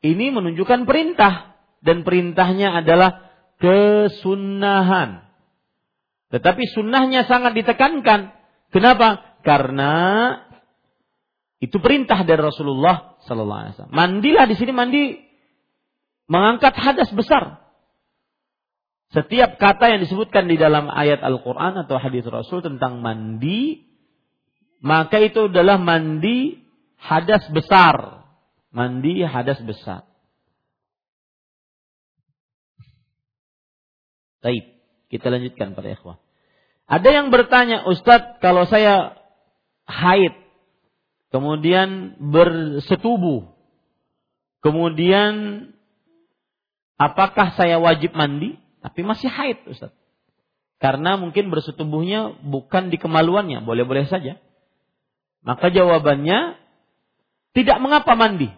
ini 0.00 0.32
menunjukkan 0.32 0.88
perintah 0.88 1.60
dan 1.84 2.02
perintahnya 2.02 2.80
adalah 2.80 3.28
kesunahan. 3.60 5.28
Tetapi 6.32 6.62
sunnahnya 6.72 7.28
sangat 7.28 7.52
ditekankan. 7.52 8.32
Kenapa? 8.72 9.38
Karena 9.44 9.92
itu 11.58 11.76
perintah 11.82 12.22
dari 12.22 12.38
Rasulullah 12.38 13.18
sallallahu 13.26 13.60
alaihi 13.60 13.74
wasallam. 13.74 13.94
Mandilah 13.94 14.46
di 14.46 14.54
sini 14.54 14.70
mandi 14.70 15.02
mengangkat 16.30 16.74
hadas 16.78 17.10
besar. 17.10 17.66
Setiap 19.10 19.56
kata 19.56 19.90
yang 19.90 20.04
disebutkan 20.04 20.46
di 20.46 20.60
dalam 20.60 20.86
ayat 20.92 21.24
Al-Qur'an 21.24 21.74
atau 21.80 21.96
hadis 21.96 22.28
Rasul 22.28 22.60
tentang 22.60 23.00
mandi 23.00 23.88
maka 24.78 25.18
itu 25.18 25.50
adalah 25.50 25.80
mandi 25.80 26.62
hadas 27.02 27.50
besar. 27.50 28.22
Mandi 28.70 29.24
hadas 29.26 29.58
besar. 29.66 30.06
Baik, 34.38 34.78
kita 35.10 35.34
lanjutkan 35.34 35.74
para 35.74 35.90
ikhwah. 35.90 36.22
Ada 36.86 37.10
yang 37.10 37.34
bertanya, 37.34 37.84
Ustadz, 37.90 38.38
kalau 38.38 38.64
saya 38.70 39.18
haid 39.84 40.47
kemudian 41.28 42.16
bersetubuh, 42.20 43.52
kemudian 44.64 45.32
apakah 46.98 47.54
saya 47.54 47.78
wajib 47.80 48.12
mandi? 48.12 48.58
Tapi 48.78 49.00
masih 49.02 49.30
haid, 49.30 49.58
Ustaz. 49.68 49.92
Karena 50.78 51.18
mungkin 51.18 51.50
bersetubuhnya 51.50 52.38
bukan 52.46 52.94
di 52.94 52.96
kemaluannya, 53.02 53.66
boleh-boleh 53.66 54.06
saja. 54.06 54.38
Maka 55.42 55.74
jawabannya 55.74 56.54
tidak 57.54 57.78
mengapa 57.82 58.14
mandi. 58.14 58.50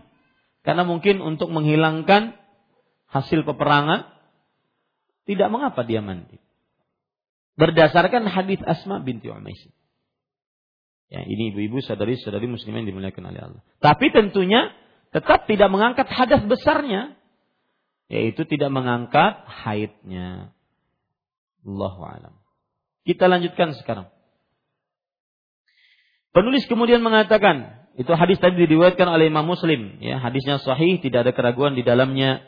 Karena 0.61 0.85
mungkin 0.85 1.25
untuk 1.25 1.49
menghilangkan 1.49 2.37
hasil 3.09 3.49
peperangan, 3.49 4.13
tidak 5.25 5.49
mengapa 5.49 5.81
dia 5.89 6.05
mandi. 6.05 6.37
Berdasarkan 7.57 8.29
hadis 8.29 8.61
Asma 8.65 9.01
binti 9.01 9.33
Umais. 9.33 9.61
Ya, 11.11 11.27
ini 11.27 11.51
ibu-ibu 11.51 11.83
sadari-sadari 11.83 12.47
muslimin 12.47 12.87
dimuliakan 12.87 13.35
oleh 13.35 13.41
Allah. 13.43 13.63
Tapi 13.83 14.15
tentunya 14.15 14.71
tetap 15.11 15.51
tidak 15.51 15.67
mengangkat 15.67 16.07
hadas 16.07 16.47
besarnya. 16.47 17.19
Yaitu 18.07 18.47
tidak 18.47 18.71
mengangkat 18.71 19.43
haidnya. 19.47 20.55
Allahu 21.67 22.03
alam. 22.07 22.35
Kita 23.03 23.27
lanjutkan 23.27 23.75
sekarang. 23.75 24.07
Penulis 26.31 26.63
kemudian 26.71 27.03
mengatakan, 27.03 27.87
itu 27.99 28.11
hadis 28.15 28.39
tadi 28.39 28.55
diriwayatkan 28.67 29.07
oleh 29.11 29.27
Imam 29.27 29.43
Muslim, 29.51 29.99
ya, 29.99 30.23
hadisnya 30.23 30.63
sahih, 30.63 31.03
tidak 31.03 31.27
ada 31.27 31.33
keraguan 31.35 31.75
di 31.75 31.83
dalamnya. 31.83 32.39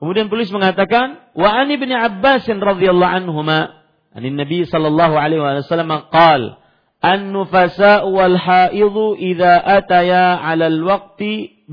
Kemudian 0.00 0.32
penulis 0.32 0.48
mengatakan, 0.48 1.28
wa 1.36 1.60
bin 1.68 1.92
Abbas 1.92 2.48
radhiyallahu 2.48 3.12
anhuma 3.20 3.81
An 4.12 4.22
Nabi 4.36 4.68
sallallahu 4.68 5.16
alaihi 5.16 5.40
wasallam 5.40 6.08
qaal 6.12 6.62
An-nufasa 7.02 8.06
wal 8.06 8.38
إذا 8.38 9.18
idza 9.18 9.52
ataya 9.58 10.38
'ala 10.38 10.70
al-waqti 10.70 11.66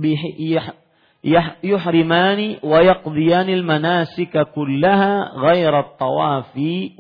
yuhrimani 1.62 2.58
wa 2.66 2.82
غير 2.82 3.54
al-manasika 3.62 4.50
kullaha 4.50 5.38
ghaira 5.38 5.86
at-tawafi 5.86 6.98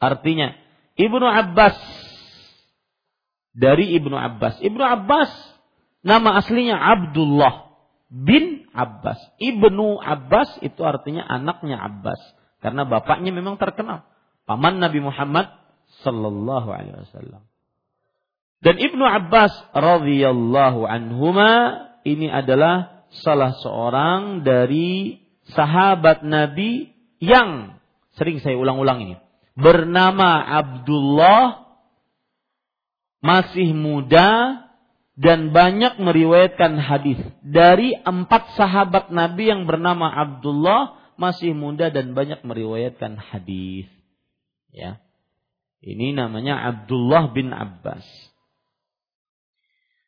Artinya, 0.00 0.58
Ibnu 0.98 1.22
Abbas 1.22 1.78
dari 3.54 3.94
Ibnu 3.94 4.16
Abbas. 4.16 4.58
Ibnu 4.58 4.80
Abbas 4.80 5.30
nama 6.00 6.40
aslinya 6.40 6.80
Abdullah 6.80 7.70
bin 8.08 8.59
Abbas. 8.80 9.20
Ibnu 9.36 10.00
Abbas 10.00 10.60
itu 10.64 10.80
artinya 10.82 11.24
anaknya 11.28 11.76
Abbas 11.80 12.20
karena 12.64 12.88
bapaknya 12.88 13.32
memang 13.32 13.60
terkenal 13.60 14.08
paman 14.48 14.80
Nabi 14.80 15.04
Muhammad 15.04 15.52
sallallahu 16.02 16.68
alaihi 16.72 16.96
wasallam. 17.06 17.42
Dan 18.60 18.76
Ibnu 18.76 19.04
Abbas 19.04 19.52
radhiyallahu 19.72 20.84
anhuma 20.84 21.52
ini 22.04 22.28
adalah 22.28 23.06
salah 23.24 23.56
seorang 23.56 24.44
dari 24.44 25.20
sahabat 25.52 26.22
Nabi 26.22 26.92
yang 27.20 27.80
sering 28.14 28.38
saya 28.44 28.56
ulang-ulang 28.60 29.00
ini 29.00 29.16
bernama 29.56 30.40
Abdullah 30.44 31.68
masih 33.20 33.76
muda 33.76 34.60
dan 35.20 35.52
banyak 35.52 36.00
meriwayatkan 36.00 36.80
hadis 36.80 37.20
dari 37.44 37.92
empat 37.92 38.56
sahabat 38.56 39.12
Nabi 39.12 39.52
yang 39.52 39.68
bernama 39.68 40.08
Abdullah 40.08 40.96
masih 41.20 41.52
muda 41.52 41.92
dan 41.92 42.16
banyak 42.16 42.40
meriwayatkan 42.40 43.20
hadis. 43.20 43.84
Ya. 44.72 45.04
Ini 45.84 46.16
namanya 46.16 46.64
Abdullah 46.72 47.36
bin 47.36 47.52
Abbas. 47.52 48.04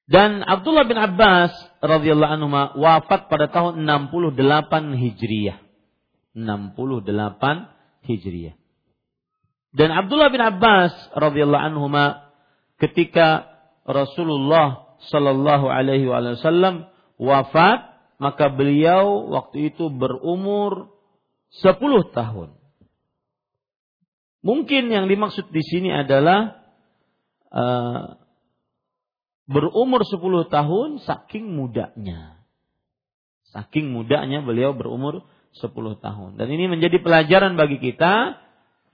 Dan 0.08 0.40
Abdullah 0.48 0.88
bin 0.88 0.96
Abbas 0.96 1.52
radhiyallahu 1.84 2.32
anhu 2.32 2.48
wafat 2.80 3.28
pada 3.28 3.52
tahun 3.52 3.84
68 3.84 4.96
Hijriah. 4.96 5.60
68 6.32 8.08
Hijriah. 8.08 8.56
Dan 9.76 9.88
Abdullah 9.92 10.32
bin 10.32 10.40
Abbas 10.40 10.92
radhiyallahu 11.12 11.64
anhu 11.68 11.84
ketika 12.80 13.52
Rasulullah 13.84 14.82
Sallallahu 15.11 15.66
Alaihi 15.66 16.07
Wasallam 16.07 16.86
wafat, 17.18 17.92
maka 18.22 18.50
beliau 18.55 19.26
waktu 19.34 19.74
itu 19.74 19.90
berumur 19.90 20.94
10 21.59 22.14
tahun. 22.14 22.55
Mungkin 24.42 24.90
yang 24.90 25.07
dimaksud 25.07 25.50
di 25.55 25.62
sini 25.62 25.90
adalah 25.90 26.62
uh, 27.50 28.18
berumur 29.46 30.03
10 30.03 30.18
tahun 30.50 30.88
saking 31.03 31.50
mudanya. 31.50 32.42
Saking 33.55 33.90
mudanya 33.90 34.42
beliau 34.42 34.74
berumur 34.74 35.26
10 35.59 35.70
tahun. 35.98 36.30
Dan 36.40 36.48
ini 36.50 36.70
menjadi 36.70 36.98
pelajaran 37.03 37.55
bagi 37.55 37.78
kita 37.78 38.38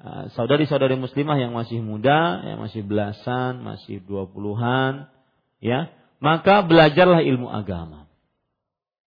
uh, 0.02 0.24
saudari-saudari 0.34 0.98
muslimah 0.98 1.38
yang 1.38 1.54
masih 1.54 1.78
muda, 1.80 2.42
yang 2.44 2.58
masih 2.60 2.82
belasan, 2.82 3.62
masih 3.62 4.02
dua 4.02 4.26
puluhan, 4.26 5.06
ya, 5.62 5.90
maka 6.18 6.66
belajarlah 6.66 7.22
ilmu 7.22 7.46
agama. 7.50 8.10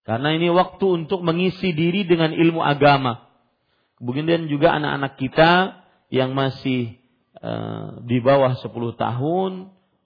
Karena 0.01 0.33
ini 0.33 0.49
waktu 0.49 1.05
untuk 1.05 1.21
mengisi 1.21 1.71
diri 1.77 2.03
dengan 2.03 2.33
ilmu 2.33 2.59
agama. 2.65 3.29
Kemudian 4.01 4.49
juga 4.49 4.73
anak-anak 4.81 5.13
kita 5.21 5.51
yang 6.09 6.33
masih 6.33 6.97
uh, 7.37 8.01
di 8.01 8.17
bawah 8.17 8.57
10 8.57 8.65
tahun, 8.97 9.51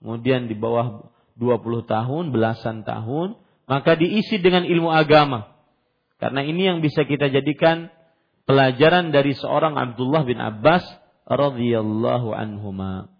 kemudian 0.04 0.52
di 0.52 0.54
bawah 0.54 1.08
20 1.40 1.88
tahun, 1.88 2.24
belasan 2.28 2.84
tahun, 2.84 3.40
maka 3.64 3.96
diisi 3.96 4.36
dengan 4.36 4.68
ilmu 4.68 4.92
agama. 4.92 5.56
Karena 6.20 6.44
ini 6.44 6.68
yang 6.68 6.84
bisa 6.84 7.08
kita 7.08 7.32
jadikan 7.32 7.88
pelajaran 8.44 9.16
dari 9.16 9.32
seorang 9.32 9.80
Abdullah 9.80 10.28
bin 10.28 10.38
Abbas 10.44 10.84
radhiyallahu 11.24 12.36
anhuma. 12.36 13.10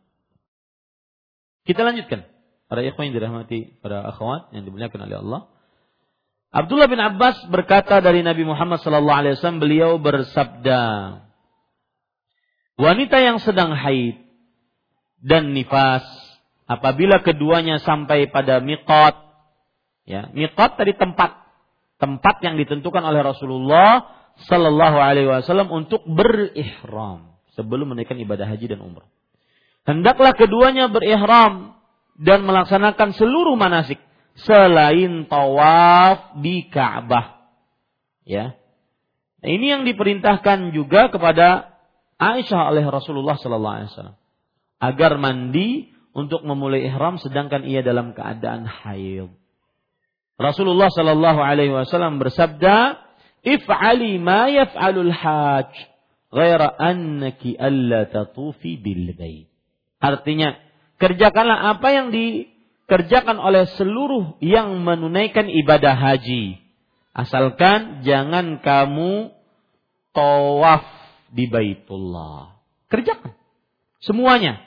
Kita 1.67 1.83
lanjutkan. 1.83 2.36
Para 2.67 2.83
ikhwan 2.83 3.11
yang 3.11 3.23
dirahmati 3.23 3.79
para 3.79 4.03
akhwat 4.11 4.51
yang 4.51 4.67
dimuliakan 4.67 5.07
oleh 5.07 5.17
Allah. 5.23 5.41
Abdullah 6.51 6.91
bin 6.91 6.99
Abbas 6.99 7.47
berkata 7.53 8.03
dari 8.03 8.27
Nabi 8.27 8.43
Muhammad 8.43 8.83
sallallahu 8.83 9.19
alaihi 9.19 9.35
wasallam 9.39 9.63
beliau 9.63 10.01
bersabda 10.03 10.83
Wanita 12.77 13.17
yang 13.25 13.41
sedang 13.41 13.73
haid 13.73 14.21
dan 15.25 15.57
nifas 15.57 16.05
apabila 16.69 17.25
keduanya 17.25 17.81
sampai 17.81 18.29
pada 18.29 18.61
miqat 18.61 19.17
ya 20.05 20.29
miqat 20.33 20.77
tadi 20.77 20.93
tempat 20.93 21.41
tempat 21.97 22.45
yang 22.45 22.61
ditentukan 22.61 23.01
oleh 23.01 23.25
Rasulullah 23.25 24.13
sallallahu 24.45 24.99
alaihi 25.01 25.29
wasallam 25.29 25.73
untuk 25.73 26.05
berihram 26.05 27.37
sebelum 27.57 27.97
menaikkan 27.97 28.21
ibadah 28.21 28.45
haji 28.45 28.77
dan 28.77 28.85
umrah. 28.85 29.09
Hendaklah 29.89 30.37
keduanya 30.37 30.93
berihram 30.93 31.76
dan 32.17 32.45
melaksanakan 32.45 33.13
seluruh 33.17 33.57
manasik 33.57 34.01
selain 34.37 35.29
tawaf 35.29 36.37
di 36.41 36.69
Ka'bah. 36.69 37.49
Ya. 38.27 38.59
Nah, 39.41 39.49
ini 39.53 39.67
yang 39.71 39.83
diperintahkan 39.85 40.75
juga 40.75 41.09
kepada 41.13 41.77
Aisyah 42.17 42.73
oleh 42.73 42.85
Rasulullah 42.89 43.37
sallallahu 43.37 43.75
alaihi 43.77 43.91
wasallam 43.93 44.19
agar 44.81 45.13
mandi 45.21 45.93
untuk 46.17 46.45
memulai 46.49 46.89
ihram 46.89 47.21
sedangkan 47.21 47.69
ia 47.69 47.85
dalam 47.85 48.17
keadaan 48.17 48.65
haid. 48.65 49.29
Rasulullah 50.37 50.89
sallallahu 50.89 51.41
alaihi 51.41 51.73
wasallam 51.73 52.21
bersabda, 52.21 53.01
"If'ali 53.45 54.17
ma 54.21 54.49
yaf'alul 54.49 55.13
hajj, 55.13 55.73
ghaira 56.33 56.73
annaki 56.77 57.57
alla 57.57 58.09
tatufi 58.09 58.81
bil 58.81 59.13
bait." 59.17 59.49
Artinya, 60.01 60.57
kerjakanlah 60.97 61.77
apa 61.77 61.89
yang 61.93 62.09
dikerjakan 62.13 63.37
oleh 63.41 63.69
seluruh 63.77 64.41
yang 64.41 64.81
menunaikan 64.81 65.49
ibadah 65.49 65.97
haji. 65.97 66.61
Asalkan 67.17 68.05
jangan 68.05 68.61
kamu 68.61 69.33
tawaf 70.13 70.85
di 71.33 71.49
Baitullah. 71.49 72.57
Kerjakan. 72.93 73.33
Semuanya. 74.05 74.61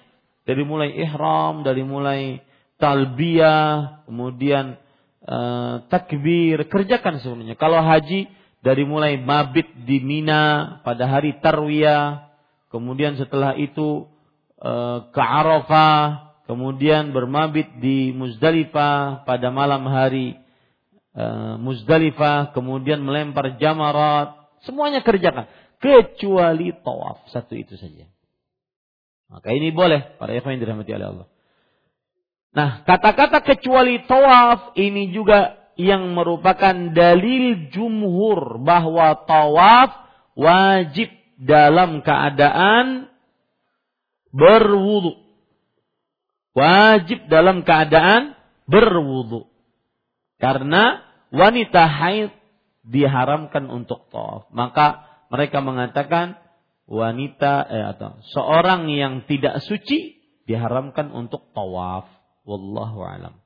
Dari 0.50 0.66
mulai 0.66 0.90
ihram, 0.98 1.62
dari 1.62 1.86
mulai 1.86 2.42
talbiyah, 2.82 4.02
kemudian 4.10 4.82
uh, 5.30 5.86
takbir, 5.94 6.66
kerjakan 6.66 7.22
semuanya. 7.22 7.54
Kalau 7.54 7.86
haji 7.86 8.26
dari 8.66 8.84
mulai 8.84 9.22
mabit 9.22 9.70
di 9.86 10.02
Mina 10.02 10.80
pada 10.82 11.06
hari 11.06 11.38
tarwiyah, 11.38 12.34
kemudian 12.74 13.14
setelah 13.22 13.54
itu 13.62 14.10
ke 15.16 15.22
Arafah, 15.24 16.36
kemudian 16.44 17.16
bermabit 17.16 17.80
di 17.80 18.12
Muzdalifah 18.12 19.24
pada 19.24 19.48
malam 19.56 19.88
hari 19.88 20.36
uh, 21.16 21.56
Muzdalifah, 21.60 22.52
kemudian 22.52 23.00
melempar 23.00 23.56
jamarat, 23.56 24.36
semuanya 24.68 25.00
kerjakan 25.00 25.48
kecuali 25.80 26.76
tawaf 26.84 27.24
satu 27.32 27.56
itu 27.56 27.80
saja. 27.80 28.06
Maka 29.30 29.54
ini 29.56 29.72
boleh 29.72 30.20
para 30.20 30.36
ikhwan 30.36 30.58
yang 30.58 30.64
dirahmati 30.68 30.92
oleh 30.92 31.08
Allah. 31.08 31.28
Nah, 32.50 32.70
kata-kata 32.82 33.46
kecuali 33.46 34.04
tawaf 34.10 34.74
ini 34.74 35.14
juga 35.14 35.56
yang 35.78 36.12
merupakan 36.12 36.76
dalil 36.92 37.72
jumhur 37.72 38.60
bahwa 38.60 39.16
tawaf 39.24 39.96
wajib 40.34 41.14
dalam 41.40 42.04
keadaan 42.04 43.09
berwudu. 44.34 45.18
Wajib 46.54 47.30
dalam 47.30 47.62
keadaan 47.64 48.36
berwudu. 48.66 49.48
Karena 50.40 51.04
wanita 51.30 51.86
haid 51.86 52.32
diharamkan 52.86 53.70
untuk 53.70 54.08
tawaf. 54.10 54.50
Maka 54.50 55.06
mereka 55.30 55.62
mengatakan 55.62 56.40
wanita 56.90 57.70
eh, 57.70 57.86
atau 57.96 58.18
seorang 58.34 58.90
yang 58.90 59.30
tidak 59.30 59.62
suci 59.62 60.18
diharamkan 60.50 61.14
untuk 61.14 61.54
tawaf. 61.54 62.10
Wallahu 62.48 63.06
alam. 63.06 63.38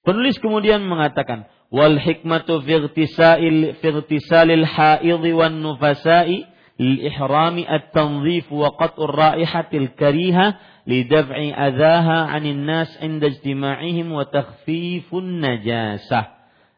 Penulis 0.00 0.40
kemudian 0.40 0.80
mengatakan 0.88 1.44
wal 1.68 2.00
hikmatu 2.00 2.64
fi 2.64 2.80
irtisalil 2.80 4.64
haidhi 4.64 5.30
wan 5.36 5.60
nufasa'i 5.60 6.48
للإحرام 6.79 7.57
التنظيف 7.59 8.51
وقطع 8.51 9.03
الرائحة 9.03 9.69
الكريهة 9.73 10.47
لدفع 10.87 11.37
أذاها 11.67 12.19
عن 12.31 12.45
الناس 12.45 12.99
عند 13.01 13.23
اجتماعهم 13.23 14.11
وتخفيف 14.11 15.07
النجاسة. 15.13 16.21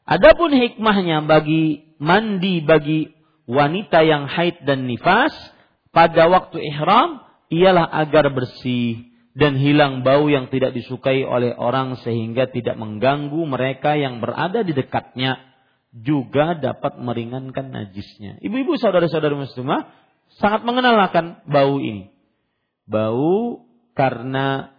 Adapun 0.07 0.55
hikmahnya 0.55 1.27
bagi 1.27 1.83
mandi 1.99 2.63
bagi 2.63 3.11
wanita 3.43 4.07
yang 4.07 4.31
haid 4.31 4.63
dan 4.63 4.87
nifas, 4.87 5.35
pada 5.91 6.31
waktu 6.31 6.63
ihram 6.63 7.19
ialah 7.51 7.83
agar 7.91 8.31
bersih 8.31 9.11
dan 9.35 9.59
hilang 9.59 10.07
bau 10.07 10.31
yang 10.31 10.47
tidak 10.47 10.71
disukai 10.73 11.27
oleh 11.27 11.51
orang 11.59 11.99
sehingga 11.99 12.47
tidak 12.47 12.79
mengganggu 12.79 13.43
mereka 13.43 13.99
yang 13.99 14.23
berada 14.23 14.63
di 14.63 14.71
dekatnya 14.71 15.37
juga 15.92 16.56
dapat 16.56 16.96
meringankan 16.96 17.68
najisnya. 17.68 18.40
Ibu-ibu 18.40 18.80
saudara-saudara 18.80 19.36
muslimah 19.36 19.92
sangat 20.40 20.64
mengenal 20.64 20.96
akan 21.12 21.44
bau 21.44 21.76
ini. 21.76 22.08
Bau 22.88 23.68
karena 23.92 24.72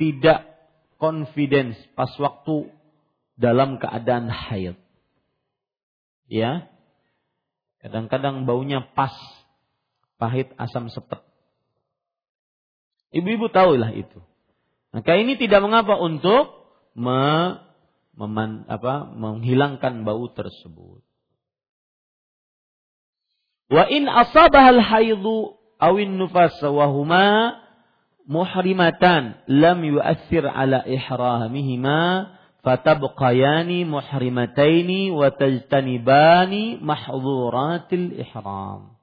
tidak 0.00 0.48
confidence 0.96 1.76
pas 1.92 2.08
waktu 2.16 2.72
dalam 3.36 3.76
keadaan 3.76 4.32
haid. 4.32 4.80
Ya. 6.32 6.72
Kadang-kadang 7.84 8.48
baunya 8.48 8.80
pas, 8.96 9.12
pahit, 10.16 10.48
asam 10.56 10.88
sepet. 10.88 11.20
Ibu-ibu 13.12 13.52
tahulah 13.52 13.92
itu. 13.92 14.24
Maka 14.96 15.20
ini 15.20 15.36
tidak 15.36 15.60
mengapa 15.60 16.00
untuk 16.00 16.64
meman, 18.14 18.66
apa, 18.70 19.10
menghilangkan 19.14 20.06
bau 20.06 20.30
tersebut. 20.30 21.02
Wa 23.72 23.90
in 23.90 24.06
asabah 24.06 24.70
al 24.70 24.80
haidu 24.80 25.56
awin 25.80 26.20
nufas 26.20 26.54
wa 26.62 26.86
huma 26.92 27.58
muhrimatan 28.28 29.40
lam 29.50 29.78
yu'athir 29.82 30.46
ala 30.46 30.84
ihramihima 30.84 32.32
fatabqayani 32.64 33.84
muhrimataini 33.84 35.12
wa 35.12 35.28
tajtanibani 35.32 36.80
mahdhuratil 36.80 38.16
ihram. 38.20 38.94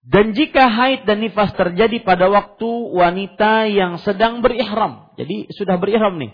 Dan 0.00 0.32
jika 0.32 0.64
haid 0.68 1.04
dan 1.04 1.20
nifas 1.20 1.52
terjadi 1.52 2.00
pada 2.00 2.32
waktu 2.32 2.68
wanita 2.96 3.68
yang 3.68 4.00
sedang 4.00 4.40
berihram. 4.40 5.12
Jadi 5.20 5.52
sudah 5.52 5.76
berihram 5.76 6.16
nih. 6.16 6.32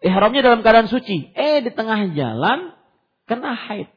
Ihramnya 0.00 0.40
dalam 0.40 0.60
keadaan 0.64 0.88
suci. 0.88 1.32
Eh 1.36 1.60
di 1.64 1.70
tengah 1.72 2.12
jalan 2.16 2.72
kena 3.28 3.52
haid. 3.52 3.88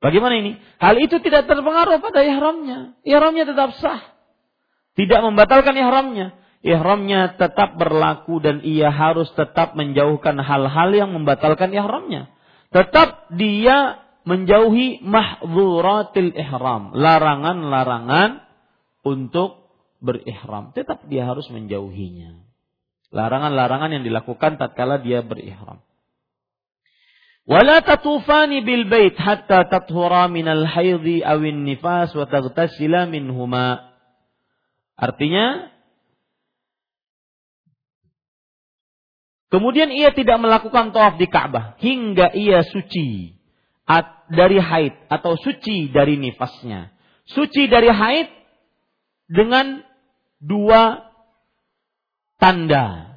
Bagaimana 0.00 0.36
ini? 0.40 0.60
Hal 0.80 1.00
itu 1.00 1.20
tidak 1.20 1.48
terpengaruh 1.48 2.00
pada 2.00 2.20
ihramnya. 2.24 2.96
Ihramnya 3.04 3.44
tetap 3.48 3.72
sah. 3.80 4.00
Tidak 4.96 5.20
membatalkan 5.24 5.76
ihramnya 5.76 6.44
ihramnya 6.64 7.36
tetap 7.36 7.76
berlaku 7.76 8.40
dan 8.40 8.64
ia 8.64 8.88
harus 8.88 9.28
tetap 9.36 9.76
menjauhkan 9.76 10.40
hal-hal 10.40 10.90
yang 10.96 11.12
membatalkan 11.12 11.70
ihramnya. 11.76 12.32
Tetap 12.72 13.30
dia 13.36 14.00
menjauhi 14.24 15.04
mahdzuratil 15.04 16.32
ihram, 16.32 16.96
larangan-larangan 16.96 18.40
untuk 19.04 19.68
berihram. 20.00 20.72
Tetap 20.72 21.04
dia 21.06 21.28
harus 21.28 21.46
menjauhinya. 21.52 22.40
Larangan-larangan 23.14 23.94
yang 23.94 24.02
dilakukan 24.02 24.58
tatkala 24.58 24.98
dia 24.98 25.22
berihram. 25.22 25.78
Wala 27.46 27.78
tatufani 27.84 28.66
bil 28.66 28.90
bait 28.90 29.14
hatta 29.14 29.70
tathura 29.70 30.26
haidhi 30.26 31.22
awin 31.22 31.62
nifas 31.62 32.10
wa 32.18 32.26
taghtasila 32.26 33.06
minhuma. 33.06 33.94
Artinya 34.98 35.70
Kemudian 39.54 39.94
ia 39.94 40.10
tidak 40.10 40.42
melakukan 40.42 40.90
tawaf 40.90 41.14
di 41.14 41.30
Ka'bah 41.30 41.78
hingga 41.78 42.34
ia 42.34 42.66
suci 42.66 43.38
dari 44.26 44.58
haid 44.58 45.06
atau 45.06 45.38
suci 45.38 45.94
dari 45.94 46.18
nifasnya. 46.18 46.90
Suci 47.30 47.70
dari 47.70 47.86
haid 47.86 48.34
dengan 49.30 49.78
dua 50.42 51.13
tanda. 52.44 53.16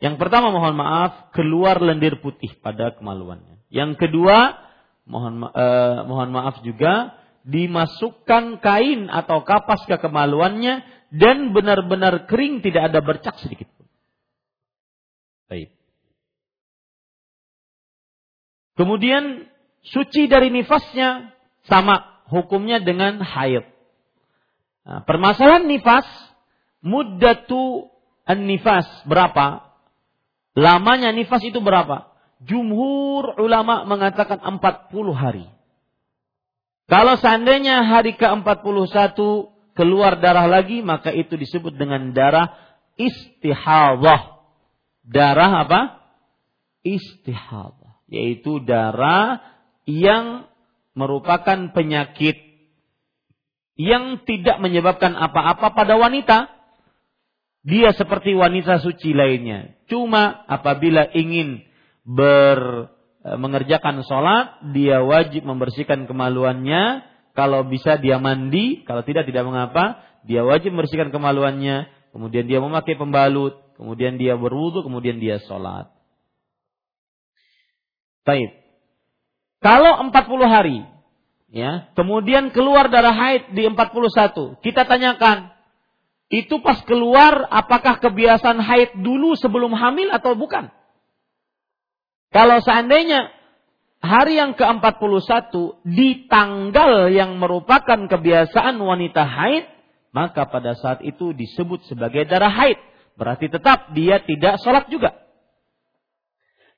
Yang 0.00 0.16
pertama 0.16 0.48
mohon 0.48 0.72
maaf 0.80 1.28
keluar 1.36 1.76
lendir 1.84 2.24
putih 2.24 2.56
pada 2.64 2.96
kemaluannya. 2.96 3.60
Yang 3.68 4.00
kedua 4.00 4.56
mohon 5.04 5.44
eh, 5.44 5.98
mohon 6.08 6.32
maaf 6.32 6.64
juga 6.64 7.20
dimasukkan 7.44 8.64
kain 8.64 9.12
atau 9.12 9.44
kapas 9.44 9.84
ke 9.84 10.00
kemaluannya 10.00 10.80
dan 11.12 11.52
benar-benar 11.52 12.24
kering 12.24 12.64
tidak 12.64 12.88
ada 12.88 13.04
bercak 13.04 13.36
sedikit 13.44 13.68
Baik. 15.44 15.76
Kemudian 18.80 19.44
suci 19.84 20.24
dari 20.24 20.48
nifasnya 20.48 21.36
sama 21.68 22.24
hukumnya 22.32 22.80
dengan 22.80 23.20
haid. 23.20 23.68
Nah, 24.88 25.04
permasalahan 25.04 25.68
nifas, 25.68 26.08
muddatu 26.80 27.93
an-nifas 28.28 28.86
berapa? 29.08 29.72
Lamanya 30.54 31.10
nifas 31.10 31.42
itu 31.44 31.58
berapa? 31.58 32.12
Jumhur 32.44 33.40
ulama 33.40 33.88
mengatakan 33.88 34.38
40 34.42 34.92
hari. 35.16 35.46
Kalau 36.84 37.16
seandainya 37.16 37.88
hari 37.88 38.12
ke-41 38.20 39.16
keluar 39.72 40.20
darah 40.20 40.44
lagi, 40.44 40.84
maka 40.84 41.08
itu 41.10 41.34
disebut 41.34 41.74
dengan 41.74 42.12
darah 42.12 42.52
istihadhah 43.00 44.34
darah 45.04 45.68
apa? 45.68 45.80
Istihadah, 46.84 48.04
yaitu 48.08 48.60
darah 48.64 49.40
yang 49.84 50.48
merupakan 50.96 51.72
penyakit 51.72 52.36
yang 53.74 54.22
tidak 54.28 54.60
menyebabkan 54.60 55.16
apa-apa 55.16 55.72
pada 55.72 55.96
wanita. 55.96 56.52
Dia 57.64 57.96
seperti 57.96 58.36
wanita 58.36 58.84
suci 58.84 59.16
lainnya. 59.16 59.72
Cuma 59.88 60.44
apabila 60.44 61.08
ingin 61.16 61.64
ber 62.04 62.92
e, 63.24 63.30
mengerjakan 63.40 64.04
sholat, 64.04 64.60
dia 64.76 65.00
wajib 65.00 65.48
membersihkan 65.48 66.04
kemaluannya. 66.04 67.08
Kalau 67.32 67.66
bisa 67.66 67.96
dia 67.98 68.20
mandi, 68.20 68.84
kalau 68.84 69.00
tidak 69.00 69.26
tidak 69.26 69.48
mengapa. 69.48 70.04
Dia 70.28 70.44
wajib 70.44 70.76
membersihkan 70.76 71.08
kemaluannya. 71.08 71.88
Kemudian 72.12 72.46
dia 72.46 72.60
memakai 72.60 72.94
pembalut 72.94 73.64
kemudian 73.76 74.16
dia 74.16 74.38
berwudu, 74.38 74.86
kemudian 74.86 75.18
dia 75.18 75.42
sholat. 75.42 75.90
Baik. 78.24 78.56
Kalau 79.60 80.00
40 80.08 80.48
hari, 80.48 80.78
ya, 81.52 81.92
kemudian 81.92 82.52
keluar 82.52 82.88
darah 82.88 83.12
haid 83.12 83.52
di 83.52 83.68
41, 83.68 84.60
kita 84.64 84.88
tanyakan, 84.88 85.52
itu 86.34 86.58
pas 86.58 86.82
keluar 86.82 87.46
apakah 87.52 88.02
kebiasaan 88.02 88.58
haid 88.58 88.90
dulu 88.98 89.38
sebelum 89.38 89.70
hamil 89.76 90.10
atau 90.10 90.34
bukan? 90.34 90.72
Kalau 92.34 92.58
seandainya 92.58 93.30
hari 94.02 94.42
yang 94.42 94.58
ke-41 94.58 95.54
di 95.86 96.26
tanggal 96.26 97.12
yang 97.14 97.38
merupakan 97.38 98.10
kebiasaan 98.10 98.74
wanita 98.74 99.22
haid, 99.22 99.64
maka 100.10 100.50
pada 100.50 100.74
saat 100.74 101.04
itu 101.06 101.30
disebut 101.30 101.86
sebagai 101.86 102.26
darah 102.26 102.50
haid. 102.50 102.78
Berarti 103.14 103.46
tetap 103.46 103.94
dia 103.94 104.18
tidak 104.22 104.58
sholat 104.62 104.90
juga. 104.90 105.14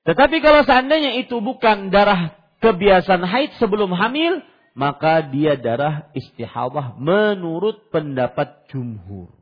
Tetapi 0.04 0.36
kalau 0.44 0.62
seandainya 0.62 1.18
itu 1.20 1.40
bukan 1.40 1.88
darah 1.88 2.36
kebiasaan 2.60 3.24
haid 3.24 3.56
sebelum 3.56 3.92
hamil, 3.96 4.44
maka 4.76 5.24
dia 5.24 5.56
darah 5.56 6.12
istihadah 6.12 7.00
menurut 7.00 7.88
pendapat 7.88 8.68
jumhur. 8.68 9.35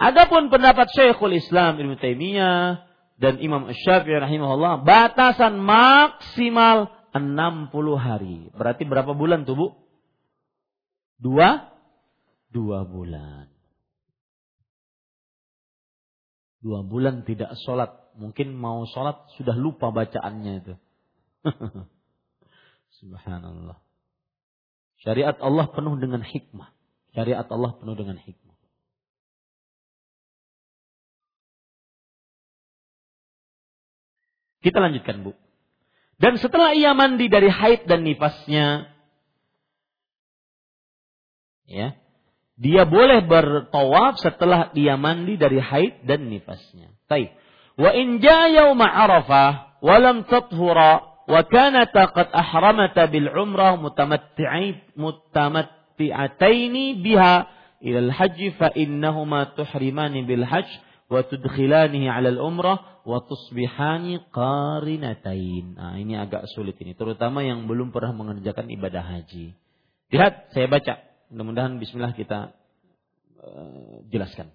Adapun 0.00 0.48
pendapat 0.48 0.88
Syekhul 0.96 1.36
Islam 1.36 1.76
Ibnu 1.76 2.00
Taimiyah 2.00 2.88
dan 3.20 3.36
Imam 3.44 3.68
Syafi'i 3.68 4.16
rahimahullah 4.16 4.80
batasan 4.80 5.60
maksimal 5.60 6.88
60 7.12 7.68
hari. 8.00 8.48
Berarti 8.56 8.88
berapa 8.88 9.12
bulan 9.12 9.44
tuh 9.44 9.56
Bu? 9.60 9.66
Dua? 11.20 11.68
Dua 12.48 12.88
bulan 12.88 13.50
dua 16.60 16.84
bulan 16.84 17.24
tidak 17.24 17.56
sholat. 17.64 17.90
Mungkin 18.16 18.52
mau 18.52 18.84
sholat 18.84 19.32
sudah 19.40 19.56
lupa 19.56 19.88
bacaannya 19.90 20.52
itu. 20.60 20.74
Subhanallah. 23.00 23.80
Syariat 25.00 25.40
Allah 25.40 25.72
penuh 25.72 25.96
dengan 25.96 26.20
hikmah. 26.20 26.68
Syariat 27.16 27.48
Allah 27.48 27.72
penuh 27.80 27.96
dengan 27.96 28.20
hikmah. 28.20 28.49
Kita 34.60 34.78
lanjutkan 34.80 35.24
Bu. 35.24 35.32
Dan 36.20 36.36
setelah 36.36 36.76
ia 36.76 36.92
mandi 36.92 37.32
dari 37.32 37.48
haid 37.48 37.88
dan 37.88 38.04
nifasnya, 38.04 38.92
ya, 41.64 41.96
dia 42.60 42.84
boleh 42.84 43.24
bertawaf 43.24 44.20
setelah 44.20 44.68
dia 44.76 45.00
mandi 45.00 45.40
dari 45.40 45.56
haid 45.56 46.04
dan 46.04 46.28
nifasnya. 46.28 46.92
Baik. 47.08 47.32
Wa 47.80 47.96
in 47.96 48.20
yauma 48.20 48.84
Arafah 48.84 49.80
wa 49.80 49.96
lam 49.96 50.28
tathura 50.28 51.24
wa 51.24 51.40
kanat 51.48 51.96
qad 51.96 52.28
ahramata 52.36 53.08
bil 53.08 53.32
umrah 53.32 53.80
mutamatti'i 53.80 54.92
mutamatti'atain 54.92 55.80
mutatti'ataini 56.00 57.00
biha 57.00 57.34
ila 57.80 57.98
al-hajj 58.08 58.40
fa 58.60 58.68
innahuma 58.76 59.56
tuhrimani 59.56 60.24
bil 60.28 60.44
hajj 60.44 60.68
wa 61.08 61.24
tudkhilanihi 61.24 62.12
'ala 62.12 62.28
al-umrah 62.28 62.99
wa 63.10 63.26
tusbihani 63.26 64.22
qarinatain. 64.30 65.74
Nah, 65.74 65.98
ini 65.98 66.14
agak 66.14 66.46
sulit 66.54 66.78
ini, 66.78 66.94
terutama 66.94 67.42
yang 67.42 67.66
belum 67.66 67.90
pernah 67.90 68.14
mengerjakan 68.14 68.70
ibadah 68.70 69.02
haji. 69.02 69.58
Lihat, 70.14 70.54
saya 70.54 70.70
baca. 70.70 71.02
Mudah-mudahan 71.34 71.82
bismillah 71.82 72.14
kita 72.14 72.54
uh, 73.42 74.06
jelaskan. 74.10 74.54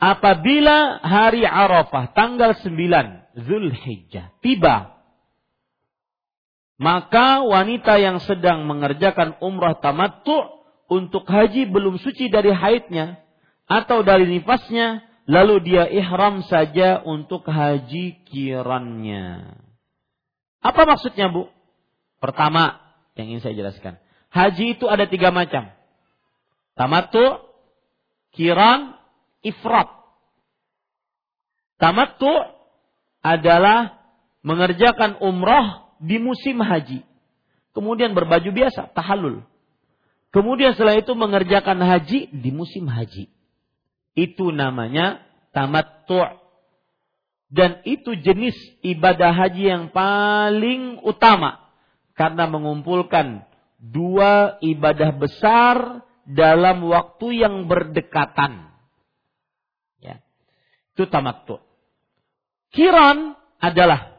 Apabila 0.00 0.98
hari 1.04 1.46
Arafah 1.46 2.10
tanggal 2.10 2.58
9 2.58 3.38
Zulhijjah 3.38 4.34
tiba 4.42 4.92
maka 6.82 7.46
wanita 7.46 8.02
yang 8.02 8.18
sedang 8.18 8.66
mengerjakan 8.66 9.38
umrah 9.38 9.78
tamattu 9.78 10.34
untuk 10.90 11.22
haji 11.30 11.70
belum 11.70 12.02
suci 12.02 12.26
dari 12.26 12.50
haidnya 12.50 13.22
atau 13.70 14.02
dari 14.02 14.26
nifasnya, 14.26 15.06
lalu 15.26 15.62
dia 15.62 15.86
ihram 15.90 16.42
saja 16.46 17.02
untuk 17.02 17.46
haji 17.46 18.22
kirannya. 18.26 19.58
Apa 20.62 20.86
maksudnya 20.86 21.30
bu? 21.30 21.50
Pertama, 22.22 22.78
yang 23.18 23.34
ingin 23.34 23.42
saya 23.42 23.54
jelaskan. 23.58 23.98
Haji 24.30 24.78
itu 24.78 24.86
ada 24.86 25.04
tiga 25.10 25.34
macam. 25.34 25.68
Tamattu, 26.78 27.42
kiran, 28.32 28.96
ifrat. 29.42 29.90
Tamattu 31.76 32.30
adalah 33.20 33.98
mengerjakan 34.46 35.18
umrah 35.18 35.92
di 35.98 36.22
musim 36.22 36.62
haji. 36.62 37.02
Kemudian 37.74 38.14
berbaju 38.14 38.50
biasa, 38.54 38.94
tahalul. 38.94 39.42
Kemudian 40.32 40.72
setelah 40.72 40.96
itu 40.96 41.12
mengerjakan 41.12 41.76
haji 41.82 42.30
di 42.32 42.50
musim 42.54 42.88
haji. 42.88 43.28
Itu 44.12 44.52
namanya 44.52 45.24
tamattu'. 45.56 46.40
Dan 47.52 47.84
itu 47.84 48.16
jenis 48.16 48.56
ibadah 48.80 49.32
haji 49.36 49.64
yang 49.68 49.84
paling 49.92 51.04
utama. 51.04 51.60
Karena 52.16 52.48
mengumpulkan 52.48 53.44
dua 53.76 54.56
ibadah 54.64 55.10
besar 55.16 56.00
dalam 56.24 56.86
waktu 56.88 57.44
yang 57.44 57.68
berdekatan. 57.68 58.72
Ya. 60.00 60.20
Itu 60.96 61.08
tamattu'. 61.08 61.60
Kiran 62.72 63.36
adalah 63.60 64.16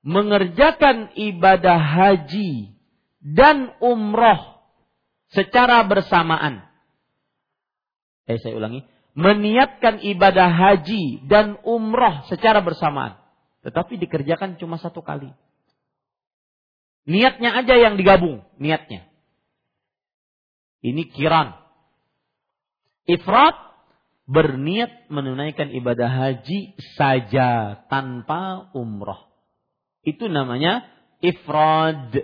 mengerjakan 0.00 1.12
ibadah 1.12 1.76
haji 1.76 2.72
dan 3.20 3.76
umroh 3.84 4.64
secara 5.28 5.84
bersamaan. 5.84 6.69
Eh, 8.30 8.38
saya 8.38 8.54
ulangi. 8.54 8.86
Meniatkan 9.18 9.98
ibadah 10.06 10.54
haji 10.54 11.26
dan 11.26 11.58
umroh 11.66 12.30
secara 12.30 12.62
bersamaan. 12.62 13.18
Tetapi 13.66 13.98
dikerjakan 13.98 14.54
cuma 14.62 14.78
satu 14.78 15.02
kali. 15.02 15.34
Niatnya 17.10 17.58
aja 17.58 17.74
yang 17.74 17.98
digabung, 17.98 18.46
niatnya. 18.62 19.10
Ini 20.80 21.10
kiran. 21.10 21.58
Ifrat 23.10 23.58
berniat 24.30 25.10
menunaikan 25.10 25.74
ibadah 25.74 26.06
haji 26.06 26.78
saja 26.94 27.82
tanpa 27.90 28.70
umroh. 28.78 29.26
Itu 30.06 30.30
namanya 30.30 30.86
ifrad. 31.18 32.14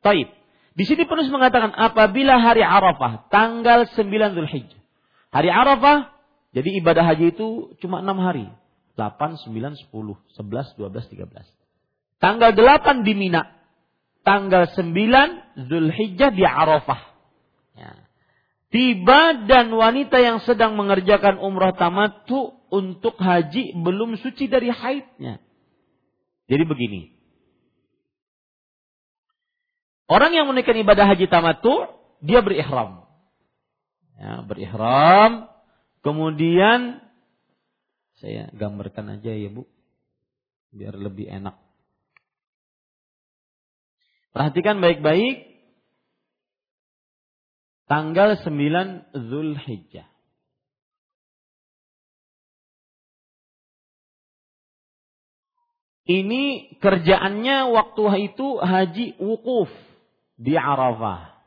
Taib. 0.00 0.32
Di 0.72 0.88
sini 0.88 1.04
penulis 1.04 1.28
mengatakan 1.28 1.76
apabila 1.76 2.40
hari 2.40 2.64
Arafah 2.64 3.28
tanggal 3.28 3.84
9 3.92 4.08
Zulhijjah. 4.08 4.79
Hari 5.30 5.50
Arafah 5.50 6.20
jadi 6.50 6.82
ibadah 6.82 7.06
haji 7.06 7.30
itu 7.30 7.78
cuma 7.78 8.02
6 8.02 8.18
hari. 8.18 8.50
8, 8.98 9.38
9, 9.46 9.78
10, 9.78 9.86
11, 9.88 10.76
12, 10.76 11.14
13. 11.14 11.46
Tanggal 12.20 12.50
8 12.52 13.06
di 13.06 13.14
Mina. 13.14 13.48
Tanggal 14.26 14.68
9 14.74 15.70
Zulhijjah 15.70 16.34
di 16.34 16.44
Arafah. 16.44 17.00
Ya. 17.78 17.96
Tiba 18.70 19.46
dan 19.46 19.72
wanita 19.72 20.20
yang 20.20 20.42
sedang 20.44 20.78
mengerjakan 20.78 21.40
umrah 21.40 21.74
tamattu 21.74 22.54
untuk 22.70 23.18
haji 23.18 23.74
belum 23.74 24.20
suci 24.20 24.46
dari 24.46 24.70
haidnya. 24.70 25.42
Jadi 26.50 26.64
begini, 26.66 27.20
Orang 30.10 30.34
yang 30.34 30.50
menunaikan 30.50 30.74
ibadah 30.74 31.06
haji 31.06 31.30
tamattu, 31.30 31.86
dia 32.18 32.42
berihram. 32.42 33.06
Ya, 34.20 34.44
berihram. 34.44 35.48
Kemudian 36.04 37.00
saya 38.20 38.52
gambarkan 38.52 39.16
aja 39.16 39.32
ya 39.32 39.48
Bu. 39.48 39.64
Biar 40.76 40.92
lebih 40.92 41.24
enak. 41.24 41.56
Perhatikan 44.36 44.84
baik-baik. 44.84 45.48
Tanggal 47.88 48.38
9 48.44 49.10
Zulhijjah. 49.18 50.06
Ini 56.10 56.74
kerjaannya 56.82 57.70
waktu 57.70 58.30
itu 58.30 58.58
haji 58.58 59.06
wukuf 59.18 59.70
di 60.34 60.58
Arafah. 60.58 61.38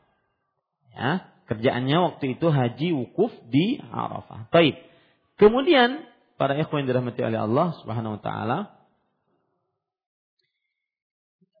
Ya, 0.94 1.33
kerjaannya 1.44 1.98
waktu 2.12 2.38
itu 2.38 2.46
haji 2.48 2.88
wukuf 2.96 3.32
di 3.48 3.80
Arafah. 3.80 4.48
Baik. 4.48 4.80
Kemudian 5.36 6.04
para 6.40 6.56
ikhwan 6.56 6.84
yang 6.84 6.88
dirahmati 6.94 7.20
oleh 7.20 7.40
Allah 7.40 7.76
Subhanahu 7.82 8.16
wa 8.18 8.22
taala 8.22 8.58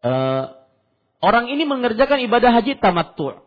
uh, 0.04 0.44
orang 1.20 1.50
ini 1.52 1.64
mengerjakan 1.68 2.22
ibadah 2.24 2.50
haji 2.60 2.78
tamattu'. 2.78 3.42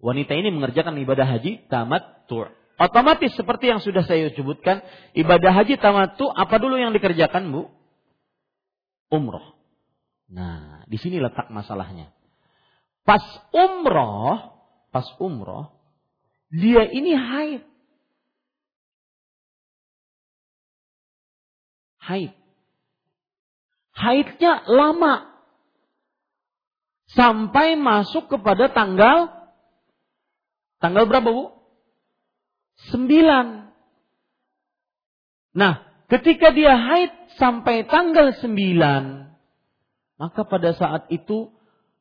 Wanita 0.00 0.32
ini 0.32 0.48
mengerjakan 0.48 0.96
ibadah 0.96 1.26
haji 1.28 1.68
tamattu'. 1.68 2.56
Otomatis 2.80 3.36
seperti 3.36 3.68
yang 3.68 3.84
sudah 3.84 4.08
saya 4.08 4.32
sebutkan, 4.32 4.80
ibadah 5.12 5.52
haji 5.52 5.76
tamattu 5.76 6.32
apa 6.32 6.56
dulu 6.56 6.80
yang 6.80 6.96
dikerjakan, 6.96 7.52
Bu? 7.52 7.68
Umroh. 9.12 9.52
Nah, 10.32 10.88
di 10.88 10.96
sini 10.96 11.20
letak 11.20 11.52
masalahnya. 11.52 12.08
Pas 13.10 13.26
umroh, 13.50 14.38
pas 14.94 15.02
umroh, 15.18 15.74
dia 16.46 16.86
ini 16.94 17.10
haid. 17.10 17.66
Haid. 22.06 22.30
Haidnya 23.98 24.62
lama. 24.70 25.26
Sampai 27.10 27.74
masuk 27.74 28.30
kepada 28.30 28.70
tanggal 28.70 29.26
tanggal 30.78 31.10
berapa, 31.10 31.34
Bu? 31.34 31.50
Sembilan. 32.94 33.74
Nah, 35.58 36.06
ketika 36.06 36.54
dia 36.54 36.78
haid 36.78 37.10
sampai 37.42 37.90
tanggal 37.90 38.38
sembilan, 38.38 39.34
maka 40.14 40.46
pada 40.46 40.78
saat 40.78 41.10
itu 41.10 41.50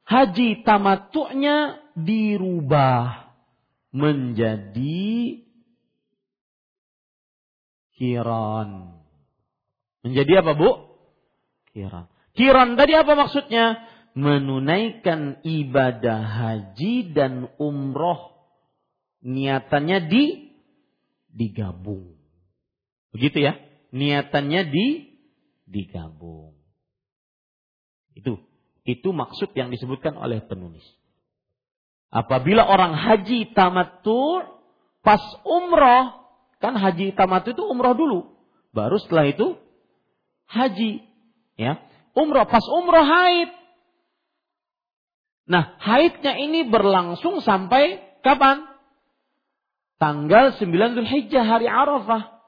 haji 0.10 0.66
tamatunya 0.66 1.78
dirubah 1.94 3.30
menjadi 3.94 5.46
kiran. 7.94 8.98
Menjadi 10.02 10.42
apa 10.42 10.52
bu? 10.58 10.70
Kiran. 11.70 12.10
Kiran 12.34 12.74
tadi 12.74 12.94
apa 12.98 13.14
maksudnya? 13.14 13.86
Menunaikan 14.18 15.46
ibadah 15.46 16.20
haji 16.26 17.14
dan 17.14 17.46
umroh. 17.62 18.34
Niatannya 19.22 20.10
di 20.10 20.56
digabung. 21.30 22.18
Begitu 23.14 23.46
ya? 23.46 23.54
Niatannya 23.94 24.62
di 24.74 24.88
digabung. 25.70 26.58
Itu 28.18 28.49
itu 28.88 29.10
maksud 29.12 29.52
yang 29.56 29.72
disebutkan 29.74 30.16
oleh 30.16 30.44
penulis. 30.46 30.84
Apabila 32.10 32.66
orang 32.66 32.98
haji 32.98 33.54
tamattu 33.54 34.42
pas 35.06 35.22
umroh, 35.46 36.26
kan 36.58 36.74
haji 36.74 37.14
tamattu 37.14 37.54
itu 37.54 37.64
umroh 37.64 37.94
dulu, 37.94 38.20
baru 38.74 38.98
setelah 38.98 39.30
itu 39.30 39.58
haji, 40.50 41.06
ya. 41.56 41.78
Umroh 42.18 42.50
pas 42.50 42.66
umroh 42.66 43.06
haid. 43.06 43.50
Nah, 45.50 45.78
haidnya 45.82 46.38
ini 46.38 46.70
berlangsung 46.70 47.42
sampai 47.42 48.02
kapan? 48.22 48.70
Tanggal 50.00 50.56
9 50.56 50.96
Zulhijjah 50.96 51.44
hari 51.44 51.68
Arafah. 51.68 52.40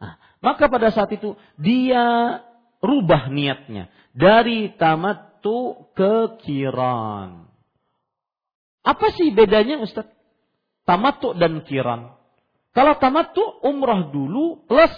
Nah, 0.00 0.14
maka 0.40 0.70
pada 0.70 0.88
saat 0.94 1.10
itu 1.12 1.34
dia 1.60 2.40
rubah 2.80 3.28
niatnya 3.28 3.90
dari 4.16 4.72
tamattu 5.46 5.86
ke 5.94 6.14
kiran. 6.42 7.46
Apa 8.82 9.06
sih 9.14 9.30
bedanya 9.34 9.78
Ustaz? 9.82 10.10
Tamattu 10.86 11.34
dan 11.38 11.62
kiran. 11.66 12.14
Kalau 12.74 12.94
tamattu 12.98 13.42
umrah 13.62 14.10
dulu 14.10 14.62
plus 14.66 14.94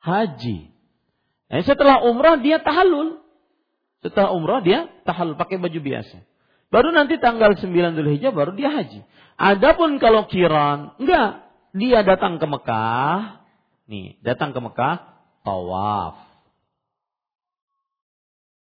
haji. 0.00 0.72
Nah, 1.52 1.64
setelah 1.64 2.04
umrah 2.08 2.40
dia 2.40 2.60
tahallul. 2.60 3.20
Setelah 4.00 4.32
umrah 4.32 4.64
dia 4.64 4.88
tahallul 5.04 5.36
pakai 5.36 5.60
baju 5.60 5.80
biasa. 5.80 6.24
Baru 6.72 6.88
nanti 6.88 7.20
tanggal 7.20 7.52
9 7.52 7.68
Dzulhijjah 7.68 8.32
baru 8.32 8.56
dia 8.56 8.72
haji. 8.72 9.04
Adapun 9.36 10.00
kalau 10.00 10.24
kiran, 10.24 10.96
enggak. 10.96 11.44
Dia 11.76 12.04
datang 12.04 12.40
ke 12.40 12.46
Mekah. 12.48 13.44
Nih, 13.88 14.16
datang 14.24 14.56
ke 14.56 14.60
Mekah, 14.60 14.96
tawaf. 15.44 16.31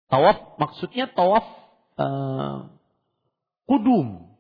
Tawaf 0.08 0.56
maksudnya 0.56 1.12
tawaf 1.12 1.44
uh, 2.00 2.72
kudum. 3.68 4.32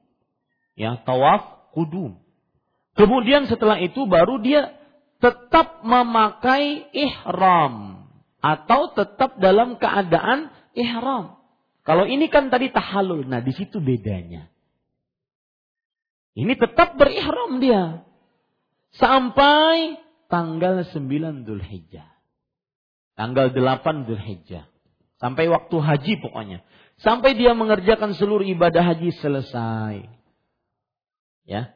Ya, 0.79 0.99
tawaf 1.03 1.73
kudum. 1.75 2.19
Kemudian 2.95 3.45
setelah 3.45 3.77
itu 3.77 4.07
baru 4.07 4.39
dia 4.41 4.73
tetap 5.17 5.83
memakai 5.83 6.87
ihram 6.93 8.05
atau 8.41 8.93
tetap 8.93 9.37
dalam 9.41 9.75
keadaan 9.75 10.49
ihram. 10.77 11.37
Kalau 11.83 12.03
ini 12.03 12.27
kan 12.27 12.51
tadi 12.51 12.67
tahalul. 12.71 13.23
Nah, 13.27 13.39
di 13.39 13.55
situ 13.55 13.79
bedanya. 13.79 14.51
Ini 16.37 16.53
tetap 16.59 16.99
berihram 16.99 17.57
dia. 17.63 18.05
Sampai 18.93 19.97
tanggal 20.29 20.85
9 20.85 21.47
Dhul 21.47 21.63
Hijjah. 21.63 22.07
Tanggal 23.17 23.55
8 23.55 24.05
Dhul 24.05 24.21
Hijjah. 24.21 24.69
Sampai 25.17 25.49
waktu 25.49 25.75
haji 25.81 26.13
pokoknya. 26.21 26.61
Sampai 27.01 27.33
dia 27.37 27.53
mengerjakan 27.53 28.13
seluruh 28.17 28.45
ibadah 28.45 28.81
haji 28.93 29.13
selesai. 29.17 30.05
Ya. 31.45 31.73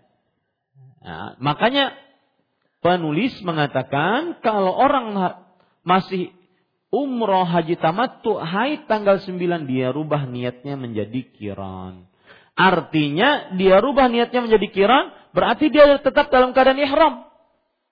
Nah, 1.01 1.37
makanya 1.41 1.97
penulis 2.85 3.33
mengatakan 3.41 4.41
kalau 4.45 4.73
orang 4.73 5.17
masih 5.81 6.29
umroh 6.93 7.47
haji 7.47 7.79
tamattu 7.81 8.37
haid 8.37 8.85
tanggal 8.85 9.17
9 9.17 9.65
dia 9.65 9.89
rubah 9.89 10.29
niatnya 10.29 10.77
menjadi 10.77 11.25
kiran. 11.33 12.05
Artinya 12.53 13.55
dia 13.57 13.81
rubah 13.81 14.11
niatnya 14.11 14.45
menjadi 14.45 14.67
kiran 14.69 15.05
berarti 15.33 15.73
dia 15.73 15.97
tetap 15.97 16.29
dalam 16.29 16.53
keadaan 16.53 16.77
ihram. 16.77 17.25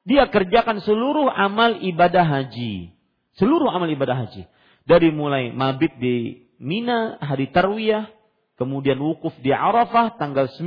Dia 0.06 0.30
kerjakan 0.30 0.84
seluruh 0.86 1.30
amal 1.32 1.82
ibadah 1.82 2.26
haji. 2.26 2.94
Seluruh 3.40 3.72
amal 3.72 3.90
ibadah 3.90 4.26
haji. 4.26 4.46
Dari 4.90 5.14
mulai 5.14 5.54
mabit 5.54 6.02
di 6.02 6.50
Mina 6.58 7.22
hari 7.22 7.54
Tarwiyah, 7.54 8.10
kemudian 8.58 8.98
wukuf 8.98 9.38
di 9.38 9.54
Arafah 9.54 10.18
tanggal 10.18 10.50
9, 10.50 10.66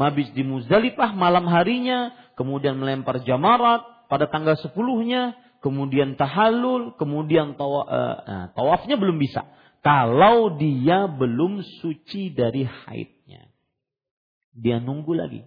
mabit 0.00 0.32
di 0.32 0.40
Muzdalifah 0.40 1.12
malam 1.12 1.44
harinya, 1.52 2.16
kemudian 2.40 2.80
melempar 2.80 3.20
jamarat 3.20 4.08
pada 4.08 4.32
tanggal 4.32 4.56
10-nya, 4.56 5.36
kemudian 5.60 6.16
tahallul, 6.16 6.96
kemudian 6.96 7.52
tawa, 7.60 7.84
uh, 7.84 8.44
tawafnya 8.56 8.96
belum 8.96 9.20
bisa. 9.20 9.44
Kalau 9.84 10.56
dia 10.56 11.04
belum 11.04 11.60
suci 11.84 12.32
dari 12.32 12.64
haidnya. 12.64 13.52
Dia 14.56 14.80
nunggu 14.80 15.12
lagi. 15.12 15.44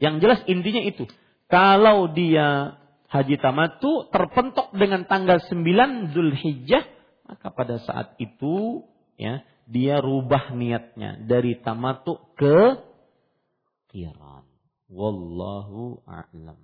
Yang 0.00 0.14
jelas 0.24 0.40
intinya 0.48 0.80
itu. 0.80 1.04
Kalau 1.52 2.08
dia 2.16 2.80
haji 3.12 3.36
tamatu 3.36 4.08
terpentok 4.08 4.72
dengan 4.72 5.04
tanggal 5.04 5.44
9 5.44 6.16
Zulhijjah, 6.16 6.95
maka 7.26 7.50
pada 7.50 7.82
saat 7.82 8.14
itu 8.22 8.86
ya 9.18 9.42
dia 9.66 9.98
rubah 9.98 10.54
niatnya 10.54 11.26
dari 11.26 11.58
tamatu 11.58 12.22
ke 12.38 12.78
kiran. 13.90 14.46
Wallahu 14.86 16.06
a'lam. 16.06 16.62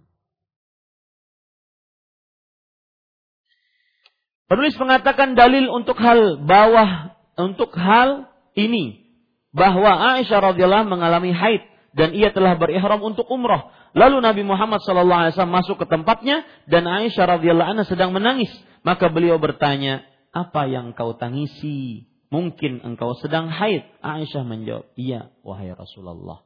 Penulis 4.46 4.76
mengatakan 4.78 5.34
dalil 5.34 5.66
untuk 5.72 5.98
hal 5.98 6.38
bawah 6.44 7.16
untuk 7.40 7.74
hal 7.74 8.28
ini 8.52 9.02
bahwa 9.50 10.16
Aisyah 10.20 10.52
radhiyallahu 10.52 10.92
mengalami 10.92 11.32
haid 11.32 11.64
dan 11.96 12.12
ia 12.12 12.30
telah 12.30 12.54
berihram 12.56 13.00
untuk 13.00 13.28
umrah. 13.32 13.72
Lalu 13.92 14.24
Nabi 14.24 14.42
Muhammad 14.44 14.80
sallallahu 14.84 15.20
alaihi 15.28 15.32
wasallam 15.36 15.56
masuk 15.56 15.76
ke 15.80 15.86
tempatnya 15.88 16.44
dan 16.68 16.88
Aisyah 16.88 17.40
radhiyallahu 17.40 17.70
anha 17.76 17.84
sedang 17.88 18.12
menangis. 18.12 18.52
Maka 18.82 19.12
beliau 19.12 19.40
bertanya, 19.40 20.04
"Apa 20.32 20.66
yang 20.66 20.96
kau 20.96 21.14
tangisi? 21.14 22.08
Mungkin 22.32 22.82
engkau 22.82 23.14
sedang 23.20 23.52
haid?" 23.52 23.84
Aisyah 24.00 24.42
menjawab, 24.42 24.88
"Iya, 24.96 25.30
wahai 25.44 25.70
Rasulullah." 25.76 26.42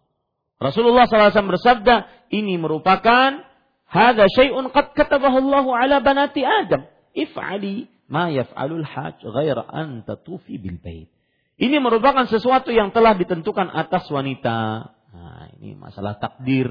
Rasulullah 0.57 1.05
SAW 1.05 1.53
bersabda, 1.53 2.09
ini 2.33 2.57
merupakan 2.57 3.45
hada 3.87 4.25
syai'un 4.25 4.73
qad 4.73 4.97
katabahu 4.97 5.53
Allah 5.53 5.67
ala 5.85 5.97
banati 6.01 6.41
Adam. 6.43 6.89
If'ali 7.13 7.89
ma 8.09 8.33
yaf'alul 8.33 8.85
hajj 8.85 9.21
ghaira 9.21 9.69
an 9.69 10.01
tatufi 10.09 10.57
bil 10.57 10.81
bait. 10.81 11.13
Ini 11.57 11.81
merupakan 11.81 12.29
sesuatu 12.29 12.69
yang 12.69 12.93
telah 12.93 13.17
ditentukan 13.17 13.73
atas 13.73 14.09
wanita. 14.13 14.93
Nah, 15.13 15.45
ini 15.57 15.73
masalah 15.73 16.21
takdir. 16.21 16.69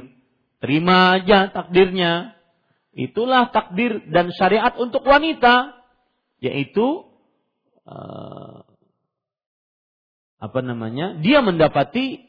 Terima 0.61 1.17
aja 1.17 1.49
takdirnya. 1.49 2.37
Itulah 2.93 3.49
takdir 3.49 4.05
dan 4.13 4.29
syariat 4.37 4.77
untuk 4.77 5.01
wanita, 5.03 5.73
yaitu 6.45 7.09
uh, 7.89 8.61
apa 10.45 10.59
namanya? 10.61 11.17
Dia 11.19 11.41
mendapati 11.41 12.21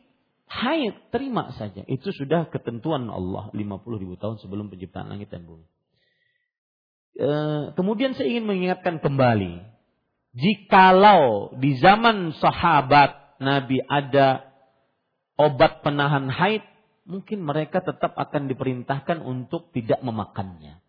haid, 0.47 1.11
terima 1.11 1.53
saja. 1.59 1.83
Itu 1.85 2.15
sudah 2.15 2.49
ketentuan 2.49 3.11
Allah 3.11 3.51
50 3.53 4.03
ribu 4.03 4.15
tahun 4.17 4.39
sebelum 4.41 4.71
penciptaan 4.71 5.11
langit 5.11 5.29
dan 5.29 5.45
bumi. 5.45 5.67
E, 7.17 7.31
kemudian 7.75 8.15
saya 8.15 8.31
ingin 8.31 8.47
mengingatkan 8.47 9.03
kembali, 9.03 9.65
jikalau 10.37 11.57
di 11.59 11.77
zaman 11.83 12.37
sahabat 12.39 13.41
Nabi 13.43 13.83
ada 13.85 14.49
obat 15.37 15.85
penahan 15.85 16.31
haid, 16.31 16.65
mungkin 17.05 17.45
mereka 17.45 17.85
tetap 17.85 18.17
akan 18.17 18.49
diperintahkan 18.49 19.21
untuk 19.21 19.75
tidak 19.75 20.01
memakannya. 20.01 20.81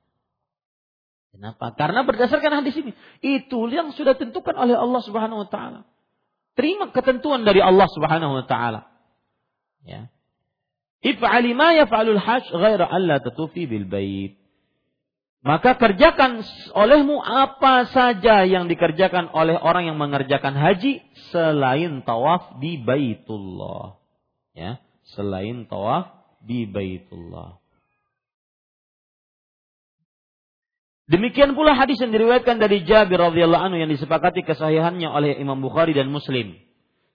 Kenapa? 1.32 1.76
Karena 1.78 2.02
berdasarkan 2.02 2.64
hadis 2.64 2.76
ini, 2.80 2.92
itu 3.22 3.60
yang 3.70 3.94
sudah 3.94 4.18
tentukan 4.18 4.58
oleh 4.58 4.74
Allah 4.74 5.02
Subhanahu 5.06 5.46
wa 5.46 5.50
taala. 5.50 5.86
Terima 6.58 6.90
ketentuan 6.90 7.46
dari 7.46 7.62
Allah 7.62 7.86
Subhanahu 7.86 8.42
wa 8.42 8.46
taala. 8.50 8.90
Ya. 9.86 10.10
If'ali 11.06 11.54
ma 11.54 11.78
yaf'alul 11.78 12.18
hajj 12.18 12.50
ghaira 12.50 12.90
alla 12.90 13.22
tatufi 13.22 13.70
bil 13.70 13.86
bait. 13.86 14.42
Maka 15.46 15.78
kerjakan 15.78 16.42
olehmu 16.74 17.22
apa 17.22 17.88
saja 17.94 18.44
yang 18.44 18.66
dikerjakan 18.68 19.30
oleh 19.32 19.56
orang 19.56 19.88
yang 19.88 19.96
mengerjakan 19.96 20.58
haji 20.58 21.06
selain 21.30 22.02
tawaf 22.04 22.58
di 22.60 22.82
Baitullah. 22.82 24.02
Ya, 24.58 24.82
selain 25.14 25.70
tawaf 25.70 26.10
di 26.42 26.66
Baitullah. 26.66 27.62
Demikian 31.08 31.56
pula 31.56 31.72
hadis 31.72 31.96
yang 32.04 32.12
diriwayatkan 32.12 32.60
dari 32.60 32.84
Jabir 32.84 33.16
radhiyallahu 33.16 33.64
anhu 33.72 33.80
yang 33.80 33.88
disepakati 33.88 34.44
kesahihannya 34.44 35.08
oleh 35.08 35.40
Imam 35.40 35.56
Bukhari 35.60 35.96
dan 35.96 36.12
Muslim. 36.12 36.60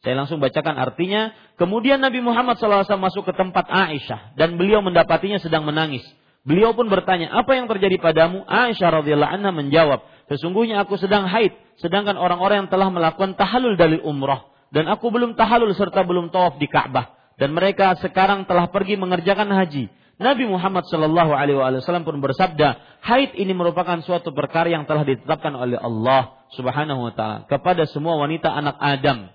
Saya 0.00 0.16
langsung 0.16 0.40
bacakan 0.40 0.80
artinya. 0.80 1.36
Kemudian 1.60 2.00
Nabi 2.00 2.24
Muhammad 2.24 2.56
SAW 2.58 2.88
masuk 2.98 3.28
ke 3.28 3.32
tempat 3.36 3.68
Aisyah 3.68 4.34
dan 4.34 4.56
beliau 4.56 4.80
mendapatinya 4.80 5.38
sedang 5.38 5.68
menangis. 5.68 6.02
Beliau 6.42 6.74
pun 6.74 6.90
bertanya, 6.90 7.30
apa 7.30 7.54
yang 7.54 7.70
terjadi 7.70 8.02
padamu? 8.02 8.42
Aisyah 8.48 9.04
radhiyallahu 9.04 9.30
anha 9.30 9.54
menjawab, 9.54 10.02
sesungguhnya 10.26 10.82
aku 10.82 10.98
sedang 10.98 11.30
haid, 11.30 11.54
sedangkan 11.78 12.18
orang-orang 12.18 12.66
yang 12.66 12.70
telah 12.72 12.90
melakukan 12.90 13.38
tahalul 13.38 13.78
dari 13.78 14.02
umrah 14.02 14.50
dan 14.72 14.88
aku 14.88 15.12
belum 15.12 15.36
tahalul 15.36 15.70
serta 15.76 16.02
belum 16.02 16.32
tawaf 16.32 16.56
di 16.56 16.66
Ka'bah 16.66 17.12
dan 17.36 17.52
mereka 17.52 17.92
sekarang 18.00 18.48
telah 18.48 18.72
pergi 18.72 18.96
mengerjakan 18.96 19.52
haji. 19.52 19.92
Nabi 20.20 20.44
Muhammad 20.44 20.84
Shallallahu 20.88 21.32
Alaihi 21.32 21.56
Wasallam 21.56 22.04
pun 22.04 22.20
bersabda, 22.20 23.00
haid 23.00 23.32
ini 23.36 23.56
merupakan 23.56 24.00
suatu 24.04 24.34
perkara 24.36 24.68
yang 24.68 24.84
telah 24.84 25.08
ditetapkan 25.08 25.56
oleh 25.56 25.80
Allah 25.80 26.44
Subhanahu 26.52 27.10
Wa 27.10 27.12
Taala 27.16 27.38
kepada 27.48 27.88
semua 27.88 28.20
wanita 28.20 28.52
anak 28.52 28.76
Adam. 28.76 29.32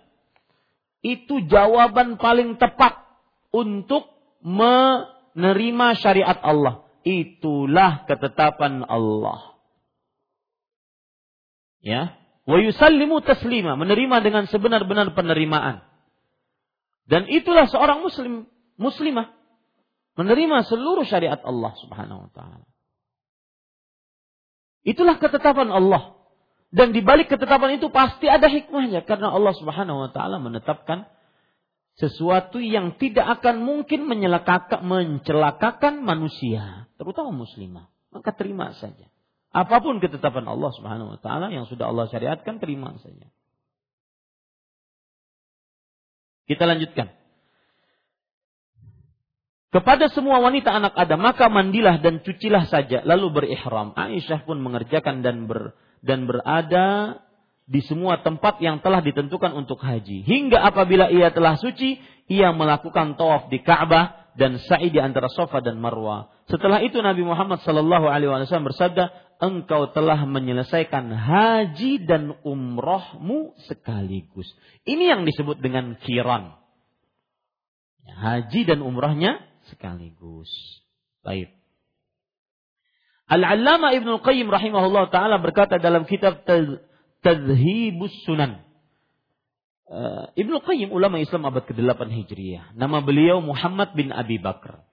Itu 1.02 1.46
jawaban 1.46 2.22
paling 2.22 2.58
tepat 2.62 2.98
untuk 3.54 4.06
menerima 4.46 5.88
syariat 5.98 6.38
Allah 6.42 6.88
itulah 7.08 8.04
ketetapan 8.04 8.84
Allah. 8.84 9.56
Ya, 11.80 12.20
wa 12.44 12.58
yusallimu 12.60 13.24
taslima, 13.24 13.80
menerima 13.80 14.20
dengan 14.20 14.44
sebenar-benar 14.52 15.16
penerimaan. 15.16 15.88
Dan 17.08 17.32
itulah 17.32 17.72
seorang 17.72 18.04
muslim, 18.04 18.52
muslimah 18.76 19.37
menerima 20.18 20.66
seluruh 20.66 21.06
syariat 21.06 21.40
Allah 21.46 21.72
Subhanahu 21.78 22.28
wa 22.28 22.32
taala. 22.34 22.66
Itulah 24.82 25.22
ketetapan 25.22 25.70
Allah. 25.70 26.18
Dan 26.68 26.92
di 26.92 27.00
balik 27.00 27.32
ketetapan 27.32 27.80
itu 27.80 27.88
pasti 27.88 28.28
ada 28.28 28.52
hikmahnya 28.52 29.08
karena 29.08 29.32
Allah 29.32 29.56
Subhanahu 29.56 30.04
wa 30.04 30.10
taala 30.12 30.42
menetapkan 30.42 31.08
sesuatu 31.98 32.62
yang 32.62 33.00
tidak 33.00 33.42
akan 33.42 33.64
mungkin 33.64 34.06
mencelakakan 34.06 36.04
manusia, 36.06 36.92
terutama 37.00 37.34
muslimah. 37.34 37.90
Maka 38.14 38.34
terima 38.38 38.74
saja. 38.78 39.10
Apa 39.54 39.82
pun 39.82 39.98
ketetapan 39.98 40.46
Allah 40.46 40.72
Subhanahu 40.76 41.18
wa 41.18 41.20
taala 41.22 41.50
yang 41.50 41.66
sudah 41.66 41.90
Allah 41.90 42.06
syariatkan 42.12 42.60
terima 42.60 42.94
saja. 43.00 43.30
Kita 46.48 46.64
lanjutkan. 46.64 47.12
Kepada 49.68 50.08
semua 50.08 50.40
wanita 50.40 50.72
anak 50.72 50.96
Adam 50.96 51.20
maka 51.20 51.52
mandilah 51.52 52.00
dan 52.00 52.24
cucilah 52.24 52.72
saja 52.72 53.04
lalu 53.04 53.44
berihram. 53.44 53.92
Aisyah 54.00 54.48
pun 54.48 54.64
mengerjakan 54.64 55.20
dan 55.20 55.44
ber, 55.44 55.76
dan 56.00 56.24
berada 56.24 57.20
di 57.68 57.84
semua 57.84 58.24
tempat 58.24 58.64
yang 58.64 58.80
telah 58.80 59.04
ditentukan 59.04 59.52
untuk 59.52 59.84
haji. 59.84 60.24
Hingga 60.24 60.64
apabila 60.72 61.12
ia 61.12 61.36
telah 61.36 61.60
suci, 61.60 62.00
ia 62.32 62.56
melakukan 62.56 63.20
tawaf 63.20 63.52
di 63.52 63.60
Ka'bah 63.60 64.32
dan 64.40 64.56
sa'i 64.56 64.88
di 64.88 65.04
antara 65.04 65.28
Safa 65.28 65.60
dan 65.60 65.76
Marwah. 65.84 66.32
Setelah 66.48 66.80
itu 66.80 67.04
Nabi 67.04 67.28
Muhammad 67.28 67.60
sallallahu 67.68 68.08
alaihi 68.08 68.32
wasallam 68.32 68.72
bersabda, 68.72 69.12
"Engkau 69.44 69.92
telah 69.92 70.24
menyelesaikan 70.24 71.12
haji 71.12 72.08
dan 72.08 72.40
umrohmu 72.48 73.52
sekaligus." 73.68 74.48
Ini 74.88 75.12
yang 75.12 75.22
disebut 75.28 75.60
dengan 75.60 76.00
kiran. 76.00 76.56
Haji 78.08 78.64
dan 78.64 78.80
umrohnya 78.80 79.47
sekaligus. 79.72 80.50
Baik. 81.22 81.52
Al-Allama 83.28 83.92
Ibnu 83.92 84.24
Qayyim 84.24 84.48
rahimahullah 84.48 85.12
taala 85.12 85.44
berkata 85.44 85.76
dalam 85.84 86.08
kitab 86.08 86.48
Tadhibus 87.20 88.16
Sunan. 88.24 88.64
Uh, 89.88 90.32
Ibnu 90.36 90.64
Qayyim 90.64 90.92
ulama 90.92 91.20
Islam 91.20 91.48
abad 91.48 91.68
ke-8 91.68 92.08
Hijriah. 92.08 92.76
Nama 92.76 93.04
beliau 93.04 93.44
Muhammad 93.44 93.96
bin 93.96 94.12
Abi 94.16 94.40
Bakar. 94.40 94.84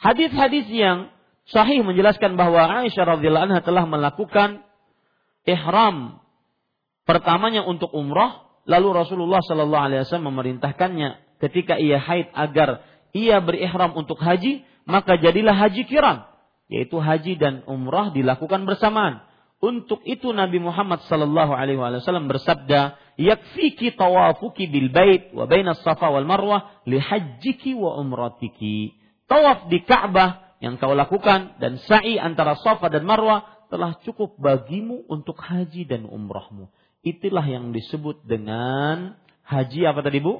Hadis-hadis 0.00 0.68
yang 0.72 1.12
sahih 1.48 1.84
menjelaskan 1.84 2.36
bahwa 2.36 2.64
Aisyah 2.84 3.16
radhiyallahu 3.16 3.46
anha 3.48 3.60
telah 3.64 3.84
melakukan 3.84 4.64
ihram 5.48 6.20
pertamanya 7.04 7.64
untuk 7.66 7.90
umrah, 7.92 8.44
lalu 8.64 9.04
Rasulullah 9.04 9.40
shallallahu 9.44 9.84
alaihi 9.88 10.00
wasallam 10.06 10.32
memerintahkannya 10.32 11.40
ketika 11.42 11.76
ia 11.76 11.98
haid 11.98 12.30
agar 12.32 12.84
ia 13.12 13.40
berihram 13.44 13.92
untuk 13.96 14.20
haji, 14.20 14.64
maka 14.88 15.20
jadilah 15.20 15.54
haji 15.54 15.84
kiran, 15.84 16.24
yaitu 16.68 16.96
haji 16.98 17.36
dan 17.36 17.64
umrah 17.68 18.10
dilakukan 18.10 18.64
bersamaan. 18.64 19.24
Untuk 19.62 20.02
itu 20.02 20.34
Nabi 20.34 20.58
Muhammad 20.58 21.06
sallallahu 21.06 21.54
alaihi 21.54 21.78
wasallam 21.78 22.26
bersabda, 22.26 22.98
"Yakfiki 23.14 23.94
tawafuki 23.94 24.66
bil 24.66 24.90
bait 24.90 25.30
wa 25.30 25.46
bainas 25.46 25.78
safa 25.86 26.10
wal 26.10 26.26
marwah 26.26 26.82
li 26.82 26.98
hajjiki 26.98 27.78
wa 27.78 27.94
umratiki." 27.94 28.98
Tawaf 29.30 29.70
di 29.70 29.80
Ka'bah 29.86 30.58
yang 30.62 30.78
kau 30.78 30.94
lakukan 30.94 31.58
dan 31.58 31.82
sa'i 31.82 32.22
antara 32.22 32.54
Safa 32.54 32.86
dan 32.86 33.02
Marwah 33.02 33.66
telah 33.66 33.98
cukup 34.06 34.38
bagimu 34.38 35.10
untuk 35.10 35.34
haji 35.42 35.90
dan 35.90 36.06
umrahmu. 36.06 36.70
Itulah 37.02 37.42
yang 37.42 37.74
disebut 37.74 38.22
dengan 38.22 39.18
haji 39.42 39.90
apa 39.90 40.06
tadi 40.06 40.22
Bu? 40.22 40.38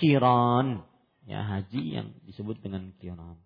Kiran. 0.00 0.95
Ya, 1.26 1.42
haji 1.42 1.82
yang 1.90 2.08
disebut 2.22 2.62
dengan 2.62 2.94
kiran. 3.02 3.42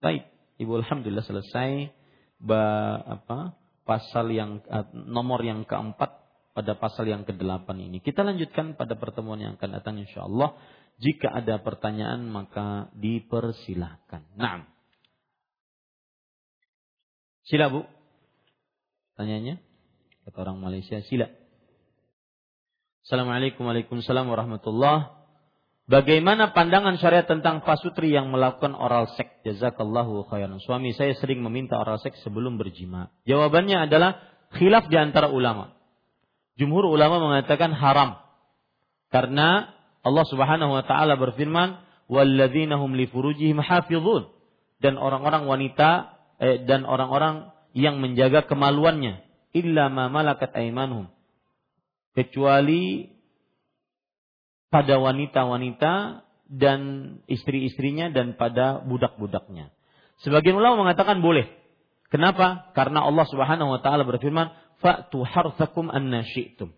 Baik, 0.00 0.24
Ibu 0.56 0.80
alhamdulillah 0.80 1.28
selesai 1.28 1.92
ba, 2.40 2.96
apa 2.96 3.60
pasal 3.84 4.32
yang 4.32 4.64
uh, 4.72 4.88
nomor 4.96 5.44
yang 5.44 5.68
keempat 5.68 6.16
pada 6.56 6.72
pasal 6.80 7.04
yang 7.04 7.28
kedelapan 7.28 7.76
ini. 7.76 8.00
Kita 8.00 8.24
lanjutkan 8.24 8.72
pada 8.80 8.96
pertemuan 8.96 9.36
yang 9.36 9.60
akan 9.60 9.70
datang 9.76 10.00
insya 10.00 10.24
Allah. 10.24 10.56
Jika 10.96 11.28
ada 11.28 11.60
pertanyaan 11.60 12.24
maka 12.24 12.88
dipersilahkan. 12.96 14.24
Nah, 14.40 14.64
sila 17.44 17.68
bu, 17.68 17.84
tanyanya 19.20 19.60
kata 20.24 20.40
orang 20.40 20.56
Malaysia 20.56 21.04
sila. 21.04 21.28
Assalamualaikum 23.04 23.68
warahmatullahi 23.68 25.15
Bagaimana 25.86 26.50
pandangan 26.50 26.98
syariat 26.98 27.30
tentang 27.30 27.62
pasutri 27.62 28.10
yang 28.10 28.34
melakukan 28.34 28.74
oral 28.74 29.06
seks? 29.14 29.38
Jazakallahu 29.46 30.26
khairan. 30.26 30.58
Suami 30.58 30.90
saya 30.90 31.14
sering 31.14 31.38
meminta 31.46 31.78
oral 31.78 32.02
seks 32.02 32.18
sebelum 32.26 32.58
berjima. 32.58 33.14
Jawabannya 33.22 33.86
adalah 33.86 34.18
khilaf 34.58 34.90
di 34.90 34.98
antara 34.98 35.30
ulama. 35.30 35.78
Jumhur 36.58 36.90
ulama 36.90 37.22
mengatakan 37.22 37.70
haram. 37.70 38.18
Karena 39.14 39.70
Allah 40.02 40.26
Subhanahu 40.26 40.74
wa 40.74 40.82
taala 40.82 41.14
berfirman, 41.14 41.78
"Walladzina 42.10 42.82
hum 42.82 42.98
li 42.98 43.06
furujihim 43.06 43.62
hafizun." 43.62 44.26
Dan 44.82 44.98
orang-orang 44.98 45.46
wanita 45.46 46.18
eh, 46.42 46.66
dan 46.66 46.82
orang-orang 46.82 47.54
yang 47.78 48.02
menjaga 48.02 48.42
kemaluannya 48.42 49.22
illa 49.54 49.86
ma 49.86 50.10
malakat. 50.10 50.50
Kecuali 52.16 53.15
pada 54.68 54.98
wanita-wanita 54.98 56.26
dan 56.46 56.80
istri-istrinya 57.26 58.10
dan 58.14 58.38
pada 58.38 58.82
budak-budaknya. 58.86 59.74
Sebagian 60.22 60.56
ulama 60.56 60.86
mengatakan 60.86 61.20
boleh. 61.20 61.50
Kenapa? 62.08 62.70
Karena 62.72 63.02
Allah 63.02 63.26
Subhanahu 63.26 63.76
wa 63.76 63.80
taala 63.82 64.06
berfirman, 64.06 64.54
"Fa'tu 64.78 65.26
harthakum 65.26 65.90
syi'tum." 66.22 66.70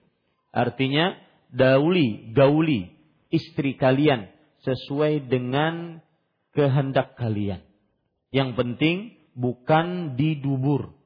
Artinya, 0.51 1.21
dauli, 1.53 2.33
gauli 2.33 2.97
istri 3.29 3.77
kalian 3.77 4.33
sesuai 4.65 5.29
dengan 5.29 6.01
kehendak 6.57 7.15
kalian. 7.21 7.61
Yang 8.33 8.51
penting 8.57 8.97
bukan 9.37 10.17
didubur. 10.17 10.97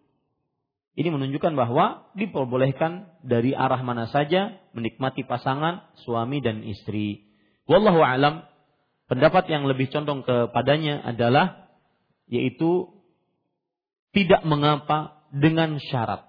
Ini 0.95 1.09
menunjukkan 1.09 1.53
bahwa 1.59 2.09
diperbolehkan 2.15 3.11
dari 3.25 3.57
arah 3.57 3.81
mana 3.83 4.09
saja 4.13 4.62
menikmati 4.73 5.25
pasangan 5.25 5.93
suami 6.05 6.41
dan 6.41 6.65
istri. 6.65 7.29
Wallahu 7.69 8.01
alam, 8.03 8.45
pendapat 9.07 9.49
yang 9.49 9.65
lebih 9.69 9.93
condong 9.93 10.25
kepadanya 10.25 11.05
adalah 11.05 11.71
yaitu 12.29 12.89
tidak 14.13 14.45
mengapa 14.45 15.25
dengan 15.33 15.81
syarat. 15.81 16.29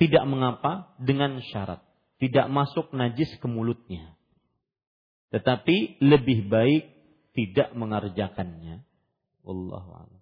Tidak 0.00 0.24
mengapa 0.24 0.96
dengan 0.96 1.40
syarat. 1.52 1.84
Tidak 2.16 2.48
masuk 2.48 2.92
najis 2.96 3.28
ke 3.36 3.46
mulutnya. 3.48 4.16
Tetapi 5.32 6.00
lebih 6.00 6.48
baik 6.48 6.84
tidak 7.36 7.72
mengerjakannya. 7.76 8.84
Wallahu 9.44 9.90
a'lam. 9.92 10.19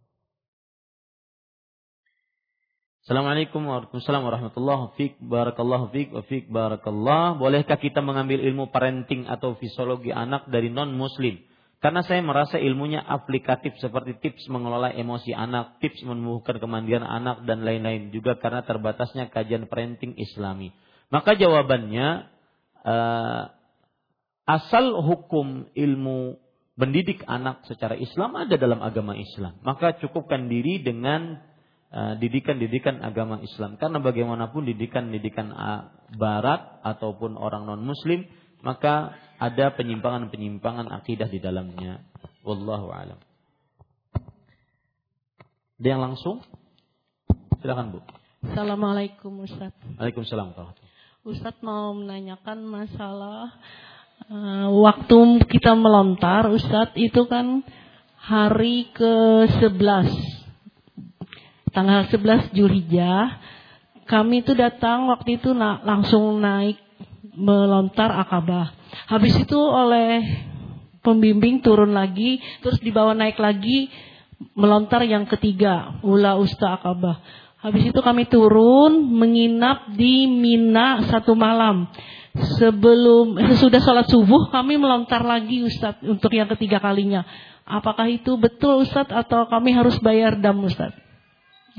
Assalamualaikum 3.09 3.65
warahmatullahi 3.65 4.21
wabarakatuh. 4.21 5.17
Barakallahu 5.25 5.85
fiik 5.97 6.13
wa 6.13 6.21
fiik 6.29 6.53
barakallah. 6.53 7.41
Bolehkah 7.41 7.81
kita 7.81 8.05
mengambil 8.05 8.37
ilmu 8.37 8.69
parenting 8.69 9.25
atau 9.25 9.57
fisiologi 9.57 10.13
anak 10.13 10.45
dari 10.53 10.69
non 10.69 10.93
muslim? 10.93 11.41
Karena 11.81 12.05
saya 12.05 12.21
merasa 12.21 12.61
ilmunya 12.61 13.01
aplikatif 13.01 13.81
seperti 13.81 14.21
tips 14.21 14.53
mengelola 14.53 14.93
emosi 14.93 15.33
anak, 15.33 15.81
tips 15.81 16.05
menumbuhkan 16.05 16.61
kemandirian 16.61 17.01
anak 17.01 17.49
dan 17.49 17.65
lain-lain 17.65 18.13
juga 18.13 18.37
karena 18.37 18.61
terbatasnya 18.69 19.33
kajian 19.33 19.73
parenting 19.73 20.13
Islami. 20.21 20.77
Maka 21.09 21.33
jawabannya 21.33 22.29
uh, 22.85 23.43
asal 24.45 25.01
hukum 25.01 25.73
ilmu 25.73 26.37
mendidik 26.77 27.25
anak 27.25 27.65
secara 27.65 27.97
Islam 27.97 28.37
ada 28.37 28.61
dalam 28.61 28.85
agama 28.85 29.17
Islam. 29.17 29.57
Maka 29.65 29.97
cukupkan 29.97 30.53
diri 30.53 30.85
dengan 30.85 31.49
didikan-didikan 32.21 33.01
agama 33.01 33.41
Islam. 33.41 33.81
Karena 33.81 33.99
bagaimanapun 34.05 34.69
didikan-didikan 34.69 35.49
eh, 35.53 35.83
Barat 36.17 36.85
ataupun 36.85 37.37
orang 37.37 37.65
non 37.65 37.85
Muslim, 37.85 38.29
maka 38.61 39.17
ada 39.41 39.73
penyimpangan-penyimpangan 39.73 40.93
akidah 40.93 41.29
di 41.31 41.41
dalamnya. 41.41 42.05
Wallahu 42.45 42.93
alam. 42.93 43.21
Ada 45.79 45.87
yang 45.87 46.03
langsung? 46.03 46.43
Silakan 47.63 47.95
Bu. 47.95 47.99
Assalamualaikum 48.43 49.47
Ustaz. 49.47 49.75
Waalaikumsalam. 49.99 50.55
Ustaz 51.27 51.57
mau 51.63 51.95
menanyakan 51.95 52.67
masalah 52.67 53.53
uh, 54.31 54.69
waktu 54.75 55.19
kita 55.51 55.75
melontar 55.75 56.51
Ustaz 56.51 56.95
itu 56.99 57.27
kan 57.31 57.63
hari 58.19 58.91
ke-11 58.95 60.38
tanggal 61.79 62.11
11 62.11 62.59
Julhijjah 62.59 63.39
kami 64.11 64.43
itu 64.43 64.51
datang 64.59 65.07
waktu 65.15 65.39
itu 65.39 65.55
na 65.55 65.79
langsung 65.87 66.43
naik 66.43 66.75
melontar 67.39 68.11
akabah. 68.19 68.75
Habis 69.07 69.47
itu 69.47 69.55
oleh 69.55 70.27
pembimbing 71.07 71.63
turun 71.63 71.95
lagi, 71.95 72.43
terus 72.59 72.83
dibawa 72.83 73.15
naik 73.15 73.39
lagi 73.39 73.87
melontar 74.59 75.07
yang 75.07 75.29
ketiga, 75.31 76.03
ula 76.03 76.35
usta 76.35 76.83
akabah. 76.83 77.23
Habis 77.63 77.95
itu 77.95 78.01
kami 78.03 78.27
turun 78.27 78.99
menginap 79.15 79.95
di 79.95 80.27
Mina 80.27 81.07
satu 81.07 81.39
malam. 81.39 81.87
Sebelum 82.59 83.39
sesudah 83.55 83.79
sholat 83.79 84.07
subuh 84.11 84.51
kami 84.51 84.81
melontar 84.81 85.23
lagi 85.23 85.63
Ustadz 85.63 86.03
untuk 86.03 86.35
yang 86.35 86.51
ketiga 86.59 86.83
kalinya. 86.83 87.23
Apakah 87.69 88.11
itu 88.11 88.35
betul 88.35 88.83
Ustadz 88.83 89.15
atau 89.15 89.47
kami 89.47 89.75
harus 89.75 89.99
bayar 90.03 90.39
dam 90.39 90.59
Ustadz? 90.63 91.08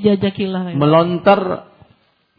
Jajakillah. 0.00 0.74
Melontar 0.74 1.70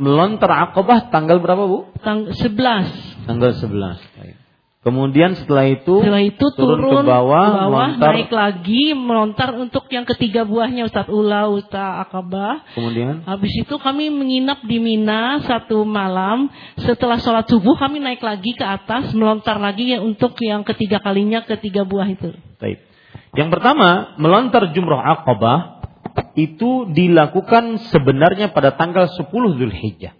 melontar 0.01 0.51
akobah 0.69 1.13
tanggal 1.13 1.37
berapa 1.37 1.63
Bu? 1.69 1.93
Tang 2.01 2.25
11. 2.33 3.29
Tanggal 3.29 3.51
11. 3.53 4.41
Kemudian 4.81 5.37
setelah 5.37 5.69
itu, 5.69 6.01
setelah 6.01 6.25
itu 6.25 6.41
turun, 6.57 6.81
turun 6.81 7.05
ke 7.05 7.13
bawah, 7.13 7.45
ke 7.45 7.53
bawah 7.53 7.69
melontar. 7.69 8.11
naik 8.17 8.31
lagi, 8.33 8.83
melontar 8.97 9.49
untuk 9.53 9.85
yang 9.93 10.09
ketiga 10.09 10.41
buahnya 10.41 10.89
Ustaz 10.89 11.05
Ula, 11.05 11.53
Ustaz 11.53 12.09
Akabah. 12.09 12.65
Kemudian? 12.73 13.21
Habis 13.29 13.61
itu 13.61 13.77
kami 13.77 14.09
menginap 14.09 14.65
di 14.65 14.81
Mina 14.81 15.37
satu 15.45 15.85
malam. 15.85 16.49
Setelah 16.81 17.21
sholat 17.21 17.45
subuh 17.45 17.77
kami 17.77 18.01
naik 18.01 18.25
lagi 18.25 18.57
ke 18.57 18.65
atas, 18.65 19.13
melontar 19.13 19.61
lagi 19.61 19.93
ya 19.93 20.01
untuk 20.01 20.33
yang 20.41 20.65
ketiga 20.65 20.97
kalinya 20.97 21.45
ketiga 21.45 21.85
buah 21.85 22.09
itu. 22.09 22.33
Baik. 22.57 22.81
Yang 23.37 23.49
pertama, 23.53 24.17
melontar 24.17 24.73
jumroh 24.73 24.97
Akabah 24.97 25.80
itu 26.35 26.87
dilakukan 26.91 27.79
sebenarnya 27.91 28.55
pada 28.55 28.75
tanggal 28.79 29.11
10 29.11 29.27
Zulhijjah. 29.31 30.15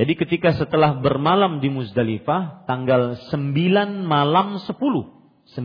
Jadi 0.00 0.12
ketika 0.16 0.56
setelah 0.56 0.96
bermalam 0.96 1.60
di 1.60 1.68
Muzdalifah 1.68 2.64
tanggal 2.64 3.20
9 3.28 4.06
malam 4.06 4.56
10. 4.56 4.72
9 4.72 5.60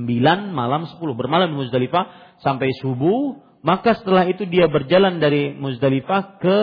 malam 0.52 0.82
10 0.90 1.00
bermalam 1.16 1.48
di 1.54 1.58
Muzdalifah 1.62 2.36
sampai 2.44 2.74
subuh, 2.84 3.40
maka 3.64 3.96
setelah 3.96 4.28
itu 4.28 4.44
dia 4.44 4.68
berjalan 4.68 5.24
dari 5.24 5.56
Muzdalifah 5.56 6.42
ke 6.44 6.60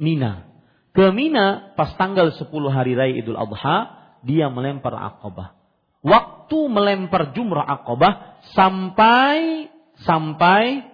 Mina. 0.00 0.50
Ke 0.90 1.14
Mina 1.14 1.76
pas 1.78 1.94
tanggal 1.94 2.34
10 2.34 2.50
hari 2.72 2.98
raya 2.98 3.14
Idul 3.14 3.38
Adha, 3.38 3.94
dia 4.26 4.50
melempar 4.50 4.96
Aqabah. 4.96 5.54
Waktu 6.02 6.58
melempar 6.66 7.30
jumrah 7.36 7.62
Aqabah 7.62 8.42
sampai 8.58 9.68
sampai 10.02 10.89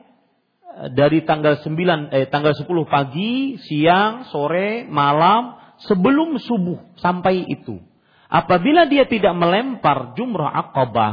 dari 0.92 1.24
tanggal 1.24 1.64
9 1.64 2.12
eh 2.12 2.28
tanggal 2.28 2.52
10 2.52 2.68
pagi, 2.84 3.56
siang, 3.64 4.28
sore, 4.28 4.84
malam 4.84 5.56
sebelum 5.88 6.36
subuh 6.36 6.96
sampai 7.00 7.48
itu. 7.48 7.80
Apabila 8.28 8.84
dia 8.84 9.08
tidak 9.08 9.32
melempar 9.32 10.12
jumrah 10.18 10.52
Aqabah 10.52 11.12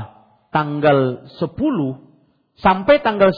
tanggal 0.51 1.29
10 1.39 1.47
sampai 2.59 2.99
tanggal 2.99 3.31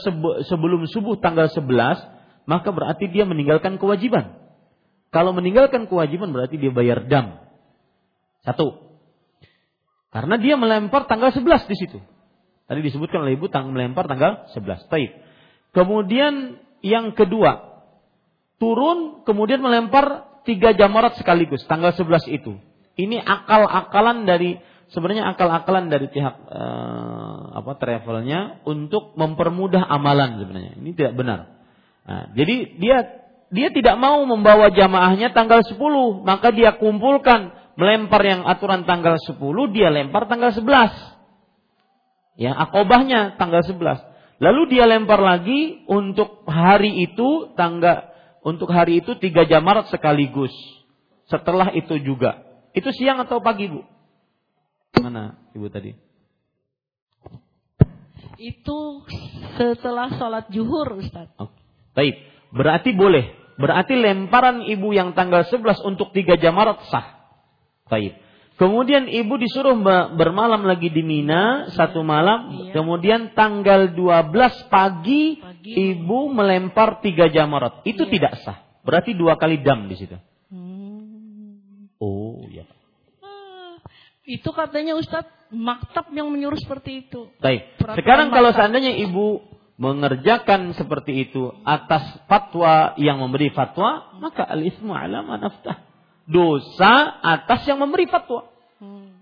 sebelum 0.50 0.90
subuh 0.90 1.20
tanggal 1.22 1.46
11, 1.46 2.50
maka 2.50 2.68
berarti 2.74 3.06
dia 3.06 3.22
meninggalkan 3.22 3.78
kewajiban. 3.78 4.34
Kalau 5.14 5.30
meninggalkan 5.30 5.86
kewajiban 5.86 6.34
berarti 6.34 6.58
dia 6.58 6.74
bayar 6.74 7.06
dam. 7.06 7.38
Satu. 8.42 8.82
Karena 10.10 10.40
dia 10.40 10.58
melempar 10.58 11.06
tanggal 11.06 11.30
11 11.30 11.70
di 11.70 11.76
situ. 11.76 11.98
Tadi 12.66 12.80
disebutkan 12.82 13.22
oleh 13.22 13.38
ibu 13.38 13.46
tang 13.46 13.70
melempar 13.70 14.10
tanggal 14.10 14.50
11. 14.50 14.90
Taib. 14.90 15.25
Kemudian 15.76 16.56
yang 16.80 17.12
kedua, 17.12 17.84
turun 18.56 19.28
kemudian 19.28 19.60
melempar 19.60 20.40
tiga 20.48 20.72
jamarat 20.72 21.20
sekaligus 21.20 21.68
tanggal 21.68 21.92
11 21.92 22.32
itu. 22.32 22.56
Ini 22.96 23.20
akal-akalan 23.20 24.24
dari 24.24 24.56
sebenarnya 24.88 25.36
akal-akalan 25.36 25.92
dari 25.92 26.08
pihak 26.08 26.32
uh, 26.48 27.60
apa 27.60 27.76
travelnya 27.76 28.64
untuk 28.64 29.12
mempermudah 29.20 29.84
amalan 29.84 30.40
sebenarnya. 30.40 30.80
Ini 30.80 30.90
tidak 30.96 31.12
benar. 31.12 31.40
Nah, 32.08 32.32
jadi 32.32 32.56
dia 32.80 32.98
dia 33.52 33.68
tidak 33.68 34.00
mau 34.00 34.24
membawa 34.24 34.72
jamaahnya 34.72 35.36
tanggal 35.36 35.60
10, 35.60 35.76
maka 36.24 36.56
dia 36.56 36.72
kumpulkan 36.80 37.52
melempar 37.76 38.24
yang 38.24 38.48
aturan 38.48 38.88
tanggal 38.88 39.20
10, 39.20 39.36
dia 39.76 39.92
lempar 39.92 40.24
tanggal 40.24 40.56
11. 40.56 40.64
Ya, 42.40 42.56
akobahnya 42.56 43.36
tanggal 43.36 43.60
11. 43.60 44.15
Lalu 44.36 44.76
dia 44.76 44.84
lempar 44.84 45.16
lagi 45.16 45.84
untuk 45.88 46.44
hari 46.44 47.08
itu 47.08 47.56
tangga 47.56 48.12
untuk 48.44 48.68
hari 48.68 49.00
itu 49.00 49.16
tiga 49.16 49.48
jamarat 49.48 49.88
sekaligus. 49.88 50.52
Setelah 51.26 51.72
itu 51.74 51.98
juga. 52.04 52.44
Itu 52.76 52.92
siang 52.92 53.18
atau 53.24 53.40
pagi 53.40 53.66
bu? 53.66 53.82
Mana 55.00 55.40
ibu 55.56 55.66
tadi? 55.72 55.96
Itu 58.36 59.02
setelah 59.56 60.12
sholat 60.14 60.52
juhur 60.52 61.00
Ustaz. 61.00 61.32
Oh, 61.40 61.48
baik. 61.96 62.14
Berarti 62.52 62.92
boleh. 62.92 63.32
Berarti 63.56 63.96
lemparan 63.96 64.60
ibu 64.68 64.92
yang 64.92 65.16
tanggal 65.16 65.48
11 65.48 65.80
untuk 65.88 66.12
tiga 66.12 66.36
jamarat 66.36 66.84
sah. 66.92 67.24
Baik. 67.88 68.25
Kemudian 68.56 69.04
ibu 69.12 69.36
disuruh 69.36 69.76
bermalam 70.16 70.64
lagi 70.64 70.88
di 70.88 71.04
Mina 71.04 71.68
satu 71.76 72.00
malam. 72.00 72.72
Iya. 72.72 72.80
Kemudian 72.80 73.36
tanggal 73.36 73.92
12 73.92 74.72
pagi, 74.72 75.36
pagi 75.36 75.72
ibu 75.92 76.32
melempar 76.32 77.04
tiga 77.04 77.28
jamarat. 77.28 77.84
Itu 77.84 78.08
iya. 78.08 78.12
tidak 78.16 78.32
sah. 78.40 78.58
Berarti 78.80 79.12
dua 79.12 79.36
kali 79.36 79.60
dam 79.60 79.92
di 79.92 79.96
situ. 80.00 80.16
Hmm. 80.48 81.92
Oh 82.00 82.48
ya. 82.48 82.64
Ah, 83.20 83.76
itu 84.24 84.48
katanya 84.56 84.96
Ustadz 84.96 85.52
maktab 85.52 86.08
yang 86.16 86.32
menyuruh 86.32 86.56
seperti 86.56 87.04
itu. 87.04 87.28
Baik. 87.44 87.76
Peraturan 87.76 87.98
Sekarang 88.00 88.26
maktab. 88.32 88.36
kalau 88.40 88.50
seandainya 88.56 88.92
ibu 89.04 89.26
mengerjakan 89.76 90.72
seperti 90.72 91.28
itu 91.28 91.52
atas 91.60 92.24
fatwa 92.24 92.96
yang 92.96 93.20
memberi 93.20 93.52
fatwa, 93.52 94.16
maka 94.16 94.48
al-ismu 94.48 94.96
ala 94.96 95.20
manaftah 95.20 95.95
dosa 96.26 97.22
atas 97.22 97.64
yang 97.64 97.78
memberi 97.80 98.10
fatwa. 98.10 98.50
Hmm. 98.82 99.14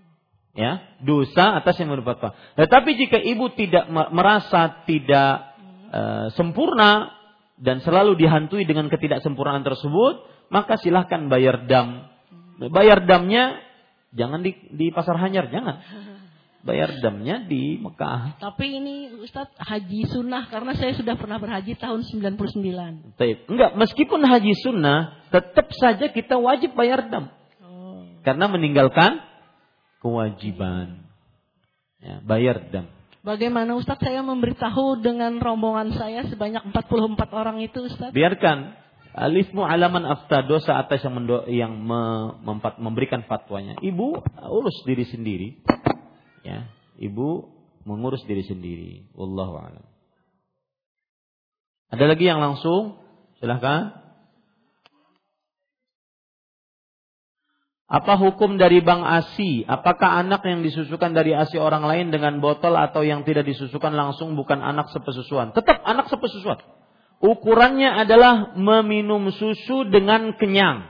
Ya, 0.55 0.97
dosa 1.03 1.61
atas 1.61 1.77
yang 1.77 1.93
memberi 1.93 2.09
fatwa. 2.09 2.33
Tetapi 2.57 2.91
jika 2.97 3.17
ibu 3.21 3.53
tidak 3.53 3.85
merasa 4.11 4.83
tidak 4.89 5.55
uh, 5.93 6.27
sempurna 6.33 7.13
dan 7.61 7.79
selalu 7.79 8.19
dihantui 8.19 8.67
dengan 8.67 8.91
ketidaksempurnaan 8.91 9.63
tersebut, 9.63 10.25
maka 10.49 10.75
silahkan 10.81 11.31
bayar 11.31 11.69
dam. 11.69 12.09
Bayar 12.71 13.03
damnya 13.03 13.61
jangan 14.15 14.43
di, 14.43 14.55
di 14.71 14.89
pasar 14.91 15.19
hanyar, 15.19 15.47
jangan. 15.51 15.75
bayar 16.65 16.97
damnya 16.97 17.45
di 17.45 17.77
Mekah. 17.77 18.41
Tapi 18.41 18.81
ini 18.81 19.13
Ustadz 19.21 19.53
haji 19.61 20.09
sunnah 20.09 20.49
karena 20.49 20.73
saya 20.73 20.97
sudah 20.97 21.13
pernah 21.13 21.37
berhaji 21.37 21.77
tahun 21.77 22.01
99. 22.01 23.15
Taib. 23.15 23.37
Enggak, 23.45 23.77
meskipun 23.77 24.25
haji 24.25 24.53
sunnah 24.65 25.21
tetap 25.29 25.69
saja 25.77 26.09
kita 26.09 26.41
wajib 26.41 26.73
bayar 26.73 27.05
dam. 27.05 27.29
Oh. 27.61 28.09
Karena 28.25 28.49
meninggalkan 28.49 29.21
kewajiban. 30.01 31.05
Ya, 32.01 32.19
bayar 32.25 32.65
dam. 32.73 32.89
Bagaimana 33.21 33.77
Ustadz 33.77 34.01
saya 34.01 34.25
memberitahu 34.25 35.01
dengan 35.05 35.37
rombongan 35.37 35.93
saya 35.93 36.25
sebanyak 36.25 36.65
44 36.73 37.29
orang 37.29 37.61
itu 37.61 37.85
Ustadz? 37.85 38.13
Biarkan. 38.13 38.81
Alismu 39.15 39.63
alaman 39.63 40.03
afta 40.03 40.43
dosa 40.43 40.75
atas 40.75 40.99
yang, 40.99 41.15
mendo, 41.15 41.47
yang 41.47 41.71
me, 41.71 42.35
mempat, 42.43 42.83
memberikan 42.83 43.23
fatwanya. 43.23 43.79
Ibu 43.79 44.07
urus 44.51 44.83
diri 44.83 45.07
sendiri 45.07 45.63
ya 46.45 46.69
ibu 47.01 47.49
mengurus 47.89 48.21
diri 48.29 48.45
sendiri 48.45 49.09
wallahu 49.17 49.57
alam 49.57 49.85
ada 51.89 52.05
lagi 52.05 52.29
yang 52.29 52.37
langsung 52.37 53.01
silahkan 53.41 54.05
Apa 57.85 58.17
hukum 58.17 58.57
dari 58.57 58.81
Bang 58.81 59.05
ASI? 59.05 59.61
Apakah 59.61 60.25
anak 60.25 60.41
yang 60.41 60.65
disusukan 60.65 61.13
dari 61.13 61.37
ASI 61.37 61.61
orang 61.61 61.85
lain 61.85 62.09
dengan 62.09 62.41
botol 62.41 62.73
atau 62.73 63.05
yang 63.05 63.21
tidak 63.21 63.45
disusukan 63.45 63.93
langsung 63.93 64.33
bukan 64.33 64.57
anak 64.57 64.89
sepesusuan? 64.89 65.53
Tetap 65.53 65.85
anak 65.85 66.09
sepesusuan. 66.09 66.65
Ukurannya 67.21 67.93
adalah 67.93 68.57
meminum 68.57 69.29
susu 69.29 69.85
dengan 69.85 70.33
kenyang. 70.33 70.89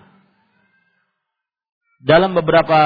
Dalam 1.99 2.31
beberapa 2.31 2.79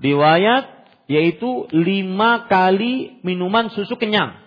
riwayat 0.00 0.71
yaitu 1.12 1.68
lima 1.76 2.48
kali 2.48 3.20
minuman 3.20 3.68
susu 3.68 4.00
kenyang. 4.00 4.40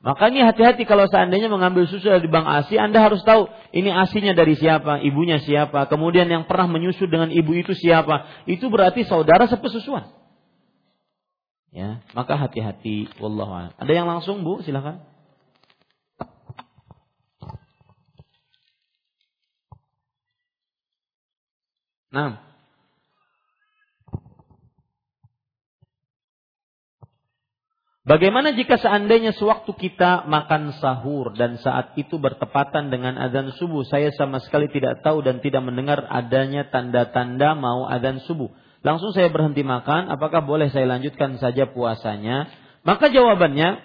Makanya 0.00 0.48
hati-hati 0.48 0.88
kalau 0.88 1.04
seandainya 1.12 1.52
mengambil 1.52 1.84
susu 1.84 2.08
dari 2.08 2.24
bank 2.24 2.48
ASI, 2.48 2.80
Anda 2.80 3.04
harus 3.04 3.20
tahu 3.20 3.52
ini 3.76 3.92
asinya 3.92 4.32
dari 4.32 4.56
siapa, 4.56 5.04
ibunya 5.04 5.44
siapa, 5.44 5.92
kemudian 5.92 6.24
yang 6.24 6.48
pernah 6.48 6.72
menyusu 6.72 7.04
dengan 7.04 7.28
ibu 7.28 7.52
itu 7.52 7.76
siapa. 7.76 8.48
Itu 8.48 8.72
berarti 8.72 9.04
saudara 9.04 9.44
sepesusuan. 9.44 10.08
Ya, 11.68 12.00
maka 12.16 12.40
hati-hati 12.40 13.12
wallahu 13.20 13.76
Ada 13.76 13.92
yang 13.92 14.08
langsung, 14.08 14.40
Bu? 14.40 14.64
Silakan. 14.64 15.04
Nah, 22.10 22.49
Bagaimana 28.10 28.50
jika 28.58 28.74
seandainya 28.74 29.30
sewaktu 29.38 29.70
kita 29.70 30.26
makan 30.26 30.74
sahur 30.82 31.30
dan 31.38 31.62
saat 31.62 31.94
itu 31.94 32.18
bertepatan 32.18 32.90
dengan 32.90 33.14
adzan 33.14 33.54
subuh, 33.54 33.86
saya 33.86 34.10
sama 34.18 34.42
sekali 34.42 34.66
tidak 34.66 35.06
tahu 35.06 35.22
dan 35.22 35.38
tidak 35.38 35.62
mendengar 35.62 36.10
adanya 36.10 36.66
tanda-tanda 36.74 37.54
mau 37.54 37.86
adzan 37.86 38.18
subuh. 38.26 38.50
Langsung 38.82 39.14
saya 39.14 39.30
berhenti 39.30 39.62
makan, 39.62 40.10
apakah 40.10 40.42
boleh 40.42 40.74
saya 40.74 40.90
lanjutkan 40.90 41.38
saja 41.38 41.70
puasanya? 41.70 42.50
Maka 42.82 43.14
jawabannya, 43.14 43.78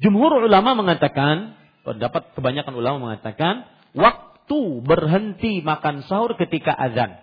jumhur 0.00 0.40
ulama 0.40 0.72
mengatakan, 0.72 1.52
pendapat 1.84 2.32
kebanyakan 2.32 2.72
ulama 2.72 3.12
mengatakan, 3.12 3.68
waktu 3.92 4.80
berhenti 4.80 5.60
makan 5.60 6.08
sahur 6.08 6.40
ketika 6.40 6.72
azan. 6.72 7.20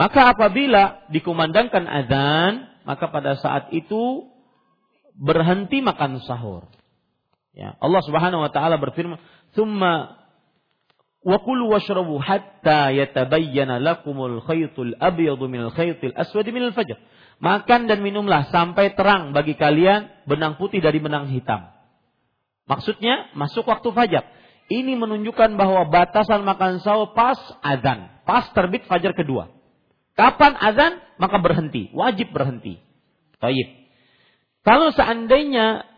Maka 0.00 0.32
apabila 0.32 1.04
dikumandangkan 1.12 1.84
azan, 1.84 2.64
maka 2.88 3.12
pada 3.12 3.36
saat 3.36 3.68
itu 3.76 4.24
berhenti 5.20 5.84
makan 5.84 6.24
sahur. 6.24 6.64
Ya, 7.52 7.76
Allah 7.76 8.00
Subhanahu 8.08 8.40
wa 8.40 8.50
taala 8.50 8.80
berfirman, 8.80 9.20
"Tsumma 9.52 10.16
wa 11.20 11.36
kulu 11.44 11.68
washrabu 11.76 12.16
hatta 12.16 12.88
yatabayyana 12.96 13.76
lakumul 13.76 14.40
khaytul 14.40 14.96
abyadu 14.96 15.44
minal 15.52 15.76
khaytil 15.76 16.16
aswad 16.16 16.48
minal 16.48 16.72
fajr." 16.72 16.96
Makan 17.40 17.88
dan 17.88 18.04
minumlah 18.04 18.52
sampai 18.52 18.96
terang 18.96 19.32
bagi 19.32 19.56
kalian 19.56 20.08
benang 20.28 20.60
putih 20.60 20.80
dari 20.80 21.00
benang 21.00 21.28
hitam. 21.32 21.72
Maksudnya 22.68 23.32
masuk 23.32 23.64
waktu 23.64 23.88
fajar. 23.96 24.24
Ini 24.70 24.94
menunjukkan 24.94 25.56
bahwa 25.56 25.88
batasan 25.88 26.46
makan 26.46 26.84
sahur 26.84 27.16
pas 27.16 27.40
azan, 27.64 28.12
pas 28.28 28.44
terbit 28.54 28.86
fajar 28.86 29.16
kedua. 29.16 29.50
Kapan 30.14 30.52
azan 30.52 31.00
maka 31.16 31.40
berhenti, 31.40 31.88
wajib 31.96 32.30
berhenti. 32.30 32.76
Baik. 33.40 33.79
Kalau 34.60 34.92
seandainya 34.92 35.88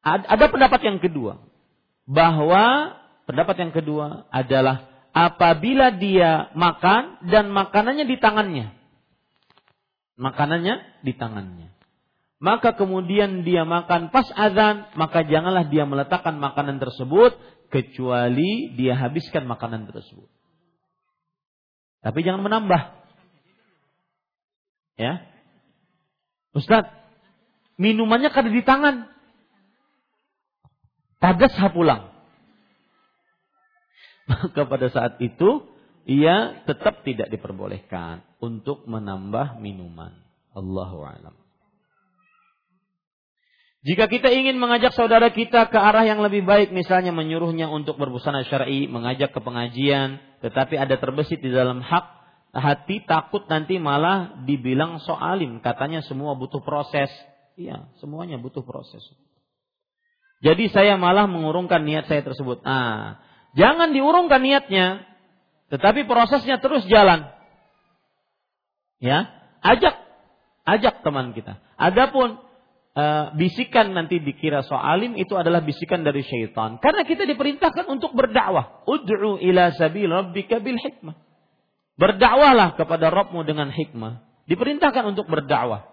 ada 0.00 0.46
pendapat 0.48 0.80
yang 0.86 0.98
kedua 1.02 1.42
bahwa 2.06 2.96
pendapat 3.26 3.56
yang 3.60 3.72
kedua 3.74 4.30
adalah 4.30 4.88
apabila 5.10 5.90
dia 5.94 6.50
makan 6.54 7.26
dan 7.28 7.50
makanannya 7.50 8.06
di 8.06 8.16
tangannya. 8.16 8.66
Makanannya 10.20 11.02
di 11.02 11.12
tangannya. 11.16 11.68
Maka 12.40 12.72
kemudian 12.72 13.44
dia 13.44 13.68
makan 13.68 14.08
pas 14.08 14.24
azan, 14.32 14.88
maka 14.96 15.28
janganlah 15.28 15.68
dia 15.68 15.84
meletakkan 15.84 16.40
makanan 16.40 16.80
tersebut 16.80 17.36
kecuali 17.68 18.72
dia 18.80 18.96
habiskan 18.96 19.44
makanan 19.44 19.84
tersebut. 19.92 20.28
Tapi 22.00 22.18
jangan 22.24 22.40
menambah. 22.40 22.82
Ya. 24.96 25.28
Ustaz, 26.56 26.88
Minumannya 27.80 28.28
kada 28.28 28.52
di 28.52 28.60
tangan. 28.60 29.08
Tadas 31.16 31.56
pulang. 31.72 32.12
Maka 34.28 34.68
pada 34.68 34.92
saat 34.92 35.16
itu 35.24 35.64
ia 36.04 36.60
tetap 36.68 37.00
tidak 37.08 37.32
diperbolehkan 37.32 38.20
untuk 38.44 38.84
menambah 38.84 39.56
minuman. 39.64 40.12
Allahu 40.52 41.08
alam. 41.08 41.32
Jika 43.80 44.12
kita 44.12 44.28
ingin 44.28 44.60
mengajak 44.60 44.92
saudara 44.92 45.32
kita 45.32 45.72
ke 45.72 45.78
arah 45.80 46.04
yang 46.04 46.20
lebih 46.20 46.44
baik, 46.44 46.68
misalnya 46.68 47.16
menyuruhnya 47.16 47.72
untuk 47.72 47.96
berbusana 47.96 48.44
syar'i, 48.44 48.84
mengajak 48.92 49.32
ke 49.32 49.40
pengajian, 49.40 50.20
tetapi 50.44 50.76
ada 50.76 51.00
terbesit 51.00 51.40
di 51.40 51.48
dalam 51.48 51.80
hak 51.80 52.04
hati 52.52 53.08
takut 53.08 53.48
nanti 53.48 53.80
malah 53.80 54.44
dibilang 54.44 55.00
soalim, 55.00 55.64
katanya 55.64 56.04
semua 56.04 56.36
butuh 56.36 56.60
proses. 56.60 57.08
Iya, 57.60 57.92
semuanya 58.00 58.40
butuh 58.40 58.64
proses. 58.64 59.04
Jadi 60.40 60.72
saya 60.72 60.96
malah 60.96 61.28
mengurungkan 61.28 61.84
niat 61.84 62.08
saya 62.08 62.24
tersebut. 62.24 62.64
Ah, 62.64 63.20
jangan 63.52 63.92
diurungkan 63.92 64.40
niatnya, 64.40 65.04
tetapi 65.68 66.08
prosesnya 66.08 66.56
terus 66.56 66.88
jalan. 66.88 67.28
Ya, 69.04 69.28
ajak, 69.60 69.92
ajak 70.64 71.04
teman 71.04 71.36
kita. 71.36 71.60
Adapun 71.76 72.40
e, 72.96 73.04
bisikan 73.36 73.92
nanti 73.96 74.20
dikira 74.20 74.64
soalim 74.64 75.16
itu 75.20 75.36
adalah 75.36 75.60
bisikan 75.60 76.00
dari 76.00 76.24
syaitan. 76.24 76.80
Karena 76.80 77.04
kita 77.04 77.28
diperintahkan 77.28 77.88
untuk 77.88 78.16
berdakwah. 78.16 78.84
Ud'u 78.88 79.40
ila 79.40 79.72
sabil 79.76 80.08
rabbika 80.08 80.60
bil 80.60 80.80
hikmah. 80.80 81.16
Berdakwahlah 82.00 82.80
kepada 82.80 83.12
Rabbmu 83.12 83.44
dengan 83.44 83.68
hikmah. 83.68 84.24
Diperintahkan 84.48 85.04
untuk 85.12 85.28
berdakwah. 85.28 85.89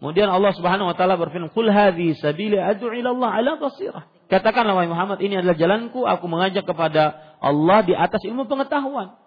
Kemudian 0.00 0.32
Allah 0.32 0.56
Subhanahu 0.56 0.88
wa 0.88 0.96
taala 0.96 1.20
berfirman, 1.20 1.52
"Qul 1.52 1.68
hadhi 1.68 2.16
sabili 2.16 2.56
ad'u 2.56 2.88
ila 2.88 3.12
Allah 3.12 3.30
ala 3.36 3.52
basirah." 3.60 4.08
Katakanlah 4.32 4.72
wahai 4.72 4.88
Muhammad, 4.88 5.20
ini 5.20 5.36
adalah 5.36 5.58
jalanku, 5.60 6.08
aku 6.08 6.24
mengajak 6.24 6.64
kepada 6.64 7.36
Allah 7.42 7.84
di 7.84 7.92
atas 7.92 8.24
ilmu 8.24 8.48
pengetahuan. 8.48 9.20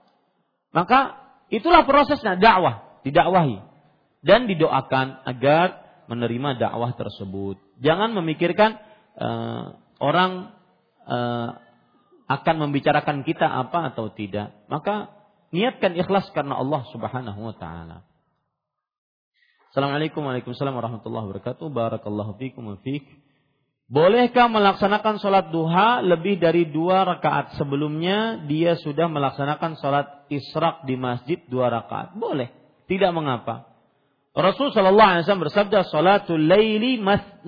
Maka 0.74 1.22
itulah 1.54 1.86
prosesnya 1.86 2.34
dakwah, 2.42 3.04
didakwahi 3.06 3.62
dan 4.26 4.50
didoakan 4.50 5.22
agar 5.30 5.86
menerima 6.10 6.58
dakwah 6.58 6.96
tersebut. 6.98 7.62
Jangan 7.84 8.16
memikirkan 8.18 8.82
uh, 9.20 9.78
orang 10.02 10.56
uh, 11.06 11.62
akan 12.32 12.56
membicarakan 12.66 13.22
kita 13.28 13.46
apa 13.46 13.94
atau 13.94 14.10
tidak. 14.10 14.56
Maka 14.72 15.12
niatkan 15.54 15.94
ikhlas 16.00 16.32
karena 16.32 16.58
Allah 16.58 16.82
Subhanahu 16.90 17.40
wa 17.44 17.56
taala. 17.60 18.08
Assalamualaikum 19.74 20.22
Waalaikumsalam 20.22 20.78
warahmatullahi 20.78 21.34
wabarakatuh. 21.34 21.66
Barakallahu 21.74 22.38
fikum 22.38 22.78
fik. 22.86 23.10
Bolehkah 23.90 24.46
melaksanakan 24.46 25.18
sholat 25.18 25.50
duha 25.50 25.98
lebih 26.06 26.38
dari 26.38 26.70
dua 26.70 27.02
rakaat 27.02 27.58
sebelumnya 27.58 28.46
dia 28.46 28.78
sudah 28.78 29.10
melaksanakan 29.10 29.74
sholat 29.82 30.30
israk 30.30 30.86
di 30.86 30.94
masjid 30.94 31.42
dua 31.50 31.74
rakaat? 31.74 32.14
Boleh, 32.14 32.54
tidak 32.86 33.18
mengapa. 33.18 33.66
Rasul 34.38 34.70
Shallallahu 34.78 35.10
Alaihi 35.10 35.26
Wasallam 35.26 35.46
bersabda, 35.50 35.90
"Sholatul 35.90 36.46
laili 36.46 37.02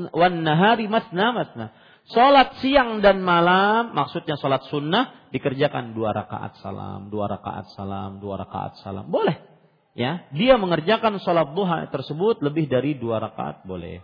wan 0.09 0.41
nahari 0.41 0.89
masna 0.89 1.29
masna." 1.29 1.77
Sholat 2.09 2.57
siang 2.57 3.05
dan 3.05 3.21
malam, 3.21 3.93
maksudnya 3.93 4.33
sholat 4.41 4.65
sunnah 4.73 5.29
dikerjakan 5.29 5.93
dua 5.93 6.09
rakaat 6.09 6.57
salam, 6.57 7.05
dua 7.13 7.29
rakaat 7.29 7.69
salam, 7.77 8.17
dua 8.17 8.41
rakaat 8.41 8.81
salam. 8.81 9.13
Boleh 9.13 9.54
ya 9.95 10.27
dia 10.35 10.59
mengerjakan 10.59 11.17
sholat 11.23 11.55
duha 11.55 11.87
tersebut 11.89 12.43
lebih 12.43 12.67
dari 12.67 12.93
dua 12.99 13.23
rakaat 13.23 13.63
boleh. 13.63 14.03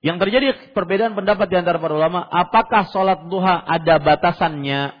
Yang 0.00 0.16
terjadi 0.24 0.46
perbedaan 0.72 1.12
pendapat 1.12 1.52
di 1.52 1.60
antara 1.60 1.76
para 1.76 1.92
ulama, 1.92 2.24
apakah 2.24 2.88
sholat 2.88 3.28
duha 3.28 3.60
ada 3.60 4.00
batasannya 4.00 4.96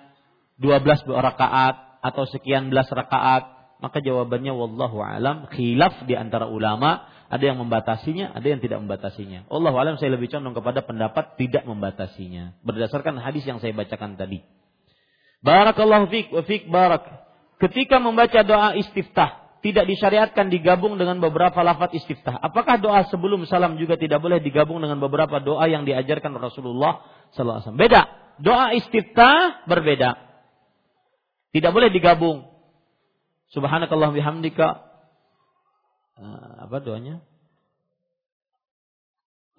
12 0.60 1.08
rakaat 1.08 2.04
atau 2.04 2.28
sekian 2.28 2.68
belas 2.68 2.84
rakaat? 2.92 3.48
Maka 3.80 4.04
jawabannya 4.04 4.52
wallahu 4.52 5.00
alam 5.00 5.48
khilaf 5.48 6.04
di 6.04 6.12
antara 6.12 6.52
ulama, 6.52 7.08
ada 7.32 7.40
yang 7.40 7.56
membatasinya, 7.64 8.36
ada 8.36 8.44
yang 8.44 8.60
tidak 8.60 8.76
membatasinya. 8.84 9.48
Allah 9.48 9.72
alam 9.72 9.96
saya 9.96 10.12
lebih 10.12 10.28
condong 10.28 10.52
kepada 10.52 10.84
pendapat 10.84 11.40
tidak 11.40 11.64
membatasinya 11.64 12.60
berdasarkan 12.60 13.16
hadis 13.22 13.48
yang 13.48 13.56
saya 13.56 13.72
bacakan 13.72 14.20
tadi. 14.20 14.44
Barakallahu 15.40 16.12
fiik 16.12 16.28
wa 16.28 16.44
barak. 16.68 17.29
Ketika 17.60 18.00
membaca 18.00 18.40
doa 18.40 18.72
istiftah, 18.72 19.40
tidak 19.60 19.84
disyariatkan 19.84 20.48
digabung 20.48 20.96
dengan 20.96 21.20
beberapa 21.20 21.60
lafaz 21.60 21.92
istiftah. 21.92 22.32
Apakah 22.40 22.80
doa 22.80 23.04
sebelum 23.12 23.44
salam 23.44 23.76
juga 23.76 24.00
tidak 24.00 24.24
boleh 24.24 24.40
digabung 24.40 24.80
dengan 24.80 24.96
beberapa 24.96 25.36
doa 25.36 25.68
yang 25.68 25.84
diajarkan 25.84 26.32
Rasulullah 26.40 27.04
wasallam? 27.36 27.76
Beda. 27.76 28.08
Doa 28.40 28.72
istiftah 28.72 29.68
berbeda. 29.68 30.16
Tidak 31.52 31.68
boleh 31.68 31.92
digabung. 31.92 32.48
Subhanakallah 33.52 34.16
bihamdika. 34.16 34.80
Uh, 36.16 36.64
apa 36.64 36.80
doanya? 36.80 37.20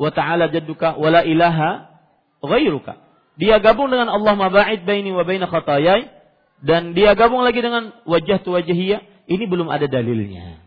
Wa 0.01 0.09
ta'ala 0.09 0.49
jadduka 0.49 0.97
wa 0.97 1.09
la 1.13 1.21
ilaha 1.21 2.01
ghairuka. 2.41 2.97
Dia 3.37 3.61
gabung 3.61 3.93
dengan 3.93 4.09
Allah 4.09 4.33
maba'id 4.33 4.81
baini 4.81 5.13
wa 5.13 5.21
baina 5.21 5.45
khatayai 5.45 6.20
dan 6.61 6.93
dia 6.93 7.17
gabung 7.17 7.41
lagi 7.41 7.57
dengan 7.57 7.89
wajah 8.05 8.45
tu 8.45 8.53
wajahiyah, 8.53 9.25
ini 9.25 9.43
belum 9.49 9.67
ada 9.73 9.89
dalilnya. 9.89 10.61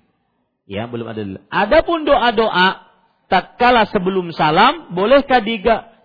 Ya, 0.67 0.91
belum 0.91 1.07
ada 1.07 1.23
dalil. 1.23 1.41
Adapun 1.53 2.03
doa-doa 2.03 2.83
tatkala 3.31 3.87
sebelum 3.89 4.35
salam, 4.35 4.91
bolehkah 4.91 5.39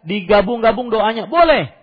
digabung-gabung 0.05 0.93
doanya? 0.93 1.25
Boleh. 1.25 1.73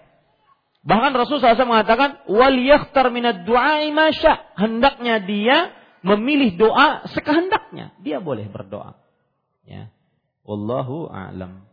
Bahkan 0.86 1.18
Rasulullah 1.18 1.58
SAW 1.58 1.66
mengatakan, 1.66 2.22
wal 2.30 2.54
yakhtar 2.62 3.10
minad 3.10 3.42
du'ai. 3.42 3.90
Hendaknya 4.54 5.18
dia 5.26 5.74
memilih 6.06 6.54
doa 6.54 7.10
sekehendaknya. 7.10 7.90
Dia 8.06 8.22
boleh 8.22 8.46
berdoa. 8.46 8.94
Ya. 9.66 9.90
Wallahu 10.46 11.10
a'lam. 11.10 11.66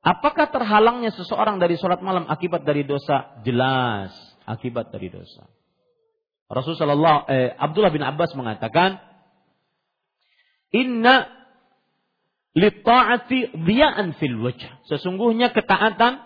Apakah 0.00 0.48
terhalangnya 0.48 1.12
seseorang 1.12 1.60
dari 1.60 1.76
sholat 1.76 2.00
malam 2.00 2.24
akibat 2.30 2.64
dari 2.64 2.86
dosa? 2.86 3.36
Jelas, 3.44 4.14
akibat 4.48 4.88
dari 4.88 5.12
dosa. 5.12 5.44
Rasulullah 6.46 7.26
eh, 7.26 7.50
Abdullah 7.58 7.90
bin 7.90 8.06
Abbas 8.06 8.34
mengatakan, 8.38 9.02
"Inna 10.70 11.36
Litta'ati 12.56 13.52
dhiya'an 13.52 14.16
fil 14.16 14.40
wajah. 14.40 14.80
Sesungguhnya 14.88 15.52
ketaatan 15.52 16.24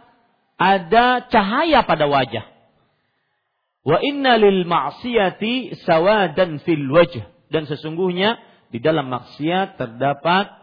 ada 0.54 1.26
cahaya 1.26 1.82
pada 1.82 2.06
wajah. 2.06 2.46
Wa 3.82 3.98
inna 3.98 4.38
lil 4.38 4.62
ma'siyati 4.62 5.74
sawadan 5.82 6.62
fil 6.62 6.86
wajah. 6.86 7.26
Dan 7.50 7.66
sesungguhnya 7.66 8.38
di 8.70 8.78
dalam 8.78 9.10
maksiat 9.10 9.74
terdapat 9.74 10.54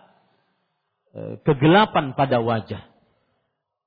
e, 1.11 1.19
kegelapan 1.43 2.15
pada 2.15 2.39
wajah. 2.39 2.88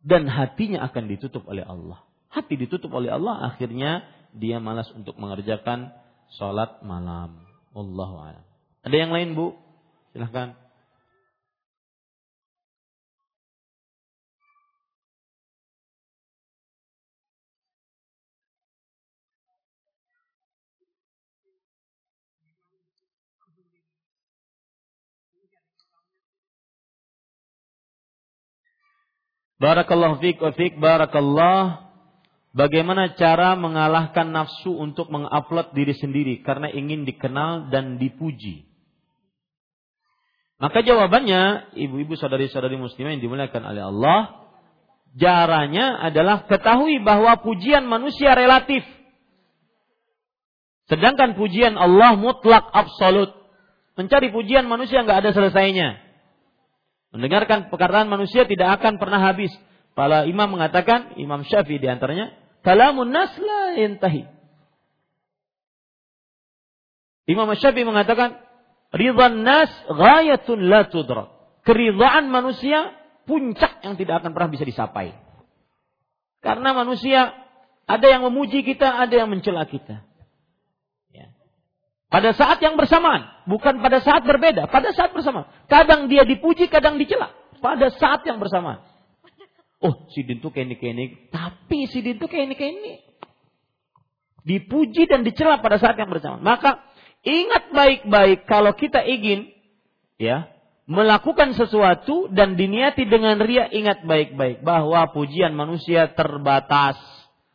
Dan 0.05 0.28
hatinya 0.28 0.84
akan 0.84 1.09
ditutup 1.09 1.48
oleh 1.48 1.64
Allah. 1.64 2.05
Hati 2.28 2.60
ditutup 2.60 2.92
oleh 2.92 3.09
Allah, 3.09 3.56
akhirnya 3.56 4.05
dia 4.35 4.62
malas 4.62 4.89
untuk 4.94 5.19
mengerjakan 5.19 5.90
sholat 6.39 6.82
malam. 6.86 7.47
Allahu 7.74 8.15
a'lam. 8.19 8.44
Ada 8.86 8.97
yang 8.97 9.11
lain, 9.15 9.35
Bu? 9.35 9.55
Silahkan. 10.15 10.59
Barakallahu 29.61 30.24
fiik 30.24 30.40
wa 30.40 30.57
fiik 30.57 30.81
barakallah. 30.81 31.89
Bagaimana 32.51 33.14
cara 33.14 33.55
mengalahkan 33.55 34.35
nafsu 34.35 34.74
untuk 34.74 35.06
mengupload 35.06 35.70
diri 35.70 35.94
sendiri 35.94 36.43
karena 36.43 36.66
ingin 36.66 37.06
dikenal 37.06 37.70
dan 37.70 37.94
dipuji? 38.02 38.66
Maka 40.59 40.82
jawabannya, 40.82 41.72
ibu-ibu 41.78 42.18
saudari-saudari 42.18 42.77
muslimah 42.77 43.16
yang 43.16 43.22
dimuliakan 43.22 43.64
oleh 43.64 43.82
Allah, 43.86 44.18
caranya 45.14 46.02
adalah 46.02 46.44
ketahui 46.51 47.01
bahwa 47.01 47.39
pujian 47.40 47.86
manusia 47.86 48.35
relatif. 48.35 48.82
Sedangkan 50.90 51.39
pujian 51.39 51.78
Allah 51.78 52.18
mutlak 52.18 52.66
absolut. 52.74 53.31
Mencari 53.94 54.35
pujian 54.35 54.66
manusia 54.66 55.06
nggak 55.06 55.22
ada 55.22 55.31
selesainya. 55.31 56.02
Mendengarkan 57.14 57.70
perkataan 57.70 58.10
manusia 58.10 58.43
tidak 58.43 58.82
akan 58.82 58.98
pernah 58.98 59.22
habis. 59.22 59.55
Para 59.94 60.27
imam 60.27 60.51
mengatakan, 60.51 61.14
Imam 61.18 61.47
Syafi'i 61.47 61.82
di 61.82 61.89
antaranya, 61.90 62.39
kalamun 62.66 63.12
nas 63.12 63.32
la 63.38 63.76
yantahi. 63.78 64.26
Imam 67.30 67.46
Syafi'i 67.54 67.86
mengatakan, 67.86 68.42
ridhan 68.90 69.46
nas 69.46 69.70
ghayatun 69.86 70.66
la 70.66 70.90
tudrak. 70.90 71.30
Keridhaan 71.62 72.32
manusia 72.32 72.96
puncak 73.28 73.84
yang 73.86 73.94
tidak 73.94 74.24
akan 74.24 74.34
pernah 74.34 74.50
bisa 74.50 74.64
disapai. 74.66 75.14
Karena 76.40 76.72
manusia 76.72 77.36
ada 77.84 78.06
yang 78.08 78.26
memuji 78.26 78.64
kita, 78.64 78.88
ada 78.88 79.12
yang 79.12 79.28
mencela 79.30 79.68
kita. 79.68 80.10
Pada 82.10 82.34
saat 82.34 82.58
yang 82.58 82.74
bersamaan, 82.74 83.46
bukan 83.46 83.78
pada 83.78 84.02
saat 84.02 84.26
berbeda, 84.26 84.66
pada 84.66 84.90
saat 84.90 85.14
bersamaan. 85.14 85.46
Kadang 85.70 86.10
dia 86.10 86.26
dipuji, 86.26 86.66
kadang 86.66 86.98
dicela. 86.98 87.30
Pada 87.62 87.86
saat 87.94 88.26
yang 88.26 88.42
bersamaan. 88.42 88.82
Oh, 89.81 90.09
si 90.12 90.20
Din 90.28 90.44
tuh 90.44 90.52
kayak 90.52 90.77
ini. 90.77 91.32
Tapi 91.32 91.89
si 91.89 92.05
Din 92.05 92.20
tuh 92.20 92.28
ini. 92.28 93.01
Dipuji 94.44 95.09
dan 95.09 95.24
dicela 95.24 95.61
pada 95.61 95.81
saat 95.81 95.97
yang 95.97 96.09
bersamaan. 96.09 96.44
Maka 96.44 96.81
ingat 97.24 97.73
baik-baik 97.73 98.48
kalau 98.48 98.73
kita 98.77 99.05
ingin 99.05 99.52
ya 100.16 100.48
melakukan 100.90 101.55
sesuatu 101.55 102.27
dan 102.35 102.59
diniati 102.59 103.07
dengan 103.07 103.39
ria, 103.39 103.70
ingat 103.70 104.02
baik-baik 104.02 104.66
bahwa 104.66 105.07
pujian 105.15 105.55
manusia 105.55 106.11
terbatas, 106.19 106.98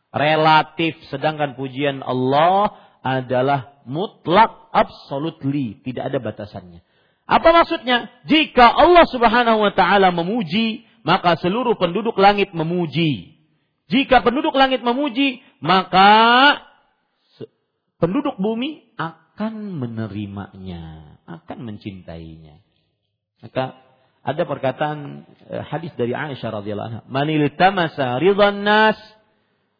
relatif, 0.08 0.96
sedangkan 1.12 1.52
pujian 1.52 2.00
Allah 2.00 2.72
adalah 3.04 3.76
mutlak, 3.84 4.72
absolutely, 4.72 5.84
tidak 5.84 6.08
ada 6.08 6.18
batasannya. 6.18 6.80
Apa 7.28 7.48
maksudnya? 7.52 8.08
Jika 8.24 8.72
Allah 8.72 9.04
Subhanahu 9.04 9.68
wa 9.68 9.72
taala 9.76 10.14
memuji, 10.14 10.85
maka 11.06 11.38
seluruh 11.38 11.78
penduduk 11.78 12.18
langit 12.18 12.50
memuji. 12.50 13.38
Jika 13.86 14.26
penduduk 14.26 14.58
langit 14.58 14.82
memuji, 14.82 15.38
maka 15.62 16.58
penduduk 18.02 18.34
bumi 18.42 18.90
akan 18.98 19.78
menerimanya, 19.78 21.16
akan 21.30 21.58
mencintainya. 21.62 22.58
Maka 23.38 23.78
ada 24.26 24.42
perkataan 24.42 25.22
eh, 25.46 25.62
hadis 25.62 25.94
dari 25.94 26.10
Aisyah 26.10 26.50
radhiyallahu 26.58 26.88
anha, 26.90 27.02
"Manil 27.06 27.54
tamasa 27.54 28.18
ridhan 28.18 28.66
nas 28.66 28.98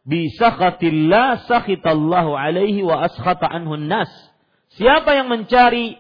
bisakhatillah 0.07 1.51
sakhitallahu 1.51 2.39
alaihi 2.39 2.87
wa 2.87 3.03
askhata 3.11 3.51
anhu 3.51 3.75
nas. 3.75 4.09
Siapa 4.79 5.19
yang 5.19 5.27
mencari 5.27 5.99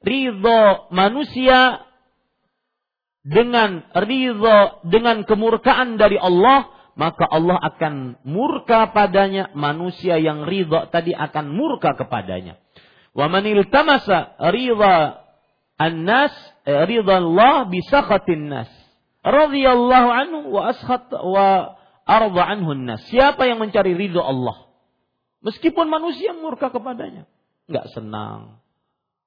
ridho 0.00 0.88
manusia 0.88 1.84
dengan 3.24 3.80
ridho 3.96 4.84
dengan 4.84 5.24
kemurkaan 5.24 5.96
dari 5.96 6.20
Allah, 6.20 6.68
maka 6.94 7.24
Allah 7.24 7.56
akan 7.72 8.20
murka 8.22 8.92
padanya. 8.92 9.48
Manusia 9.56 10.20
yang 10.20 10.44
ridho 10.44 10.92
tadi 10.92 11.16
akan 11.16 11.48
murka 11.48 11.96
kepadanya. 11.96 12.60
Wa 13.16 13.32
man 13.32 13.48
iltamasa 13.48 14.36
ridha 14.52 15.24
an-nas 15.80 16.34
eh, 16.68 16.84
ridha 16.84 17.18
Allah 17.18 17.64
bisakhatin 17.72 18.52
nas. 18.52 18.70
Radhiyallahu 19.24 20.08
anhu 20.12 20.38
wa 20.52 20.68
askhat 20.68 21.08
wa 21.08 21.80
arda 22.04 22.42
anhu 22.44 22.76
nas. 22.76 23.00
Siapa 23.08 23.48
yang 23.48 23.56
mencari 23.56 23.96
ridho 23.96 24.20
Allah? 24.20 24.68
Meskipun 25.44 25.88
manusia 25.92 26.32
murka 26.32 26.72
kepadanya, 26.72 27.28
nggak 27.68 27.92
senang, 27.92 28.64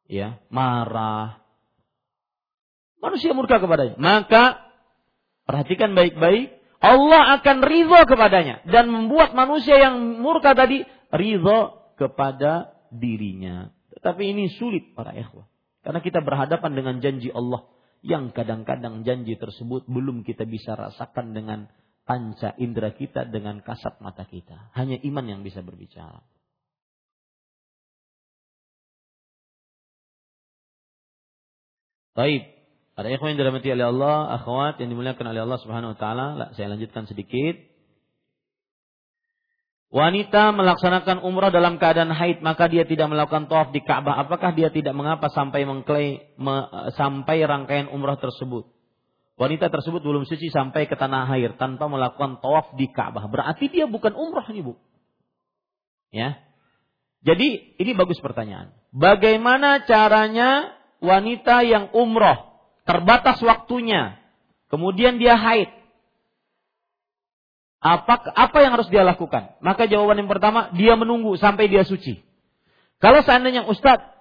ya, 0.09 0.41
marah. 0.49 1.46
Manusia 2.97 3.31
murka 3.37 3.61
kepadanya, 3.61 3.95
maka 4.01 4.65
perhatikan 5.45 5.93
baik-baik, 5.93 6.57
Allah 6.81 7.41
akan 7.41 7.57
ridho 7.61 7.99
kepadanya 8.05 8.65
dan 8.69 8.89
membuat 8.89 9.33
manusia 9.37 9.77
yang 9.77 10.21
murka 10.21 10.57
tadi 10.57 10.81
ridho 11.13 11.93
kepada 11.97 12.73
dirinya. 12.93 13.69
Tetapi 13.97 14.23
ini 14.33 14.49
sulit 14.57 14.93
para 14.93 15.13
ikhwah. 15.13 15.49
Karena 15.81 16.03
kita 16.03 16.21
berhadapan 16.21 16.71
dengan 16.77 16.95
janji 17.01 17.33
Allah 17.33 17.65
yang 18.05 18.29
kadang-kadang 18.29 19.01
janji 19.01 19.39
tersebut 19.39 19.89
belum 19.89 20.21
kita 20.21 20.45
bisa 20.45 20.77
rasakan 20.77 21.33
dengan 21.33 21.65
panca 22.05 22.53
indera 22.61 22.93
kita 22.93 23.25
dengan 23.25 23.59
kasat 23.65 23.97
mata 23.99 24.23
kita. 24.27 24.69
Hanya 24.77 25.01
iman 25.01 25.25
yang 25.25 25.41
bisa 25.41 25.65
berbicara. 25.65 26.21
Baik. 32.17 32.56
Ada 32.97 33.13
ikhwan 33.13 33.37
yang 33.37 33.45
dirahmati 33.45 33.69
oleh 33.77 33.85
Allah, 33.93 34.41
akhwat 34.41 34.81
yang 34.81 34.89
dimuliakan 34.89 35.29
oleh 35.29 35.45
Allah 35.45 35.61
Subhanahu 35.61 35.93
wa 35.93 35.97
taala. 36.01 36.49
Saya 36.57 36.73
lanjutkan 36.73 37.05
sedikit. 37.05 37.61
Wanita 39.93 40.51
melaksanakan 40.51 41.21
umrah 41.21 41.53
dalam 41.53 41.77
keadaan 41.77 42.09
haid, 42.09 42.41
maka 42.41 42.65
dia 42.65 42.89
tidak 42.89 43.07
melakukan 43.07 43.45
tawaf 43.47 43.69
di 43.69 43.85
Ka'bah. 43.85 44.17
Apakah 44.25 44.51
dia 44.57 44.73
tidak 44.73 44.97
mengapa 44.97 45.29
sampai 45.29 45.63
mengklaim 45.63 46.25
me, 46.41 46.55
sampai 46.97 47.45
rangkaian 47.45 47.87
umrah 47.93 48.17
tersebut? 48.17 48.65
Wanita 49.37 49.69
tersebut 49.69 50.01
belum 50.01 50.25
suci 50.25 50.49
sampai 50.49 50.89
ke 50.89 50.97
tanah 50.97 51.29
air 51.37 51.53
tanpa 51.55 51.85
melakukan 51.85 52.41
tawaf 52.41 52.73
di 52.81 52.89
Ka'bah. 52.89 53.29
Berarti 53.29 53.69
dia 53.69 53.85
bukan 53.85 54.17
umrah 54.17 54.49
nih, 54.49 54.65
Bu. 54.65 54.73
Ya. 56.09 56.41
Jadi 57.21 57.77
ini 57.77 57.91
bagus 57.93 58.17
pertanyaan. 58.17 58.73
Bagaimana 58.89 59.85
caranya 59.85 60.73
wanita 60.97 61.61
yang 61.61 61.93
umroh 61.93 62.46
terbatas 62.87 63.37
waktunya, 63.43 64.15
kemudian 64.71 65.19
dia 65.19 65.35
haid? 65.35 65.69
Apa 67.77 68.33
apa 68.33 68.57
yang 68.63 68.73
harus 68.73 68.89
dia 68.89 69.05
lakukan? 69.05 69.53
Maka 69.61 69.85
jawaban 69.85 70.23
yang 70.23 70.31
pertama, 70.31 70.73
dia 70.73 70.97
menunggu 70.97 71.37
sampai 71.37 71.69
dia 71.69 71.85
suci. 71.85 72.23
Kalau 72.97 73.21
seandainya 73.21 73.69
Ustadz, 73.69 74.17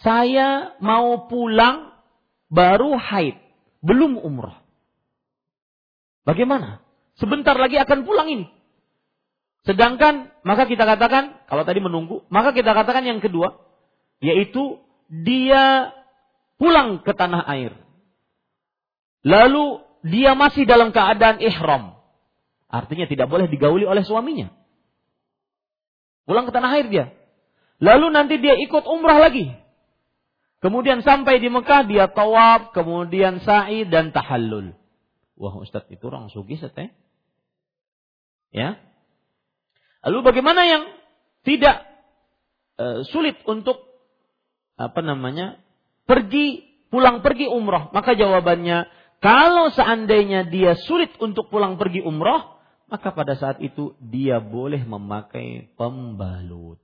saya 0.00 0.78
mau 0.80 1.28
pulang 1.28 1.92
baru 2.48 2.96
haid 2.96 3.36
belum 3.84 4.16
umrah. 4.16 4.64
Bagaimana? 6.24 6.80
Sebentar 7.20 7.54
lagi 7.56 7.76
akan 7.76 8.08
pulang 8.08 8.28
ini. 8.28 8.46
Sedangkan 9.66 10.30
maka 10.46 10.64
kita 10.64 10.86
katakan 10.86 11.42
kalau 11.50 11.66
tadi 11.66 11.82
menunggu, 11.82 12.22
maka 12.30 12.54
kita 12.54 12.70
katakan 12.70 13.04
yang 13.04 13.20
kedua 13.20 13.60
yaitu 14.22 14.80
dia 15.10 15.92
pulang 16.56 17.04
ke 17.04 17.12
tanah 17.12 17.44
air. 17.46 17.85
Lalu 19.26 19.82
dia 20.06 20.38
masih 20.38 20.62
dalam 20.70 20.94
keadaan 20.94 21.42
ihram. 21.42 21.98
Artinya 22.70 23.10
tidak 23.10 23.26
boleh 23.26 23.50
digauli 23.50 23.82
oleh 23.82 24.06
suaminya. 24.06 24.54
Pulang 26.26 26.46
ke 26.46 26.54
tanah 26.54 26.78
air 26.78 26.86
dia. 26.86 27.10
Lalu 27.82 28.14
nanti 28.14 28.38
dia 28.38 28.54
ikut 28.54 28.86
umrah 28.86 29.18
lagi. 29.18 29.50
Kemudian 30.62 31.02
sampai 31.02 31.42
di 31.42 31.50
Mekah 31.50 31.86
dia 31.90 32.06
tawaf, 32.10 32.70
kemudian 32.70 33.42
sa'i 33.42 33.86
dan 33.86 34.14
tahallul. 34.14 34.74
Wah 35.36 35.54
Ustaz 35.58 35.84
itu 35.92 36.06
orang 36.06 36.30
sugi 36.32 36.56
seteh. 36.56 36.94
Ya. 38.54 38.80
Lalu 40.06 40.22
bagaimana 40.22 40.64
yang 40.64 40.82
tidak 41.42 41.82
uh, 42.78 43.02
sulit 43.10 43.36
untuk 43.44 43.82
apa 44.78 45.02
namanya 45.02 45.60
pergi 46.08 46.64
pulang 46.88 47.20
pergi 47.20 47.50
umroh? 47.50 47.92
Maka 47.92 48.16
jawabannya 48.16 48.88
kalau 49.26 49.74
seandainya 49.74 50.46
dia 50.46 50.78
sulit 50.86 51.10
untuk 51.18 51.50
pulang 51.50 51.82
pergi 51.82 51.98
umroh, 51.98 52.62
maka 52.86 53.10
pada 53.10 53.34
saat 53.34 53.58
itu 53.58 53.98
dia 53.98 54.38
boleh 54.38 54.86
memakai 54.86 55.74
pembalut. 55.74 56.78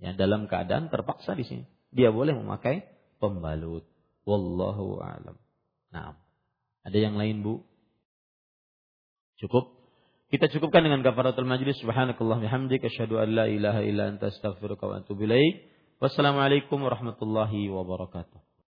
Ya, 0.00 0.16
dalam 0.16 0.48
keadaan 0.48 0.88
terpaksa 0.88 1.36
di 1.36 1.44
sini. 1.44 1.64
Dia 1.92 2.08
boleh 2.08 2.32
memakai 2.32 2.88
pembalut. 3.20 3.84
Wallahu 4.24 5.04
a'lam. 5.04 5.36
Nah, 5.92 6.16
ada 6.80 6.96
yang 6.96 7.20
lain, 7.20 7.44
Bu? 7.44 7.68
Cukup? 9.44 9.76
Kita 10.32 10.48
cukupkan 10.48 10.88
dengan 10.88 11.04
kafaratul 11.04 11.44
majlis. 11.44 11.76
Subhanakallah 11.84 12.40
bihamdik 12.40 12.80
asyhadu 12.80 13.20
an 13.20 13.28
la 13.36 13.44
ilaha 13.44 13.84
illa 13.84 14.08
anta 14.08 14.32
astaghfiruka 14.32 14.88
wa 14.88 15.04
atubu. 15.04 15.28
Wassalamualaikum 16.00 16.80
warahmatullahi 16.80 17.68
wabarakatuh. 17.68 18.47